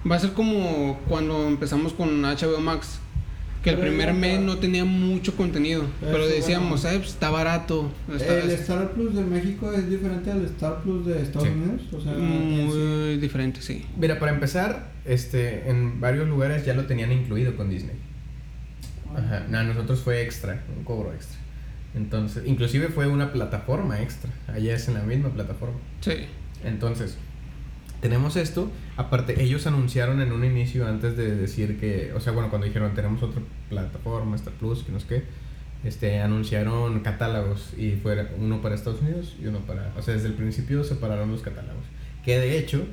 [0.10, 3.00] Va a ser como cuando empezamos con HBO Max.
[3.64, 5.84] Que el Pero primer mes no tenía mucho contenido.
[5.84, 6.90] Eso, Pero decíamos, bueno.
[6.90, 7.92] "Ay, pues, está barato.
[8.12, 11.54] Está, ¿El es Star Plus de México es diferente al Star Plus de Estados Sí.
[11.54, 11.82] Unidos?
[11.94, 13.86] O sea, muy diferente, sí.
[13.96, 17.96] Mira, para empezar, este, en varios lugares ya lo tenían incluido con Disney.
[19.16, 19.46] Ajá.
[19.48, 21.38] No, a nosotros fue extra, un cobro extra.
[21.94, 24.32] Entonces, inclusive fue una plataforma extra.
[24.48, 25.76] Allá es en la misma plataforma.
[26.00, 26.14] Sí.
[26.64, 27.16] Entonces,
[28.02, 28.70] tenemos esto.
[28.98, 32.94] Aparte, ellos anunciaron en un inicio antes de decir que, o sea, bueno, cuando dijeron
[32.94, 35.24] tenemos otra plataforma, Star Plus, que no sé qué,
[35.84, 40.28] este, anunciaron catálogos y fuera uno para Estados Unidos y uno para, o sea, desde
[40.28, 41.84] el principio separaron los catálogos.
[42.26, 42.84] Que de hecho,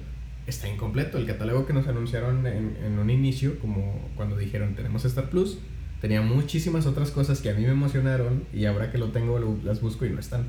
[0.46, 1.18] está incompleto.
[1.18, 5.58] El catálogo que nos anunciaron en, en un inicio, como cuando dijeron tenemos Star Plus,
[6.00, 9.58] tenía muchísimas otras cosas que a mí me emocionaron y ahora que lo tengo lo-
[9.64, 10.44] las busco y no están.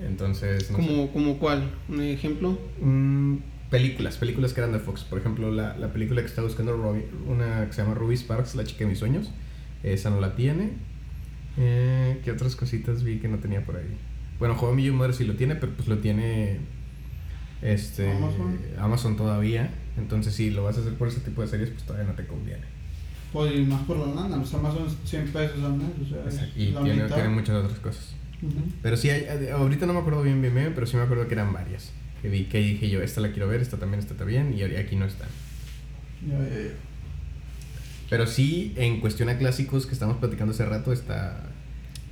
[0.00, 0.78] Entonces, no.
[0.78, 2.58] Como, como cuál, un ejemplo.
[2.80, 3.36] Mm,
[3.72, 5.02] películas, películas que eran de Fox.
[5.02, 8.54] Por ejemplo, la, la película que está buscando Robbie, una que se llama Ruby Sparks,
[8.54, 9.30] La chica de mis sueños.
[9.82, 10.72] Esa no la tiene.
[11.56, 13.96] Eh, ¿Qué otras cositas vi que no tenía por ahí?
[14.38, 16.58] Bueno, Joven Million Mother sí lo tiene, pero pues lo tiene
[17.62, 18.58] este Amazon.
[18.78, 19.72] Amazon todavía.
[19.96, 22.26] Entonces, si lo vas a hacer por ese tipo de series, pues todavía no te
[22.26, 22.64] conviene.
[23.32, 26.30] Pues y más por la lana, o sea, más son 100 pesos al mes, o
[26.30, 28.14] sea, Y tiene, tiene muchas otras cosas.
[28.82, 31.34] Pero sí, hay, ahorita no me acuerdo bien, bien, bien, pero sí me acuerdo que
[31.34, 31.92] eran varias.
[32.22, 34.94] Que vi que dije yo, esta la quiero ver, esta también está bien, y aquí
[34.96, 35.26] no está.
[36.26, 36.70] Ya, ya, ya.
[38.08, 41.42] Pero sí, en cuestión a clásicos que estamos platicando hace rato, está.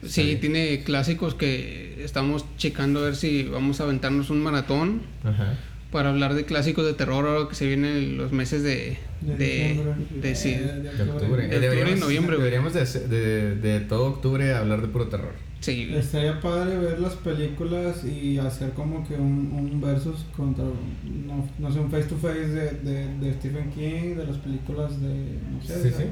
[0.02, 0.40] Sí, está bien.
[0.40, 5.58] tiene clásicos que estamos checando a ver si vamos a aventarnos un maratón Ajá.
[5.92, 8.96] para hablar de clásicos de terror ahora que se vienen los meses de...
[9.20, 9.78] De de,
[10.22, 10.54] de- sí.
[10.54, 11.46] De octubre.
[11.48, 12.36] De deberíamos, octubre y noviembre.
[12.38, 15.34] Deberíamos de, de todo octubre hablar de puro terror.
[15.60, 21.46] Sí, Estaría padre ver las películas y hacer como que un, un versus contra, no,
[21.58, 25.38] no sé, un face to face de, de, de Stephen King, de las películas de,
[25.52, 26.04] no sé, Sí, sí.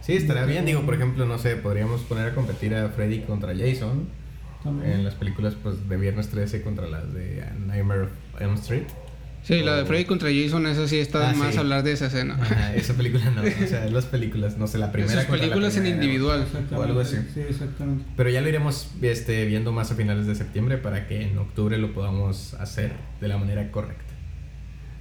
[0.00, 0.66] Sí, estaría bien.
[0.66, 4.08] Digo, por ejemplo, no sé, podríamos poner a competir a Freddy contra Jason
[4.64, 4.92] también.
[4.94, 8.10] en las películas pues, de Viernes 13 contra las de Nightmare of
[8.40, 8.86] Elm Street.
[9.42, 11.58] Sí, la de Freddy contra Jason, esa sí está Ah, más sí.
[11.58, 12.34] hablar de esa escena.
[12.40, 13.42] Ajá, esa película no.
[13.42, 16.42] O sea, las películas, no sé, la primera Esas contra la películas en primera, individual.
[16.42, 17.16] Exactamente, o algo así.
[17.34, 18.04] Sí, exactamente.
[18.16, 21.76] Pero ya lo iremos este, viendo más a finales de septiembre para que en octubre
[21.78, 24.12] lo podamos hacer de la manera correcta.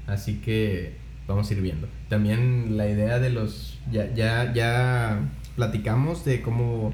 [0.07, 0.95] Así que
[1.27, 1.88] vamos a ir viendo.
[2.09, 3.80] También la idea de los...
[3.91, 5.19] Ya, ya, ya
[5.55, 6.91] platicamos de cómo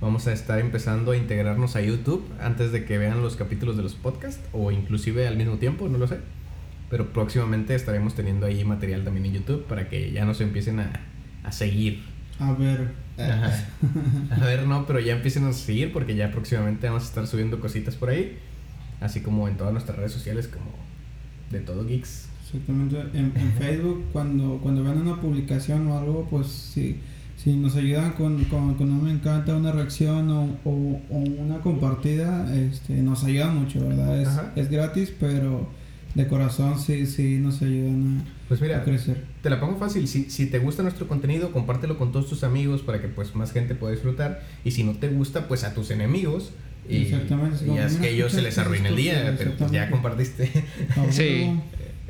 [0.00, 3.82] vamos a estar empezando a integrarnos a YouTube antes de que vean los capítulos de
[3.82, 6.18] los podcasts o inclusive al mismo tiempo, no lo sé.
[6.92, 10.92] Pero próximamente estaremos teniendo ahí material también en YouTube para que ya nos empiecen a,
[11.42, 12.02] a seguir.
[12.38, 12.92] A ver.
[13.16, 13.50] Ajá.
[14.30, 17.60] A ver, no, pero ya empiecen a seguir porque ya próximamente vamos a estar subiendo
[17.60, 18.36] cositas por ahí.
[19.00, 20.66] Así como en todas nuestras redes sociales, como
[21.50, 22.28] de todo Geeks.
[22.44, 23.00] Exactamente.
[23.14, 27.00] En, en Facebook, cuando, cuando vean una publicación o algo, pues si,
[27.38, 31.58] si nos ayudan con, con, con un me encanta, una reacción o, o, o una
[31.60, 34.20] compartida, este, nos ayuda mucho, ¿verdad?
[34.20, 34.52] Es, Ajá.
[34.56, 35.80] es gratis, pero
[36.14, 39.24] de corazón sí, sí nos ayudan Pues a, mira, a crecer.
[39.42, 40.06] te la pongo fácil.
[40.08, 43.52] Si, si te gusta nuestro contenido, compártelo con todos tus amigos para que pues más
[43.52, 44.42] gente pueda disfrutar.
[44.64, 46.52] Y si no te gusta, pues a tus enemigos.
[46.88, 49.88] Y, Exactamente, es y mira, que ellos se les arruine el día, pero pues ya
[49.90, 50.50] compartiste.
[51.10, 51.50] Sí.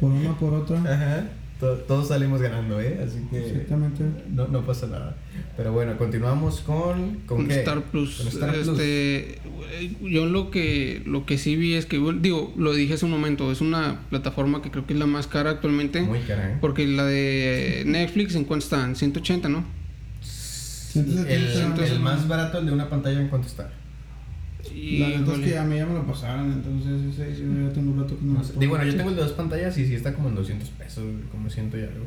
[0.00, 0.78] Por una, por otra.
[0.78, 1.24] Ajá.
[1.62, 2.98] To- Todos salimos ganando, ¿eh?
[3.06, 4.02] Así que Exactamente.
[4.28, 5.14] no, no pasa nada.
[5.56, 7.20] Pero bueno, continuamos con...
[7.26, 7.60] ¿Con, con qué?
[7.60, 8.16] Star Plus.
[8.16, 8.66] Con Star Plus.
[8.66, 13.04] este, güey, yo lo que lo que sí vi es que digo, lo dije hace
[13.04, 16.50] un momento, es una plataforma que creo que es la más cara actualmente, Muy cara,
[16.54, 16.58] ¿eh?
[16.60, 19.64] porque la de Netflix en cuánto están, 180, ¿no?
[20.94, 21.86] El, 170.
[21.86, 23.70] el más barato, el de una pantalla, ¿en cuánto está?
[24.74, 27.72] Y La neta es que a mí ya me lo pasaron, entonces ese yo ya
[27.72, 28.52] tengo un rato que no No lo sé.
[28.58, 31.04] Digo, bueno, yo tengo el de dos pantallas y sí está como en 200 pesos,
[31.30, 32.06] como ciento y algo.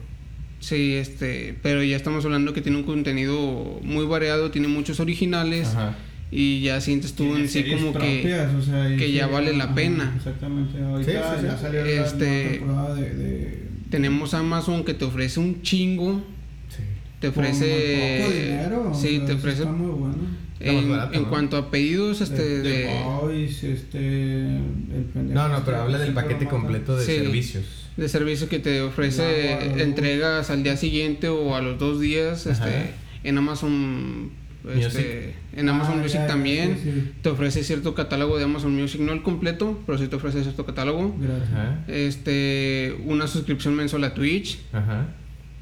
[0.59, 5.67] sí, este, pero ya estamos hablando que tiene un contenido muy variado, tiene muchos originales
[5.67, 5.95] Ajá.
[6.31, 9.75] y ya sientes tú en sí como que o sea, que ya vale la ajá,
[9.75, 10.13] pena.
[10.15, 10.81] Exactamente.
[10.81, 11.45] Ahorita Sí, sí, sí.
[11.47, 16.23] ya salió la Este, temporada de, de tenemos Amazon que te ofrece un chingo,
[16.69, 16.81] Sí.
[17.19, 18.89] te ofrece poco dinero.
[18.91, 20.14] o sí, sea, te ofrece Está muy bueno.
[20.59, 21.29] En, barato, en ¿no?
[21.29, 23.97] cuanto a pedidos este de, de, Boys, este,
[24.45, 27.17] el No, no, pero este, habla del paquete completo de Sí.
[27.17, 27.65] servicios.
[27.97, 29.81] de servicio que te ofrece No, no, no.
[29.83, 32.67] entregas al día siguiente o a los dos días Ajá.
[32.69, 32.91] este
[33.23, 34.31] en Amazon
[34.63, 34.83] Music.
[34.87, 37.11] este, en Amazon Ah, Music ya, ya, también sí, sí.
[37.21, 40.65] te ofrece cierto catálogo de Amazon Music no el completo pero sí te ofrece cierto
[40.65, 41.15] catálogo.
[41.51, 41.83] Ajá.
[41.87, 45.07] este una suscripción mensual a Twitch Ajá.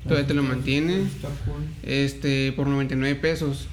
[0.08, 1.64] todavía te lo mantiene Está cool.
[1.84, 3.68] este por 99 pesos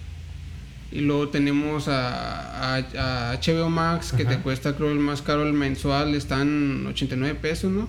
[0.92, 4.36] y luego tenemos a, a, a HBO Max que Ajá.
[4.36, 7.88] te cuesta creo el más caro el mensual están 89 pesos no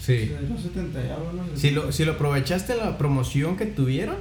[0.00, 0.30] Sí.
[0.50, 1.56] Los 70 y algo, ¿no?
[1.56, 4.16] Si lo, si lo aprovechaste la promoción que tuvieron,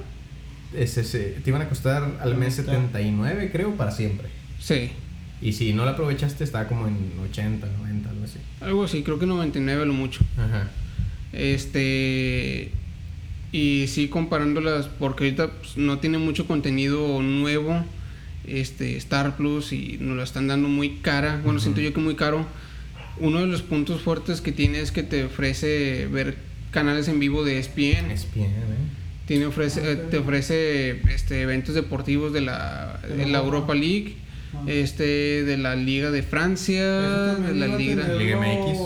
[0.73, 2.71] ese, se- te iban a costar al mes Está.
[2.71, 4.29] 79, creo, para siempre.
[4.61, 4.91] sí
[5.41, 6.95] Y si no la aprovechaste, estaba como en
[7.29, 8.37] 80, 90, algo así.
[8.61, 10.69] algo así creo que 99 a lo mucho Ajá.
[11.33, 12.71] Este.
[13.51, 17.83] Y sí, comparándolas, porque ahorita pues, no tiene mucho contenido nuevo.
[18.47, 21.35] Este, Star Plus y nos lo están dando muy cara.
[21.43, 21.59] Bueno, Ujú.
[21.59, 22.45] siento yo que muy caro.
[23.19, 26.35] Uno de los puntos fuertes que tiene es que te ofrece ver
[26.71, 28.11] canales en vivo de ESPN.
[28.11, 28.53] Es bien, ¿eh?
[29.27, 34.17] Tiene ofrece, eh, te ofrece este, eventos deportivos de la, de la Europa League.
[34.55, 34.65] Ah.
[34.67, 38.07] este de la Liga de Francia, de la Liga.
[38.13, 38.79] Liga MX.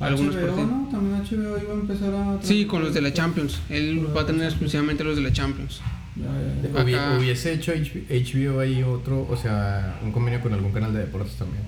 [0.00, 0.70] Algunos HBO, partidos.
[0.70, 0.88] ¿no?
[0.90, 2.38] También HBO iba a empezar a...
[2.42, 3.60] Sí, con los de la Champions.
[3.68, 5.80] Él va a tener exclusivamente los de la Champions.
[6.22, 7.16] Hubi- Acá.
[7.18, 11.62] Hubiese hecho HBO ahí otro, o sea, un convenio con algún canal de deportes también.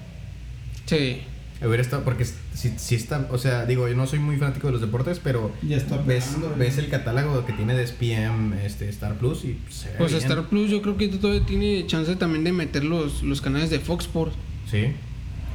[0.87, 1.23] Sí.
[1.63, 4.73] Hubiera estado, porque si, si está, o sea, digo, yo no soy muy fanático de
[4.73, 8.89] los deportes, pero Ya está ves, pegando, ves el catálogo que tiene de SPM, este,
[8.89, 10.23] Star Plus y se ve Pues bien.
[10.23, 13.79] Star Plus yo creo que todavía tiene chance también de meter los, los canales de
[13.79, 14.35] Fox Sports.
[14.71, 14.87] Sí,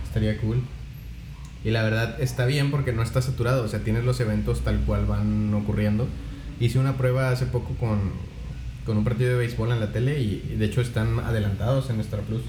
[0.05, 0.61] estaría cool.
[1.63, 4.77] Y la verdad está bien porque no está saturado, o sea, tienes los eventos tal
[4.81, 6.07] cual van ocurriendo.
[6.59, 8.11] Hice una prueba hace poco con,
[8.85, 11.99] con un partido de béisbol en la tele y, y de hecho están adelantados en
[12.01, 12.41] Star Plus.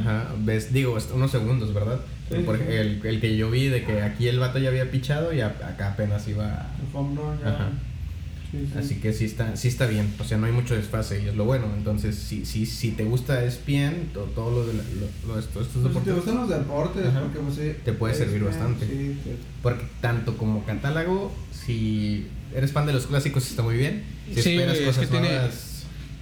[0.00, 1.98] Ajá, ves, digo, unos segundos, ¿verdad?
[2.30, 2.64] Sí, Por sí.
[2.68, 5.46] el, el que yo vi de que aquí el vato ya había pichado y a-
[5.48, 6.66] acá apenas iba.
[6.78, 7.48] El home run ya.
[7.48, 7.68] Ajá.
[8.50, 8.78] Sí, sí.
[8.78, 11.34] Así que sí está, sí está bien, o sea, no hay mucho desfase y es
[11.36, 11.64] lo bueno.
[11.74, 15.66] Entonces, si, si, si te gusta ESPN, to- todo lo de la- lo- lo- estos,
[15.68, 17.20] estos Pues si te deportes, gustan los deportes, Ajá.
[17.22, 17.72] porque pues sí.
[17.82, 18.86] Te puede servir que- bastante.
[18.86, 24.02] Sí, te- porque tanto como catálogo, si eres fan de los clásicos, está muy bien.
[24.34, 25.68] Si Sí, esperas es que tiene- nuevas.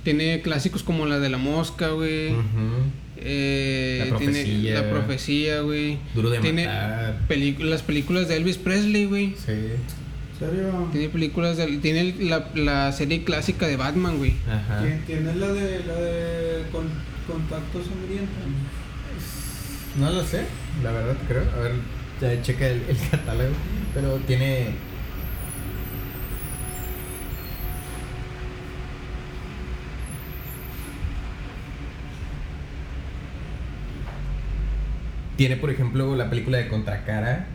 [0.05, 2.32] Tiene clásicos como la de la mosca, güey.
[2.32, 2.90] ujú,
[3.23, 4.74] Eh, La tiene profecía.
[4.81, 5.98] la profecía, güey.
[6.15, 7.20] Duro de tiene matar.
[7.59, 9.35] las películas de Elvis Presley, güey.
[9.36, 9.52] Sí.
[9.52, 10.89] ¿En serio?
[10.90, 14.32] Tiene películas de, tiene la, la serie clásica de Batman, güey.
[14.48, 14.82] Ajá.
[14.82, 16.86] ¿Tien- ¿Tienes la de, la de con,
[17.27, 18.32] contacto sangriento?
[19.98, 20.44] No lo sé,
[20.82, 21.43] la verdad creo.
[21.57, 21.73] A ver,
[22.23, 23.51] ya checa el, el catálogo.
[23.93, 24.69] Pero tiene.
[35.41, 37.47] Tiene, por ejemplo, la película de Contracara.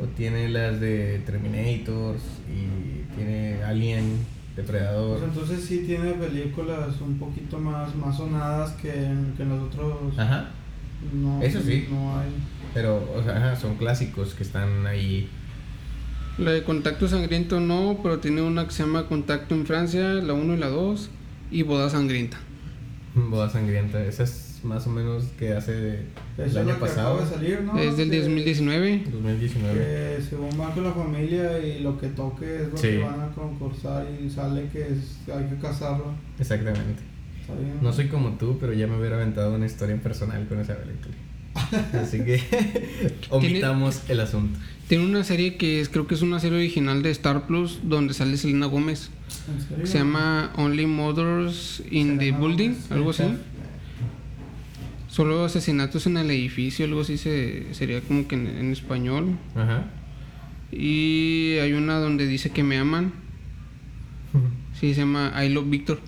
[0.00, 2.22] O tiene las de Terminators.
[2.48, 4.18] Y tiene Alien,
[4.54, 5.18] Depredador.
[5.18, 9.60] Pues entonces sí tiene películas un poquito más, más sonadas que en, que en los
[9.64, 10.16] otros.
[10.16, 10.50] Ajá.
[11.12, 11.88] No, Eso sí.
[11.90, 12.28] No hay.
[12.74, 15.28] Pero, o sea, ajá, son clásicos que están ahí.
[16.38, 20.34] La de Contacto Sangriento no, pero tiene una que se llama Contacto en Francia, la
[20.34, 21.10] 1 y la 2.
[21.50, 22.38] Y Boda Sangrienta.
[23.16, 26.00] Boda sangrienta, esa es más o menos que hace
[26.38, 27.78] el año pasado, acaba de salir, ¿no?
[27.78, 29.04] es del Que- 2019.
[29.12, 29.74] 2019.
[29.78, 32.88] Que según van con la familia y lo que toque es lo Sí.
[32.88, 36.14] que van a concursar y sale que es, hay que casarlo.
[36.38, 37.02] Exactamente.
[37.82, 41.14] No soy como tú, pero ya me hubiera aventado una historia personal con esa película.
[42.00, 42.40] Así que
[43.30, 44.58] omitamos el asunto.
[44.88, 48.14] Tiene una serie que es, creo que es una serie original de Star Plus donde
[48.14, 49.10] sale Selena Gómez.
[49.52, 49.84] ¿En serio?
[49.84, 53.22] que se llama Only Mothers in the Selena Building, Gomez, algo así.
[55.20, 59.36] Solo asesinatos en el edificio, algo así se, sería como que en, en español.
[59.54, 59.84] Ajá.
[60.72, 63.12] Y hay una donde dice que me aman.
[64.80, 66.00] Sí, se llama I Love Victor.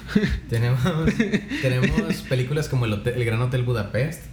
[0.50, 0.80] tenemos,
[1.62, 4.24] tenemos películas como el, Hotel- el Gran Hotel Budapest.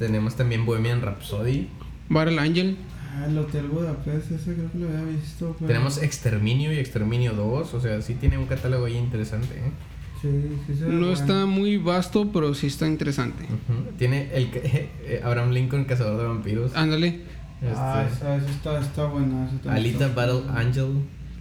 [0.00, 1.68] Tenemos también Bohemian Rhapsody.
[2.08, 2.76] Battle Angel.
[3.14, 5.54] Ah, el Hotel Budapest, ese creo que lo había visto.
[5.60, 7.72] pero- Tenemos Exterminio y Exterminio 2.
[7.74, 9.54] O sea, sí tiene un catálogo ahí interesante.
[9.54, 9.70] ¿eh?
[10.24, 10.30] Sí,
[10.66, 11.12] sí, se ve No bueno.
[11.12, 13.44] está muy vasto, pero sí está interesante.
[13.98, 14.60] Tiene el que-
[15.04, 16.74] eh, Abraham Lincoln, Cazador de Vampiros.
[16.74, 17.20] Ándale.
[17.76, 19.48] Ah, Este, esa, esa está, está buena.
[19.60, 20.60] esa Alita está Battle buena.
[20.60, 20.86] Angel.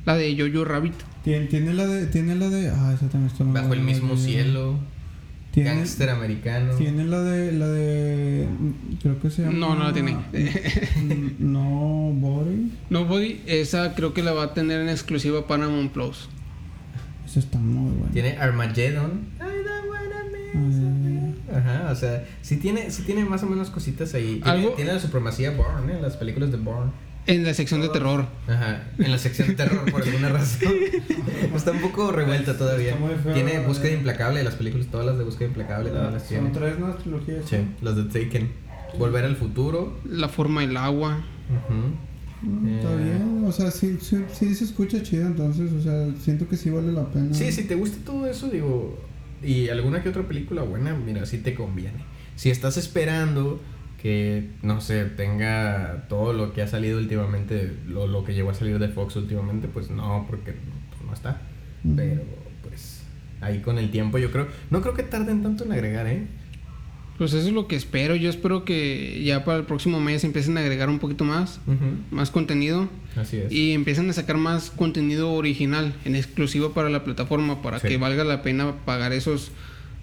[0.06, 0.94] La de Jojo Rabbit.
[1.24, 2.08] Tiene, tiene la de.
[2.08, 2.70] Tiene la de.
[2.70, 4.76] Ah, esa también está muy Bajo el mismo de- cielo.
[5.52, 6.74] Tiene, Gangster americano.
[6.76, 7.52] tiene la de.
[7.54, 8.48] La de.
[9.02, 9.58] Creo que se llama.
[9.58, 10.18] No, no la tiene.
[11.40, 12.72] no Body.
[12.90, 16.28] Nobody, esa creo que la va a tener en exclusiva Paramount Plus.
[17.34, 18.12] Esa está muy buena.
[18.12, 19.22] Tiene Armageddon.
[21.52, 24.40] Ajá, o sea, sí tiene, sí tiene más o menos cositas ahí.
[24.44, 26.00] Tiene, Algo- tiene la supremacía Bourne, ¿eh?
[26.02, 26.92] las películas de Bourne.
[27.26, 28.28] En la sección de terror.
[28.48, 30.74] Ajá, en la sección de terror por alguna razón.
[31.56, 32.90] Está un poco revuelta todavía.
[32.94, 36.14] Está muy feo, Tiene Búsqueda de- Implacable, las películas, todas las de Búsqueda Implacable también
[36.14, 36.44] las tiene.
[36.44, 37.46] Son tres nuevas trilogías.
[37.50, 38.52] Sí, las de Taken.
[39.00, 39.98] Volver al futuro.
[40.06, 41.24] La forma del agua.
[41.70, 42.13] Mm,
[42.44, 46.48] Está Eh, bien, o sea, sí, sí, sí se escucha chido, entonces, o sea, siento
[46.48, 47.34] que sí vale la pena.
[47.34, 49.00] Sí, si te gusta todo eso, digo,
[49.42, 52.04] y alguna que otra película buena, mira, sí te conviene.
[52.36, 53.62] Si estás esperando
[54.02, 58.54] que, no sé, tenga todo lo que ha salido últimamente, lo, lo que llegó a
[58.54, 61.42] salir de Fox últimamente, pues no, porque pues, no está.
[61.86, 61.96] Ujú.
[61.96, 62.22] Pero,
[62.68, 63.04] pues,
[63.40, 66.28] ahí con el tiempo yo creo, no creo que tarden tanto en agregar, ¿eh?
[67.18, 68.16] Pues eso es lo que espero.
[68.16, 71.60] Yo espero que ya para el próximo mes empiecen a agregar un poquito más,
[72.12, 73.52] más contenido Así es.
[73.52, 77.88] y empiecen a sacar más contenido original en exclusivo para la plataforma para Sí.
[77.88, 79.52] que valga la pena pagar esos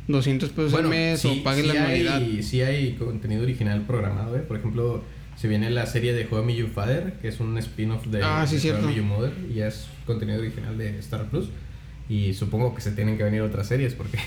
[0.09, 2.23] 200 pesos al mes o pague la anualidad.
[2.43, 4.41] Sí hay contenido original programado, ¿eh?
[4.41, 5.03] Por ejemplo,
[5.37, 8.21] se viene la serie de How I Met Your Father, que es un spin-off de,
[8.23, 8.73] Ah, sí, de.
[8.75, 11.49] How Your Mother, y ya es contenido original de Star Plus.
[12.09, 14.19] Y supongo que se tienen que venir otras series porque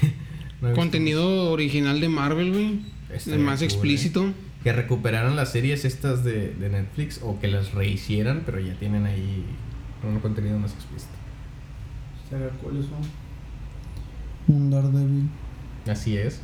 [0.64, 2.80] No he visto Contenido original de Marvel, güey.
[3.28, 4.28] El más cool, explícito.
[4.28, 4.34] ¿eh?
[4.64, 9.06] Que recuperaran las series estas de, de Netflix o que las rehicieran, pero ya tienen
[9.06, 9.44] ahí
[10.04, 11.12] un contenido más explícito.
[12.62, 12.90] Cool eso.
[14.48, 15.30] Un Daredevil.
[15.88, 16.42] Así es.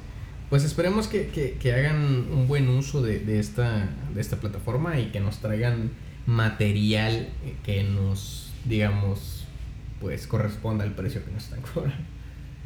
[0.50, 5.00] Pues esperemos que, que- que hagan un buen uso de, de esta, de esta plataforma
[5.00, 5.92] y que nos traigan
[6.26, 7.30] material
[7.64, 9.46] que nos, digamos,
[10.02, 11.98] pues corresponda al precio que nos están cobrando.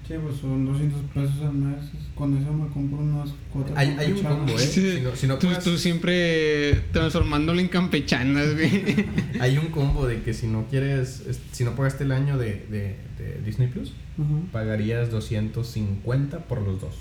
[0.08, 1.78] Sí, pues son 200 pesos al mes.
[2.14, 4.60] Con eso me compro unas cuatro Hay, hay un combo, ¿eh?
[4.60, 9.06] Sí, Si no, si no tú, siempre transformándolo en campechanas, güey.
[9.40, 12.66] hay un combo de que si no quieres, es- si no pagaste el año de,
[12.70, 14.34] de- de Disney Plus, Ajá.
[14.52, 16.96] pagarías 250 por los dos.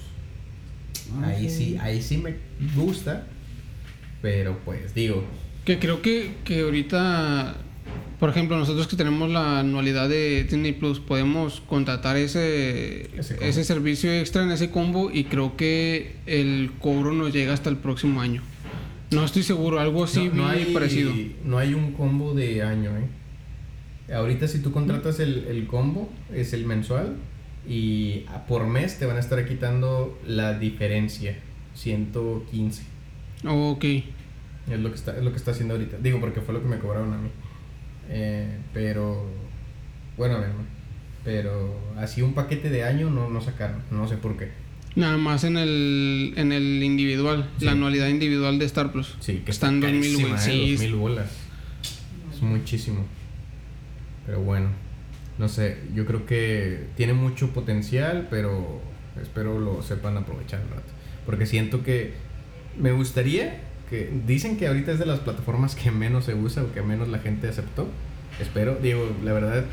[1.21, 2.37] Ah, ahí sí, ahí sí me
[2.77, 3.27] gusta,
[4.23, 5.25] pero pues digo,
[5.65, 7.57] Que creo que, que ahorita,
[8.23, 14.13] por ejemplo, nosotros que tenemos la anualidad de Disney Plus, podemos contratar ese, Ese servicio
[14.13, 18.41] extra en ese combo y creo que el cobro nos llega hasta el próximo año.
[19.11, 21.13] No estoy seguro, algo así no, hay, parecido.
[21.45, 24.15] no hay un combo de año, ¿eh?
[24.15, 27.17] Ahorita si tú contratas el, el combo, es el mensual,
[27.67, 31.35] y por mes te van a estar quitando la diferencia,
[31.75, 32.85] 115.
[33.49, 33.85] Ok.
[34.71, 35.97] Es lo que está, es lo que está haciendo ahorita.
[35.99, 37.29] Digo, porque fue lo que me cobraron a mí.
[38.15, 39.27] Eh, pero,
[40.19, 40.51] bueno, a ver,
[41.25, 44.51] pero así un paquete de año no, no sacaron, no sé por qué.
[44.95, 47.65] Nada más en el, en el individual, Sí.
[47.65, 49.17] la anualidad individual de Star Plus.
[49.21, 50.41] Sí, que Están está 2000, carísima, güey.
[50.41, 50.67] ¿eh?
[50.67, 51.31] Sí, 2000 bolas.
[52.35, 53.07] Es muchísimo.
[54.27, 54.69] Pero bueno,
[55.39, 58.83] no sé, yo creo que tiene mucho potencial, pero
[59.23, 60.93] espero lo sepan aprovechar un rato.
[61.25, 62.13] Porque siento que
[62.79, 63.61] me gustaría
[64.27, 67.19] dicen que ahorita es de las plataformas que menos se usa o que menos la
[67.19, 67.89] gente aceptó.
[68.41, 69.65] Espero, digo, la verdad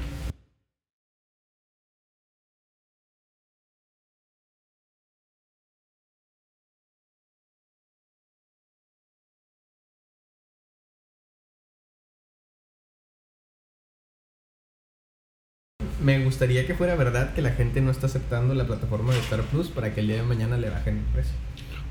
[16.02, 19.41] me gustaría que fuera verdad que la gente no está aceptando la plataforma de Star
[19.44, 21.36] Plus para que el día de mañana le bajen el precio.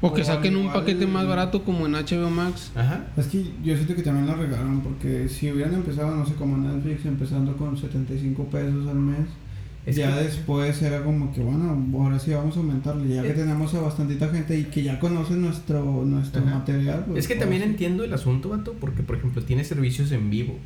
[0.01, 2.71] O que O saquen un paquete más barato como en HBO Max.
[2.77, 3.07] Ajá.
[3.17, 6.57] Es que yo siento que también la regaron porque si hubieran empezado, no sé, como
[6.57, 9.27] Netflix, empezando con 75 pesos al mes,
[9.87, 13.31] Es ya que- después era como que, bueno, ahora sí vamos a aumentarle, ya que
[13.31, 13.35] Eh.
[13.35, 16.59] tenemos a bastantita gente y que ya conoce nuestro, nuestro Ajá.
[16.59, 17.05] material.
[17.09, 17.69] pues, Es que ahora también sí.
[17.71, 20.57] entiendo el asunto, vato, porque por ejemplo tiene servicios en vivo,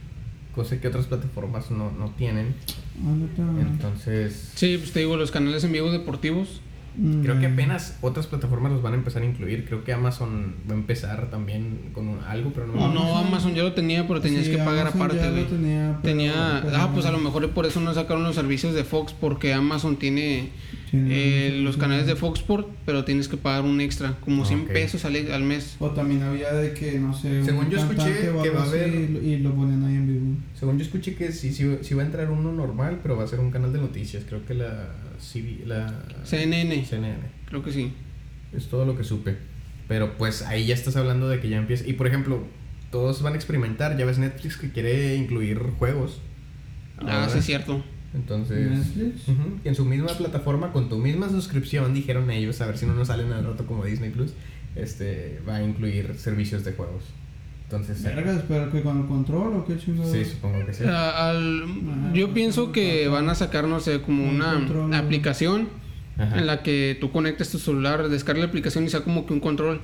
[0.54, 2.54] cosa que otras plataformas no, no tienen.
[3.02, 3.60] Ah.
[3.60, 6.60] Entonces, Sí, pues te digo, los canales en vivo deportivos.
[6.96, 7.52] Mm, creo que ya.
[7.52, 9.64] apenas otras plataformas los van a empezar a incluir.
[9.64, 12.74] Creo que Amazon va a empezar también con un- algo, pero no.
[12.74, 15.26] No, Amazon- no, Amazon ya lo tenía, pero tenías Sí, que pagar Amazon aparte, ya
[15.28, 15.44] lo güey.
[15.46, 18.74] tenía, pero- Tenía, pero ah, pues a lo mejor por eso no sacaron los servicios
[18.74, 20.50] de Fox, porque Amazon tiene
[20.94, 24.72] eh, los canales de Fox Sport, pero tienes que pagar un extra, como 100 Ok.
[24.72, 25.76] pesos al, al mes.
[25.78, 28.94] O también había de que, no sé, Según un yo escuché que va a haber-
[28.94, 30.11] y lo- y lo ponen ahí en vivo.
[30.54, 33.26] Según yo escuché que sí, sí, sí va a entrar uno normal, pero va a
[33.26, 34.24] ser un canal de noticias.
[34.28, 37.18] Creo que la, CB la CNN, CNN.
[37.46, 37.92] creo que sí.
[38.52, 39.36] Es todo lo que supe.
[39.88, 41.86] Pero pues ahí ya estás hablando de que ya empieza.
[41.86, 42.42] Y por ejemplo,
[42.90, 43.96] todos van a experimentar.
[43.96, 46.20] Ya ves Netflix que quiere incluir juegos.
[46.98, 47.82] Ah, sí, es cierto.
[48.14, 48.70] Entonces,
[49.64, 53.08] en su misma plataforma, con tu misma suscripción, dijeron ellos, a ver si no nos
[53.08, 54.34] salen al rato como Disney Plus,
[54.76, 57.04] este, va a incluir servicios de juegos.
[57.72, 60.12] Entonces, Vergas, pero que con el control o qué chingado.
[60.12, 60.84] sí, supongo que sí.
[60.86, 64.94] Ah, al- yo pienso que van a sacar, no sé, como Un una control.
[64.94, 65.68] aplicación
[66.18, 66.38] Ajá.
[66.38, 69.40] en la que tú conectes tu celular, descargas la aplicación y sea como que un
[69.40, 69.80] control.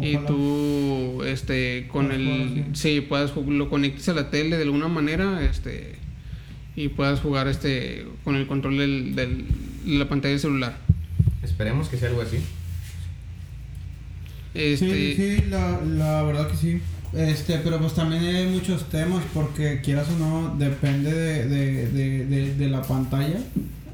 [0.00, 2.64] Y tú, este, con el...
[2.64, 2.64] así.
[2.72, 5.94] Sí, puedas lo conectes a la tele de alguna manera, este...
[6.74, 9.44] Y puedas jugar, este, con el control del, del-
[9.84, 10.76] de la pantalla del celular.
[11.44, 12.38] Esperemos que sea algo así.
[14.54, 15.14] Este...
[15.14, 16.80] Sí, sí, la, la verdad que sí.
[17.14, 22.54] Este, pero pues también hay muchos temas porque quieras o no, depende de, de, de,
[22.54, 23.38] de, la pantalla.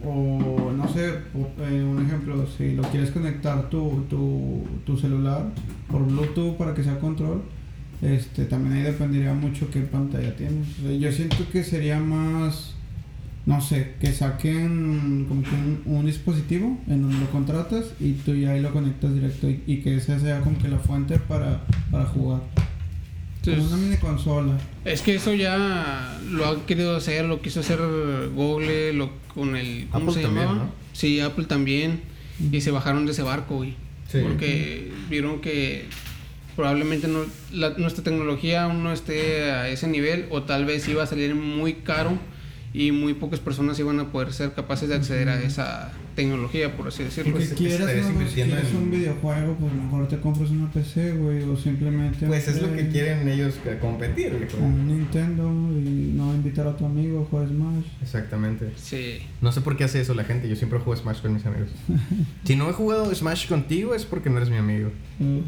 [0.02, 5.44] O no sé, eh, un ejemplo, si lo quieres conectar tu, tu, tu celular
[5.90, 7.42] por Bluetooth para que sea control,
[8.01, 10.68] este, también ahí dependería mucho qué pantalla tienes.
[10.98, 12.74] Yo siento que sería más,
[13.44, 15.51] no sé, que saquen como que
[15.84, 19.80] un, dispositivo en donde lo contratas y tú ya ahí lo conectas directo y, y
[19.82, 21.60] que esa sea como que la fuente para,
[21.90, 22.40] para jugar.
[23.45, 24.53] Como Entonces, una mini consola.
[24.85, 27.79] Es que eso ya lo ha querido hacer, lo quiso hacer
[28.35, 29.87] Google, lo, con el...
[29.91, 30.65] ¿Cómo Apple se también, llamaba?
[30.67, 30.73] ¿no?
[30.93, 32.01] Sí, Apple también.
[32.53, 33.75] Y se bajaron de ese barco, güey.
[34.11, 34.19] Sí.
[34.23, 35.85] Porque vieron que
[36.57, 37.21] probablemente no,
[37.53, 41.35] la- nuestra tecnología aún no esté a ese nivel o tal vez iba a salir
[41.35, 42.19] muy caro
[42.75, 46.89] y muy pocas personas iban a poder ser capaces de acceder a esa tecnología, por
[46.89, 47.32] así decirlo.
[47.32, 51.57] Porque Pues, quieras, invirtiendo quieres un videojuego, pues mejor te compras una PC, güey, o
[51.57, 52.27] simplemente...
[52.27, 54.49] Pues es lo que quieren ellos que competir.
[54.61, 55.45] Un Nintendo
[55.78, 57.85] y no invitar a tu amigo a jugar Smash.
[58.03, 58.70] Exactamente.
[58.77, 59.19] Sí.
[59.41, 60.49] No sé por qué hace eso la gente.
[60.49, 61.70] Yo siempre juego Smash con mis amigos.
[62.45, 64.91] si no he jugado Smash contigo es porque no eres mi amigo.
[65.20, 65.43] Uh,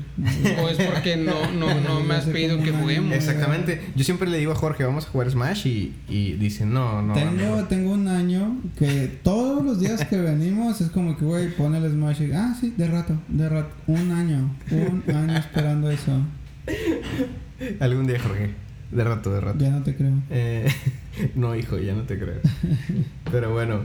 [0.62, 3.14] O es porque no, no, no me has pedido que juguemos.
[3.14, 3.80] Exactamente.
[3.96, 7.14] Yo siempre le digo a Jorge, vamos a jugar Smash y, y dice, no, no.
[7.14, 7.64] tengo, amigo".
[7.68, 11.90] tengo un año que todos los días que venimos es como que, güey, pon el
[11.90, 13.74] Smash y, ah, sí, de rato, de rato.
[13.86, 16.12] Un año, un año esperando eso.
[17.80, 18.50] Algún día, Jorge.
[18.90, 19.58] De rato, de rato.
[19.58, 20.14] Ya no te creo.
[20.30, 20.68] Eh,
[21.34, 22.40] no, hijo, ya no te creo.
[23.30, 23.80] Pero bueno,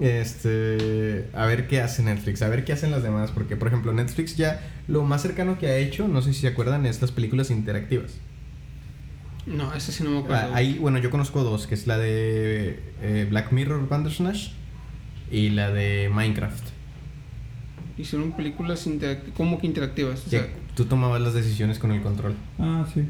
[0.00, 3.92] este, a ver qué hace Netflix, a ver qué hacen las demás, porque por ejemplo
[3.92, 7.12] Netflix ya lo más cercano que ha hecho, no sé si se acuerdan, es las
[7.12, 8.12] películas interactivas.
[9.46, 10.50] No, ese sí no me acuerdo.
[10.52, 14.50] Ah, Ahí, bueno, yo conozco dos, que es la de eh, Black Mirror Bandersnatch
[15.30, 16.64] y la de Minecraft.
[17.98, 20.26] Hicieron películas interactivas, como que interactivas.
[20.26, 22.34] O sea, tú tomabas las decisiones con el control.
[22.58, 23.04] Ah, sí.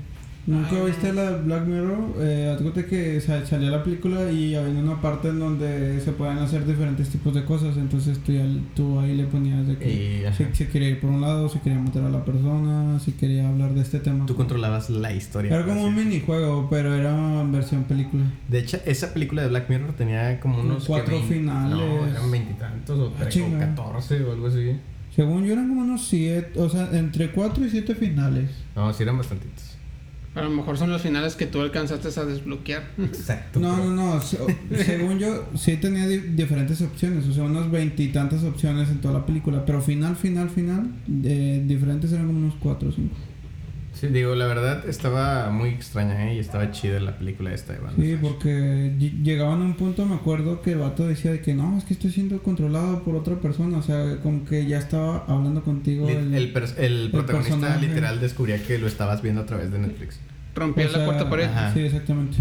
[0.46, 2.14] ¿Nunca viste la Black Mirror?
[2.18, 6.38] Eh, cuenta que sa- salía la película y había una parte en donde se pueden
[6.38, 7.76] hacer diferentes tipos de cosas.
[7.76, 11.10] Entonces tú, ya- tú ahí le ponías de que Y, si, si quería ir por
[11.10, 14.26] un lado, si quería matar a la persona, si quería hablar de este tema.
[14.26, 15.54] Tú controlabas la historia.
[15.54, 18.24] Era como un minijuego, pero era versión película.
[18.48, 20.86] De hecho, esa película de Black Mirror tenía como unos...
[20.86, 21.76] cuatro finales.
[21.78, 24.72] No, eran veintitantos o, Ah, tre- o catorce o algo así.
[25.14, 28.48] Según yo eran como unos siete, o sea, entre 4 y 7 finales.
[28.74, 29.76] No, sí eran bastantitos.
[30.34, 32.82] A lo mejor son los finales que tú alcanzaste a desbloquear.
[32.98, 33.58] Exacto.
[33.60, 34.20] No, no, no.
[34.20, 34.38] se-
[34.84, 37.26] Según yo, sí tenía di- diferentes opciones.
[37.26, 39.64] O sea, unas veintitantas opciones en toda la película.
[39.66, 40.88] Pero final, final, final,
[41.24, 43.16] eh, diferentes eran como unos cuatro o cinco.
[44.00, 46.36] Sí, digo, la verdad estaba muy extraña, ¿eh?
[46.36, 48.08] Y estaba chida la película esta de Bandersnatch.
[48.08, 51.54] Sí, porque ll- llegaban a un punto, me acuerdo que el vato decía de que
[51.54, 53.76] no, es que estoy siendo controlado por otra persona.
[53.78, 56.06] O sea, como que ya estaba hablando contigo.
[56.08, 57.86] Li- el- El, pers- el protagonista personaje.
[57.88, 60.18] literal descubría que lo estabas viendo a través de Netflix.
[60.54, 61.44] Rompía o sea, la cuarta pared.
[61.44, 61.74] ajá.
[61.74, 62.38] Sí, exactamente.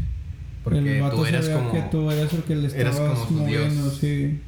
[0.64, 1.72] Porque el vato tú eras sabía como...
[1.74, 3.98] que tú eras el que le eras estabas como su moviendo, dios.
[3.98, 4.40] sí.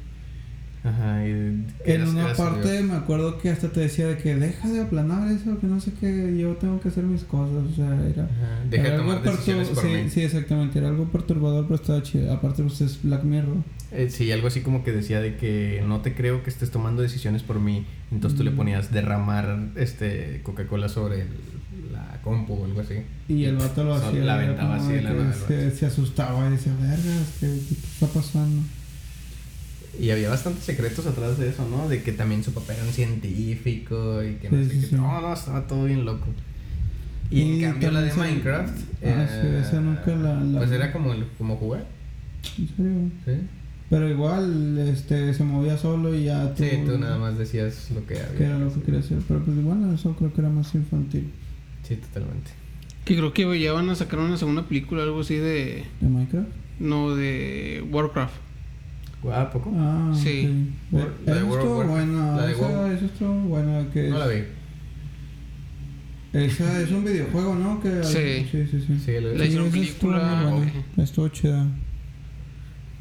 [0.84, 4.80] Ajá, y En una parte me acuerdo que hasta te decía de que deja de
[4.80, 8.24] aplanar eso, que no sé qué, yo tengo que hacer mis cosas, o sea, era...
[8.24, 10.10] Ajá, Deja de era tomar algo decisiones por sí, mí.
[10.10, 12.32] sí, exactamente, era algo perturbador, pero estaba chido.
[12.32, 13.58] Aparte, pues es Black Mirror.
[13.92, 17.00] Eh, sí, algo así como que decía de que no te creo que estés tomando
[17.02, 17.86] decisiones por mí.
[18.10, 18.56] Entonces tú le Mm.
[18.56, 21.28] ponías derramar este Coca-Cola sobre el-
[21.92, 22.94] la compu o algo así.
[23.28, 24.24] Y el vato lo hacía.
[24.24, 28.62] La aventaba como así la se, asustaba y decía, vergas, ¿qué, qué está pasando?
[30.00, 31.88] Y había bastantes secretos atrás de eso, ¿no?
[31.88, 34.86] De que también su papá era un científico y que no Sí, sé sí, qué.
[34.86, 34.94] sí.
[34.96, 36.26] No, no, estaba todo bien loco.
[37.30, 38.78] Y, Y en cambio la de Minecraft.
[39.04, 41.86] Ah, sí, esa nunca la- la- Pues era como, como jugar.
[42.58, 43.10] ¿En serio?
[43.24, 43.46] Sí.
[43.90, 46.62] Pero igual, este, se movía solo y ya tú...
[46.64, 48.38] Sí, tú nada más decías lo que había.
[48.38, 51.30] Que era lo que quería hacer, pero pues bueno, eso creo que era más infantil.
[51.86, 52.50] Sí, totalmente.
[53.04, 55.84] Que creo que ya van a sacar una segunda película, algo así de.
[56.00, 56.48] ¿De Minecraft?
[56.80, 58.34] No, de Warcraft.
[59.30, 59.72] ¿A poco?
[59.76, 60.72] Ah, Sí.
[60.90, 60.98] ok.
[61.00, 62.08] War- la de Eso World estuvo of Warcraft.
[62.10, 62.36] buena.
[62.36, 62.86] La de esa, WoW.
[62.92, 63.86] esa estuvo buena.
[63.92, 64.42] Que No la vi.
[66.32, 67.80] Esa es un videojuego, ¿no?
[67.80, 68.46] Que, Sí.
[68.50, 68.80] sí, sí.
[68.86, 68.98] sí.
[69.04, 70.72] Sí, la- La hicieron estuvo muy película.
[70.96, 71.66] Estuvo chida.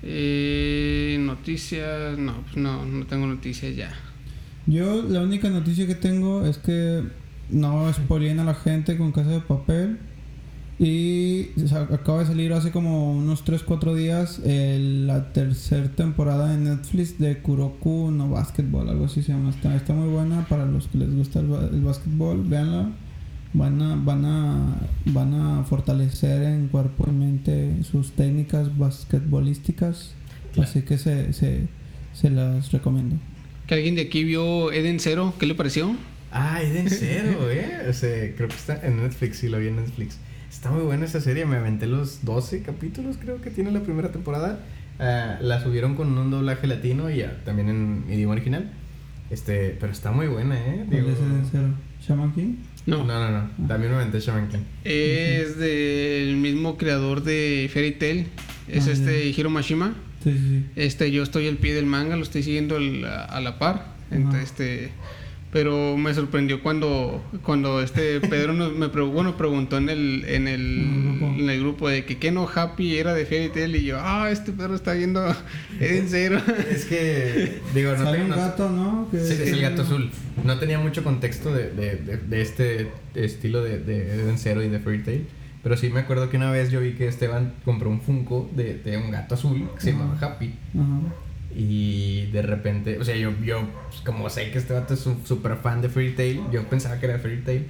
[0.03, 2.17] Eh, noticias.
[2.17, 3.91] No, pues no, no tengo noticias ya.
[4.67, 7.03] Yo, la única noticia que tengo es que
[7.49, 9.97] no spoileen a la gente con Casa de Papel.
[10.83, 11.49] Y
[11.91, 17.37] acaba de salir hace como unos 3-4 días el- la tercera temporada en Netflix de
[17.37, 19.51] Kuroku no Basketball, algo así se llama.
[19.51, 22.89] Está, está muy buena para los que les gusta el, ba- el básquetbol, véanla.
[23.53, 24.75] Van a, van, a,
[25.05, 30.13] van a fortalecer en cuerpo y mente sus técnicas basquetbolísticas.
[30.53, 30.67] Claro.
[30.67, 31.67] Así que se, se,
[32.13, 33.17] se las recomiendo.
[33.67, 35.95] Que alguien de aquí vio Eden Zero, ¿qué le pareció?
[36.31, 37.87] Ah, Eden Zero, eh.
[37.89, 40.17] O sea, creo que está en Netflix, sí, lo vi en Netflix.
[40.51, 44.11] Está muy buena esa serie, me aventé los 12 capítulos, creo que tiene la primera
[44.11, 44.59] temporada.
[44.99, 48.69] Ah, la subieron con un doblaje latino y ah, también en idioma original.
[49.29, 50.83] Este, pero está muy buena, eh.
[50.87, 51.67] ¿Cuál Digo, es el cero?
[52.05, 52.55] ¿Shaman King?
[52.85, 53.05] No.
[53.05, 53.67] no, no, no.
[53.67, 54.59] También me aventé Shaman King.
[54.83, 58.27] Es del mismo creador de Fairy Tail.
[58.67, 59.95] Es Ah, este Hiro Mashima.
[60.23, 60.65] Sí, sí, sí.
[60.75, 63.95] Este, yo estoy al pie del manga, lo estoy siguiendo al- a, a la par.
[64.11, 64.91] Entonces, este,
[65.51, 70.47] pero me sorprendió cuando, cuando este Pedro nos- me pre- bueno, preguntó en el, en
[70.47, 71.25] el, En el grupo.
[71.39, 74.29] en el grupo de que qué no Happy era de Fairy Tail y yo, ah,
[74.31, 75.25] este Pedro está viendo
[75.79, 76.41] en cero.
[76.71, 78.25] Es que, digo, no tengo.
[78.25, 79.07] un gato, ¿no?
[79.11, 80.09] Que Sí, es el gato azul.
[80.43, 84.69] No tenía mucho contexto de, de, de, de este estilo de, de Eden Zero y
[84.69, 85.27] de Fairy Tail.
[85.63, 88.75] Pero sí me acuerdo que una vez yo vi que Esteban compró un Funko de,
[88.79, 90.55] de un gato azul que se llamaba Happy.
[90.73, 91.13] Ajá.
[91.55, 95.25] Y de repente, o sea, yo, yo pues, como sé que este vato es un
[95.25, 97.67] súper fan de Fairy Tail, yo pensaba que era Fairy Tail.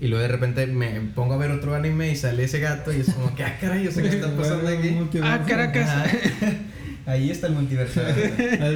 [0.00, 3.00] Y luego de repente me pongo a ver otro anime y sale ese gato y
[3.00, 4.96] es como que, ah, caray, yo sé qué está pasando aquí.
[5.22, 5.90] Ah, Caracas.
[7.06, 8.00] Ahí está el multiverso.
[8.06, 8.14] El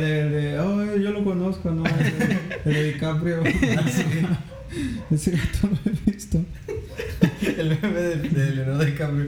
[0.01, 1.85] de, el de, oh, yo lo conozco, ¿no?
[1.87, 3.45] El de, el de DiCaprio.
[5.11, 6.45] Ese gato lo he visto.
[7.43, 9.27] el meme de, de Leonardo DiCaprio.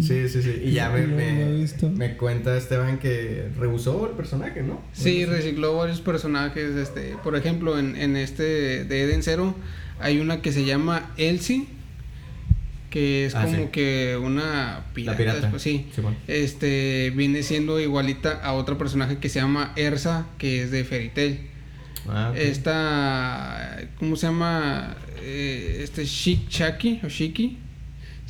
[0.00, 0.62] Sí, sí, sí.
[0.64, 1.88] Y ya me, me, visto.
[1.90, 4.80] me cuenta Esteban que rehusó el personaje, ¿no?
[4.92, 6.74] Sí, recicló varios personajes.
[6.76, 9.54] Este, por ejemplo, en, en este de Eden Zero
[10.00, 11.66] hay una que se llama Elsie,
[12.90, 13.68] que es Ah, como sí.
[13.72, 15.12] que una pirata.
[15.12, 15.40] La pirata.
[15.42, 15.86] después, sí.
[15.94, 16.16] Simón.
[16.26, 21.10] Este viene siendo igualita a otro personaje que se llama Ersa, que es de Fairy
[21.10, 21.40] Tail.
[22.08, 22.32] Ah.
[22.36, 24.96] Esta, ¿cómo se llama?
[25.22, 27.58] Eh, este Shik Shaki o Shiki.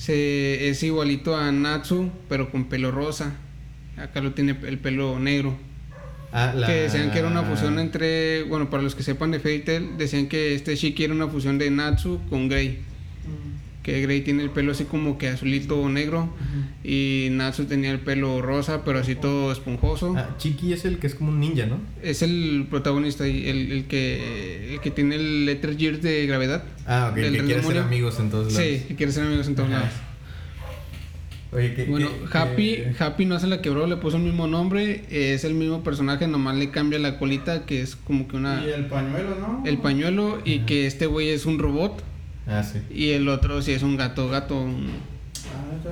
[0.02, 3.34] Se, es igualito a Natsu, pero con pelo rosa.
[3.96, 5.56] Acá lo tiene el pelo negro.
[6.32, 8.42] Ah, la- Que decían que era una fusión entre.
[8.44, 11.56] Bueno, para los que sepan de Fairy Tail, decían que este Shiki era una fusión
[11.58, 12.80] de Natsu con Grey.
[13.82, 16.28] Que Grey tiene el pelo así como que azulito o negro.
[16.84, 20.14] Y Natsu tenía el pelo rosa, pero así todo esponjoso.
[20.16, 21.78] Ah, Chiqui es el que es como un ninja, ¿no?
[22.02, 26.62] Es el protagonista y el, el que, el que tiene el Letter Gear de gravedad.
[26.86, 28.68] Ah, ok, Del que quiere ser amigos en todos lados.
[28.68, 29.90] Sí, que quiere ser amigos en todos lados.
[31.52, 31.84] Oye, que.
[31.84, 35.04] Bueno, que- Happy, que- Happy no se la quebró, le puso el mismo nombre.
[35.10, 38.64] Es el mismo personaje, nomás le cambia la colita, que es como que una.
[38.64, 39.62] Y el pañuelo, ¿no?
[39.66, 42.02] El pañuelo, y que este güey es un robot.
[42.47, 42.81] Ah, sí.
[42.90, 44.60] Y el otro sí es un gato, gato.
[44.60, 44.89] un-
[45.47, 45.90] Ah, ya.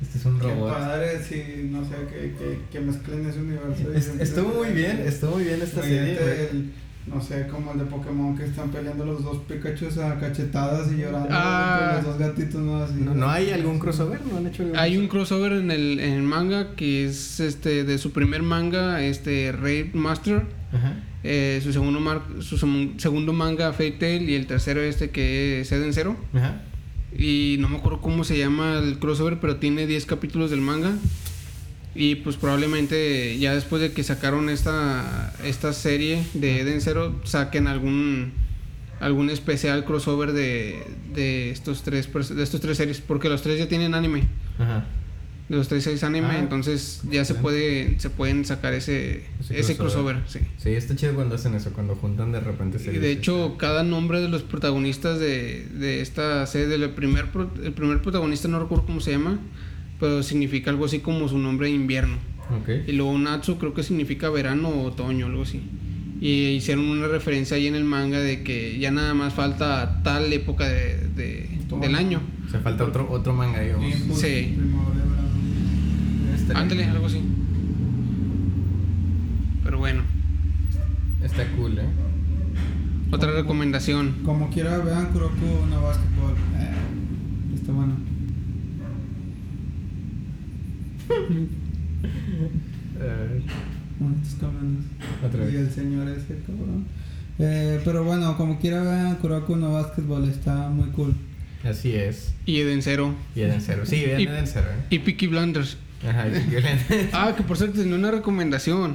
[0.00, 0.70] Este es un Qué robot.
[0.72, 3.92] padre, sí, no sé, que, que, que mezclen ese universo.
[3.92, 6.12] Es- estuvo muy bien, estuvo muy bien esta serie.
[6.50, 6.72] El-
[7.12, 10.98] no sé, como el de Pokémon que están peleando los dos Pikachu a cachetadas y
[10.98, 11.94] llorando Ah.
[11.94, 12.82] con los dos gatitos, ¿no?
[12.82, 12.94] Así.
[13.00, 14.20] ¿No, no hay algún crossover?
[14.30, 17.84] ¿No han hecho algún Hay un crossover en el, en el manga que es este
[17.84, 20.46] de su primer manga, este Raid Master.
[20.72, 20.96] Ajá.
[21.24, 25.60] eh, su segundo mar- su segun- segundo manga Fairy Tail y el tercero este que
[25.62, 26.16] es Eden Zero.
[26.34, 26.62] Ajá.
[27.16, 30.92] Y no me acuerdo cómo se llama el crossover, pero tiene 10 capítulos del manga.
[32.00, 37.66] Y pues probablemente ya después de que sacaron esta, esta serie de Eden Zero, saquen
[37.66, 38.32] algún
[39.00, 40.82] algún especial crossover de,
[41.14, 44.24] de estos tres de estos tres series, porque los tres ya tienen anime.
[44.58, 44.86] Ajá.
[45.48, 49.58] De los tres series anime, Ah, entonces ya se puede se pueden sacar ese Ese
[49.58, 50.16] ese crossover.
[50.18, 50.62] crossover, sí.
[50.62, 53.02] Sí, está chido cuando hacen eso, cuando juntan de repente Y series.
[53.02, 57.50] de hecho, este, cada nombre de los protagonistas de, de esta serie, del primer, pro-
[57.64, 59.38] el primer protagonista, no recuerdo cómo se llama,
[60.00, 62.16] pero significa algo así como su nombre de invierno.
[62.60, 62.88] Ok.
[62.88, 65.60] Y luego Natsu creo que significa verano o otoño, algo así.
[66.20, 70.32] Y hicieron una referencia ahí en el manga de que ya nada más falta tal
[70.32, 71.48] época de, de-
[71.80, 72.20] del año.
[72.46, 73.92] O sea, falta otro, otro manga, digamos.
[74.18, 74.56] Sí,
[76.24, 76.40] pues.
[76.40, 77.20] Está, Ándale, algo así.
[79.62, 80.02] Pero bueno,
[81.22, 81.82] está cool, ¿eh?
[83.10, 84.16] otra recomendación.
[84.24, 86.34] Como quiera, vean Kuroko no Basketball.
[86.58, 87.94] Eh, está bueno.
[94.40, 94.84] Cabrones.
[95.26, 95.54] otra Y vez.
[95.56, 96.86] el señor ese cabrón.
[97.38, 101.14] Eh, pero bueno, como quiera vean Kuroko no Basketball, está muy cool.
[101.64, 102.32] Así es.
[102.46, 103.14] Y Eden Zero.
[103.34, 103.84] Y Eden Zero.
[103.86, 104.86] Sí, vean Y- Eden Zero, ¿eh?
[104.90, 105.76] Y Peaky Blinders.
[106.08, 106.80] Ajá, y Violent.
[107.12, 108.94] Ah, que por cierto tenía una recomendación.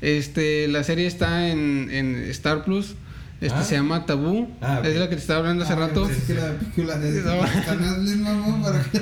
[0.00, 2.94] Este, la serie está en, en Star Plus.
[3.40, 3.62] Este Ah.
[3.62, 4.48] se llama Tabú.
[4.60, 4.86] Ah, ok.
[4.86, 6.08] Es la que te estaba hablando hace Ah, rato.
[6.08, 7.44] Es que la película de No.
[7.44, 8.98] está en Netflix, mamón, para que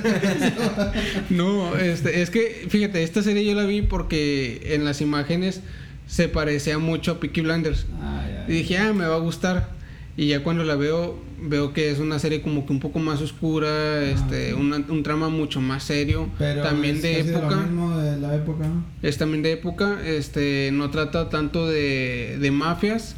[1.35, 5.61] No, este, es que, fíjate, esta serie yo la vi porque en las imágenes
[6.07, 7.87] se parecía mucho a Peaky Blinders.
[8.01, 8.45] Ah, ya.
[8.53, 9.75] Y dije, ah, me va a gustar.
[10.19, 13.21] Y ya cuando la veo, veo que es una serie como que un poco más
[13.21, 14.61] oscura, este, ok.
[14.61, 16.29] una- un trama mucho más serio.
[16.39, 17.51] Pero también es de época.
[17.57, 18.85] Lo mismo de la época, ¿no?
[19.03, 23.17] Es también de época, este, no trata tanto de, de mafias,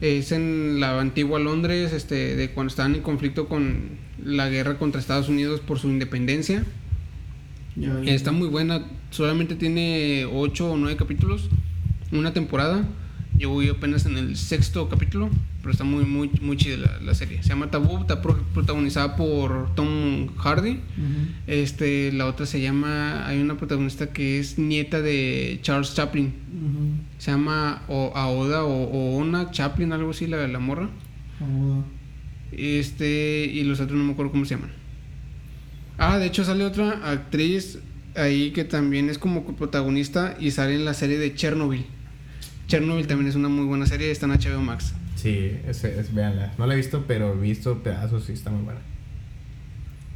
[0.00, 5.00] es en la antigua Londres, este, de cuando estaban en conflicto con la guerra contra
[5.00, 6.64] Estados Unidos por su independencia.
[7.76, 8.12] Ya, ya.
[8.12, 11.48] Está muy buena, solamente tiene 8 o 9 capítulos,
[12.12, 12.88] una temporada.
[13.36, 15.30] Yo voy apenas en el sexto capítulo,
[15.68, 17.42] pero está muy, muy, muy chida la, la serie.
[17.42, 20.80] Se llama Tabú, está pro- protagonizada por Tom Hardy.
[21.46, 26.32] Este, la otra se llama, hay una protagonista que es nieta de Charles Chaplin.
[27.18, 30.88] Se llama o, Aoda o, o Ona Chaplin, algo así, la, la morra.
[31.38, 31.84] Agudo.
[32.50, 34.70] Este, y los otros no me acuerdo cómo se llaman.
[35.98, 37.78] Ah, de hecho sale otra actriz
[38.16, 41.84] ahí que también es como protagonista y sale en la serie de Chernobyl.
[42.68, 44.94] Chernobyl también es una muy buena serie, está en HBO Max.
[45.18, 46.52] Sí, es, es, véanla.
[46.58, 48.80] No la he visto, pero he visto pedazos y está muy buena.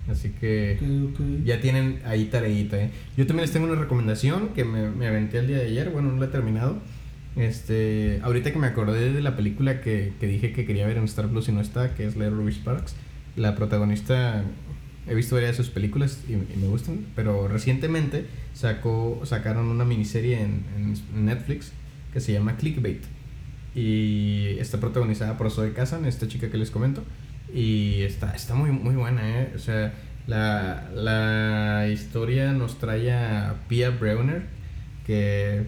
[0.09, 1.45] Así que Ok, ok.
[1.45, 2.91] ya tienen ahí tareita, ¿eh?
[3.17, 6.11] Yo también les tengo una recomendación que me, me aventé el día de ayer, bueno,
[6.13, 6.79] no la he terminado.
[7.37, 11.05] Este, ahorita que me acordé de la película que, que dije que quería ver en
[11.05, 12.95] Star Plus y no está, que es la de Ruby Sparks.
[13.37, 14.45] La protagonista,
[15.09, 19.85] he visto varias de sus películas y, y me gustan, pero recientemente sacó, sacaron una
[19.85, 21.73] miniserie en, en Netflix
[22.13, 23.03] que se llama Clickbait.
[23.75, 27.03] Y está protagonizada por Zoe Kazan, esta chica que les comento.
[27.53, 29.53] Y está, está muy, muy buena, ¿eh?
[29.55, 29.95] O sea,
[30.27, 34.43] la, la historia nos trae a Pia Breuner,
[35.07, 35.65] que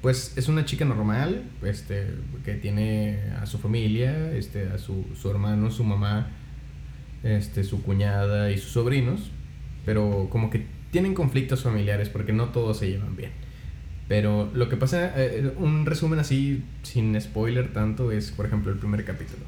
[0.00, 2.06] pues es una chica normal, este,
[2.44, 6.28] que tiene a su familia, este, a su, su hermano, su mamá,
[7.22, 9.30] este, su cuñada y sus sobrinos,
[9.84, 13.32] pero como que tienen conflictos familiares porque no todos se llevan bien.
[14.10, 18.78] Pero lo que pasa, eh, un resumen así, sin spoiler tanto, es por ejemplo el
[18.78, 19.44] primer capítulo.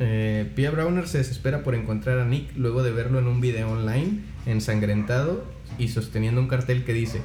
[0.00, 3.70] Eh, Pia Browner se desespera por encontrar a Nick luego de verlo en un video
[3.70, 5.44] online, ensangrentado
[5.78, 7.20] y sosteniendo un cartel que dice,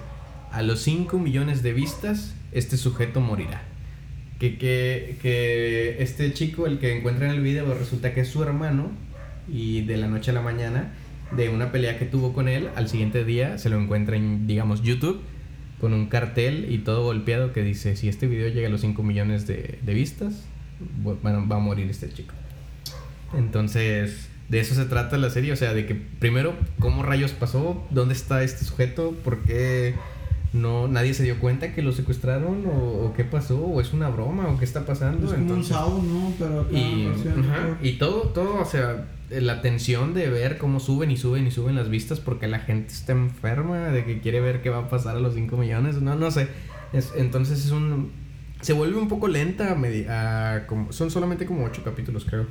[0.51, 3.63] a los 5 millones de vistas, este sujeto morirá.
[4.37, 8.43] Que, que, que este chico, el que encuentra en el video, resulta que es su
[8.43, 8.91] hermano
[9.51, 10.93] y de la noche a la mañana,
[11.35, 14.83] de una pelea que tuvo con él, al siguiente día se lo encuentra en, digamos,
[14.83, 15.23] YouTube
[15.79, 19.01] con un cartel y todo golpeado que dice, si este video llega a los 5
[19.03, 20.45] millones de, de vistas,
[21.05, 22.33] va a morir este chico.
[23.35, 27.85] Entonces, de eso se trata la serie, o sea, de que primero, ¿cómo rayos pasó?
[27.89, 29.11] ¿Dónde está este sujeto?
[29.23, 29.95] ¿Por qué
[30.53, 32.65] no nadie se dio cuenta que lo secuestraron?
[32.65, 33.59] ¿O, o qué pasó?
[33.65, 34.47] ¿O es una broma?
[34.47, 35.25] ¿O qué está pasando?
[35.27, 36.33] Es como un Sao, ¿no?
[36.39, 37.05] Pero acá y,
[37.41, 41.75] ajá, todo, todo, o sea, la tensión de ver cómo suben y suben y suben
[41.75, 45.17] las vistas porque la gente está enferma de que quiere ver qué va a pasar
[45.17, 46.47] a los 5 millones, no, no sé.
[46.93, 48.11] Es- entonces es un...
[48.61, 52.47] Se vuelve un poco lenta, a medi- a como, son solamente como 8 capítulos creo.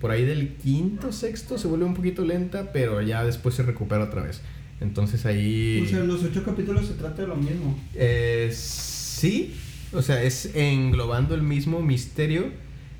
[0.00, 4.04] Por ahí del quinto, sexto se vuelve un poquito lenta, pero ya después se recupera
[4.04, 4.42] otra vez.
[4.80, 5.82] Entonces ahí...
[5.84, 7.78] O sea, los ocho capítulos se trata de lo mismo.
[7.94, 9.54] Eh, sí,
[9.92, 12.46] o sea, es englobando el mismo misterio,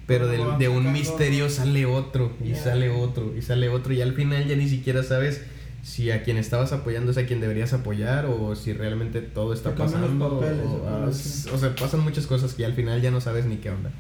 [0.06, 4.46] pero de un misterio sale otro, y sale otro, y sale otro, y al final
[4.46, 5.40] ya ni siquiera sabes
[5.82, 9.74] si a quien estabas apoyando es a quien deberías apoyar, o si realmente todo está
[9.74, 10.28] pasando.
[10.40, 11.08] papeles, o, ah,
[11.54, 13.90] o sea, pasan muchas cosas que al final ya no sabes ni qué onda.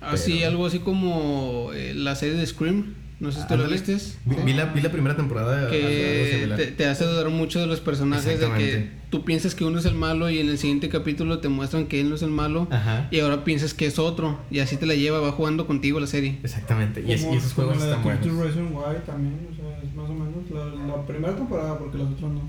[0.00, 2.94] Así, Pero- algo así como eh, la serie de Scream.
[3.18, 3.80] No sé si tú la Ándale.
[3.82, 3.96] viste.
[4.26, 5.58] Vi, vi la, vi la primera temporada.
[5.60, 6.58] algo Que similar.
[6.58, 9.86] te, te hace dudar mucho de los personajes de que tú piensas que uno es
[9.86, 12.68] el malo y en el siguiente capítulo te muestran que él no es el malo
[12.70, 13.08] Ajá.
[13.10, 16.06] y ahora piensas que es otro y así te la lleva, va jugando contigo la
[16.06, 16.38] serie.
[16.42, 17.02] Exactamente.
[17.06, 18.22] Y, es- y esos como juegos están buenos.
[18.26, 21.96] 22 Reasons Why también, o sea, es más o menos la, la primera temporada, porque
[21.96, 22.42] las otras no.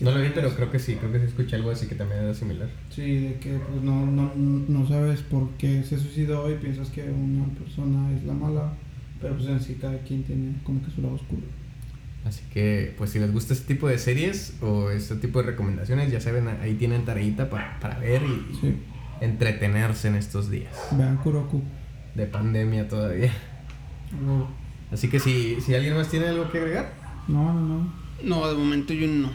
[0.00, 2.22] No lo vi, pero creo que sí, creo que sí escuché algo así que también
[2.24, 2.68] era similar.
[2.90, 7.02] Sí, de que pues no, no, no sabes por qué se suicidó y piensas que
[7.02, 8.72] una persona es la mala,
[9.24, 11.42] pero pues en sí cada quien tiene como que su lado oscuro.
[12.26, 16.12] Así que, pues si les gusta este tipo de series o este tipo de recomendaciones,
[16.12, 18.74] ya saben, ahí tienen tareita para, para ver y Sí,
[19.20, 21.62] entretenerse en estos días vean Kuroku.
[22.14, 23.32] de pandemia todavía.
[24.92, 26.92] Así que si, si alguien más tiene algo que agregar,
[27.28, 27.92] No, no, no.
[28.22, 29.30] No, de momento yo no.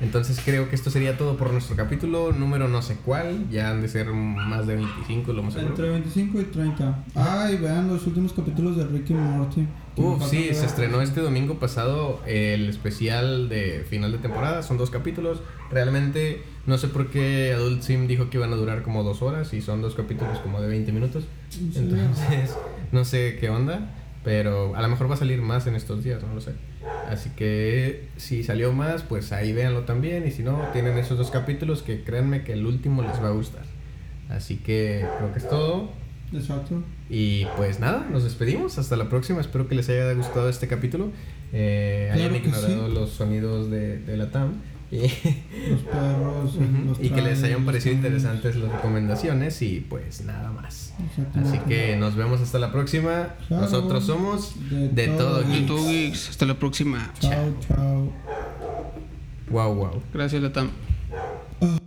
[0.00, 3.48] Entonces creo que esto sería todo por nuestro capítulo número no sé cuál.
[3.50, 5.70] Ya han de ser más de 25, lo más seguro.
[5.70, 7.04] Entre 25 y 30.
[7.14, 9.66] Ay, vean los últimos capítulos de Ricky Morty.
[9.96, 10.54] Uf, faltan sí, ver.
[10.54, 14.62] se estrenó este domingo pasado el especial de final de temporada.
[14.62, 15.40] Son dos capítulos.
[15.70, 19.52] Realmente no sé por qué Adult Sim dijo que iban a durar como dos horas
[19.52, 21.24] y son dos capítulos como de 20 minutos.
[21.74, 22.56] Entonces,
[22.92, 23.94] no sé qué onda.
[24.24, 26.52] Pero a lo mejor va a salir más en estos días, no lo sé.
[27.08, 30.26] Así que si salió más, pues ahí véanlo también.
[30.26, 33.32] Y si no, tienen esos dos capítulos que créanme que el último les va a
[33.32, 33.64] gustar.
[34.28, 35.90] Así que creo que es todo.
[36.32, 36.82] Exacto.
[37.08, 38.78] Y pues nada, nos despedimos.
[38.78, 39.40] Hasta la próxima.
[39.40, 41.10] Espero que les haya gustado este capítulo.
[41.52, 42.94] Eh, hayan ignorado sí.
[42.94, 44.60] los sonidos de, de la TAM.
[44.90, 44.98] Y,
[45.70, 46.54] Los perros.
[46.86, 49.60] Los y que les hayan parecido interesantes las recomendaciones.
[49.62, 50.94] Y pues nada más.
[51.34, 53.34] Así que nos vemos hasta la próxima.
[53.48, 53.60] Chao.
[53.60, 55.48] Nosotros somos De de, todo todo geeks.
[55.50, 55.68] geeks.
[55.68, 57.12] YouTube Geeks, hasta la próxima.
[57.20, 58.12] Chao, chao.
[59.50, 60.02] Wow, wow.
[60.12, 60.70] Gracias, Latam.
[61.60, 61.78] Ah.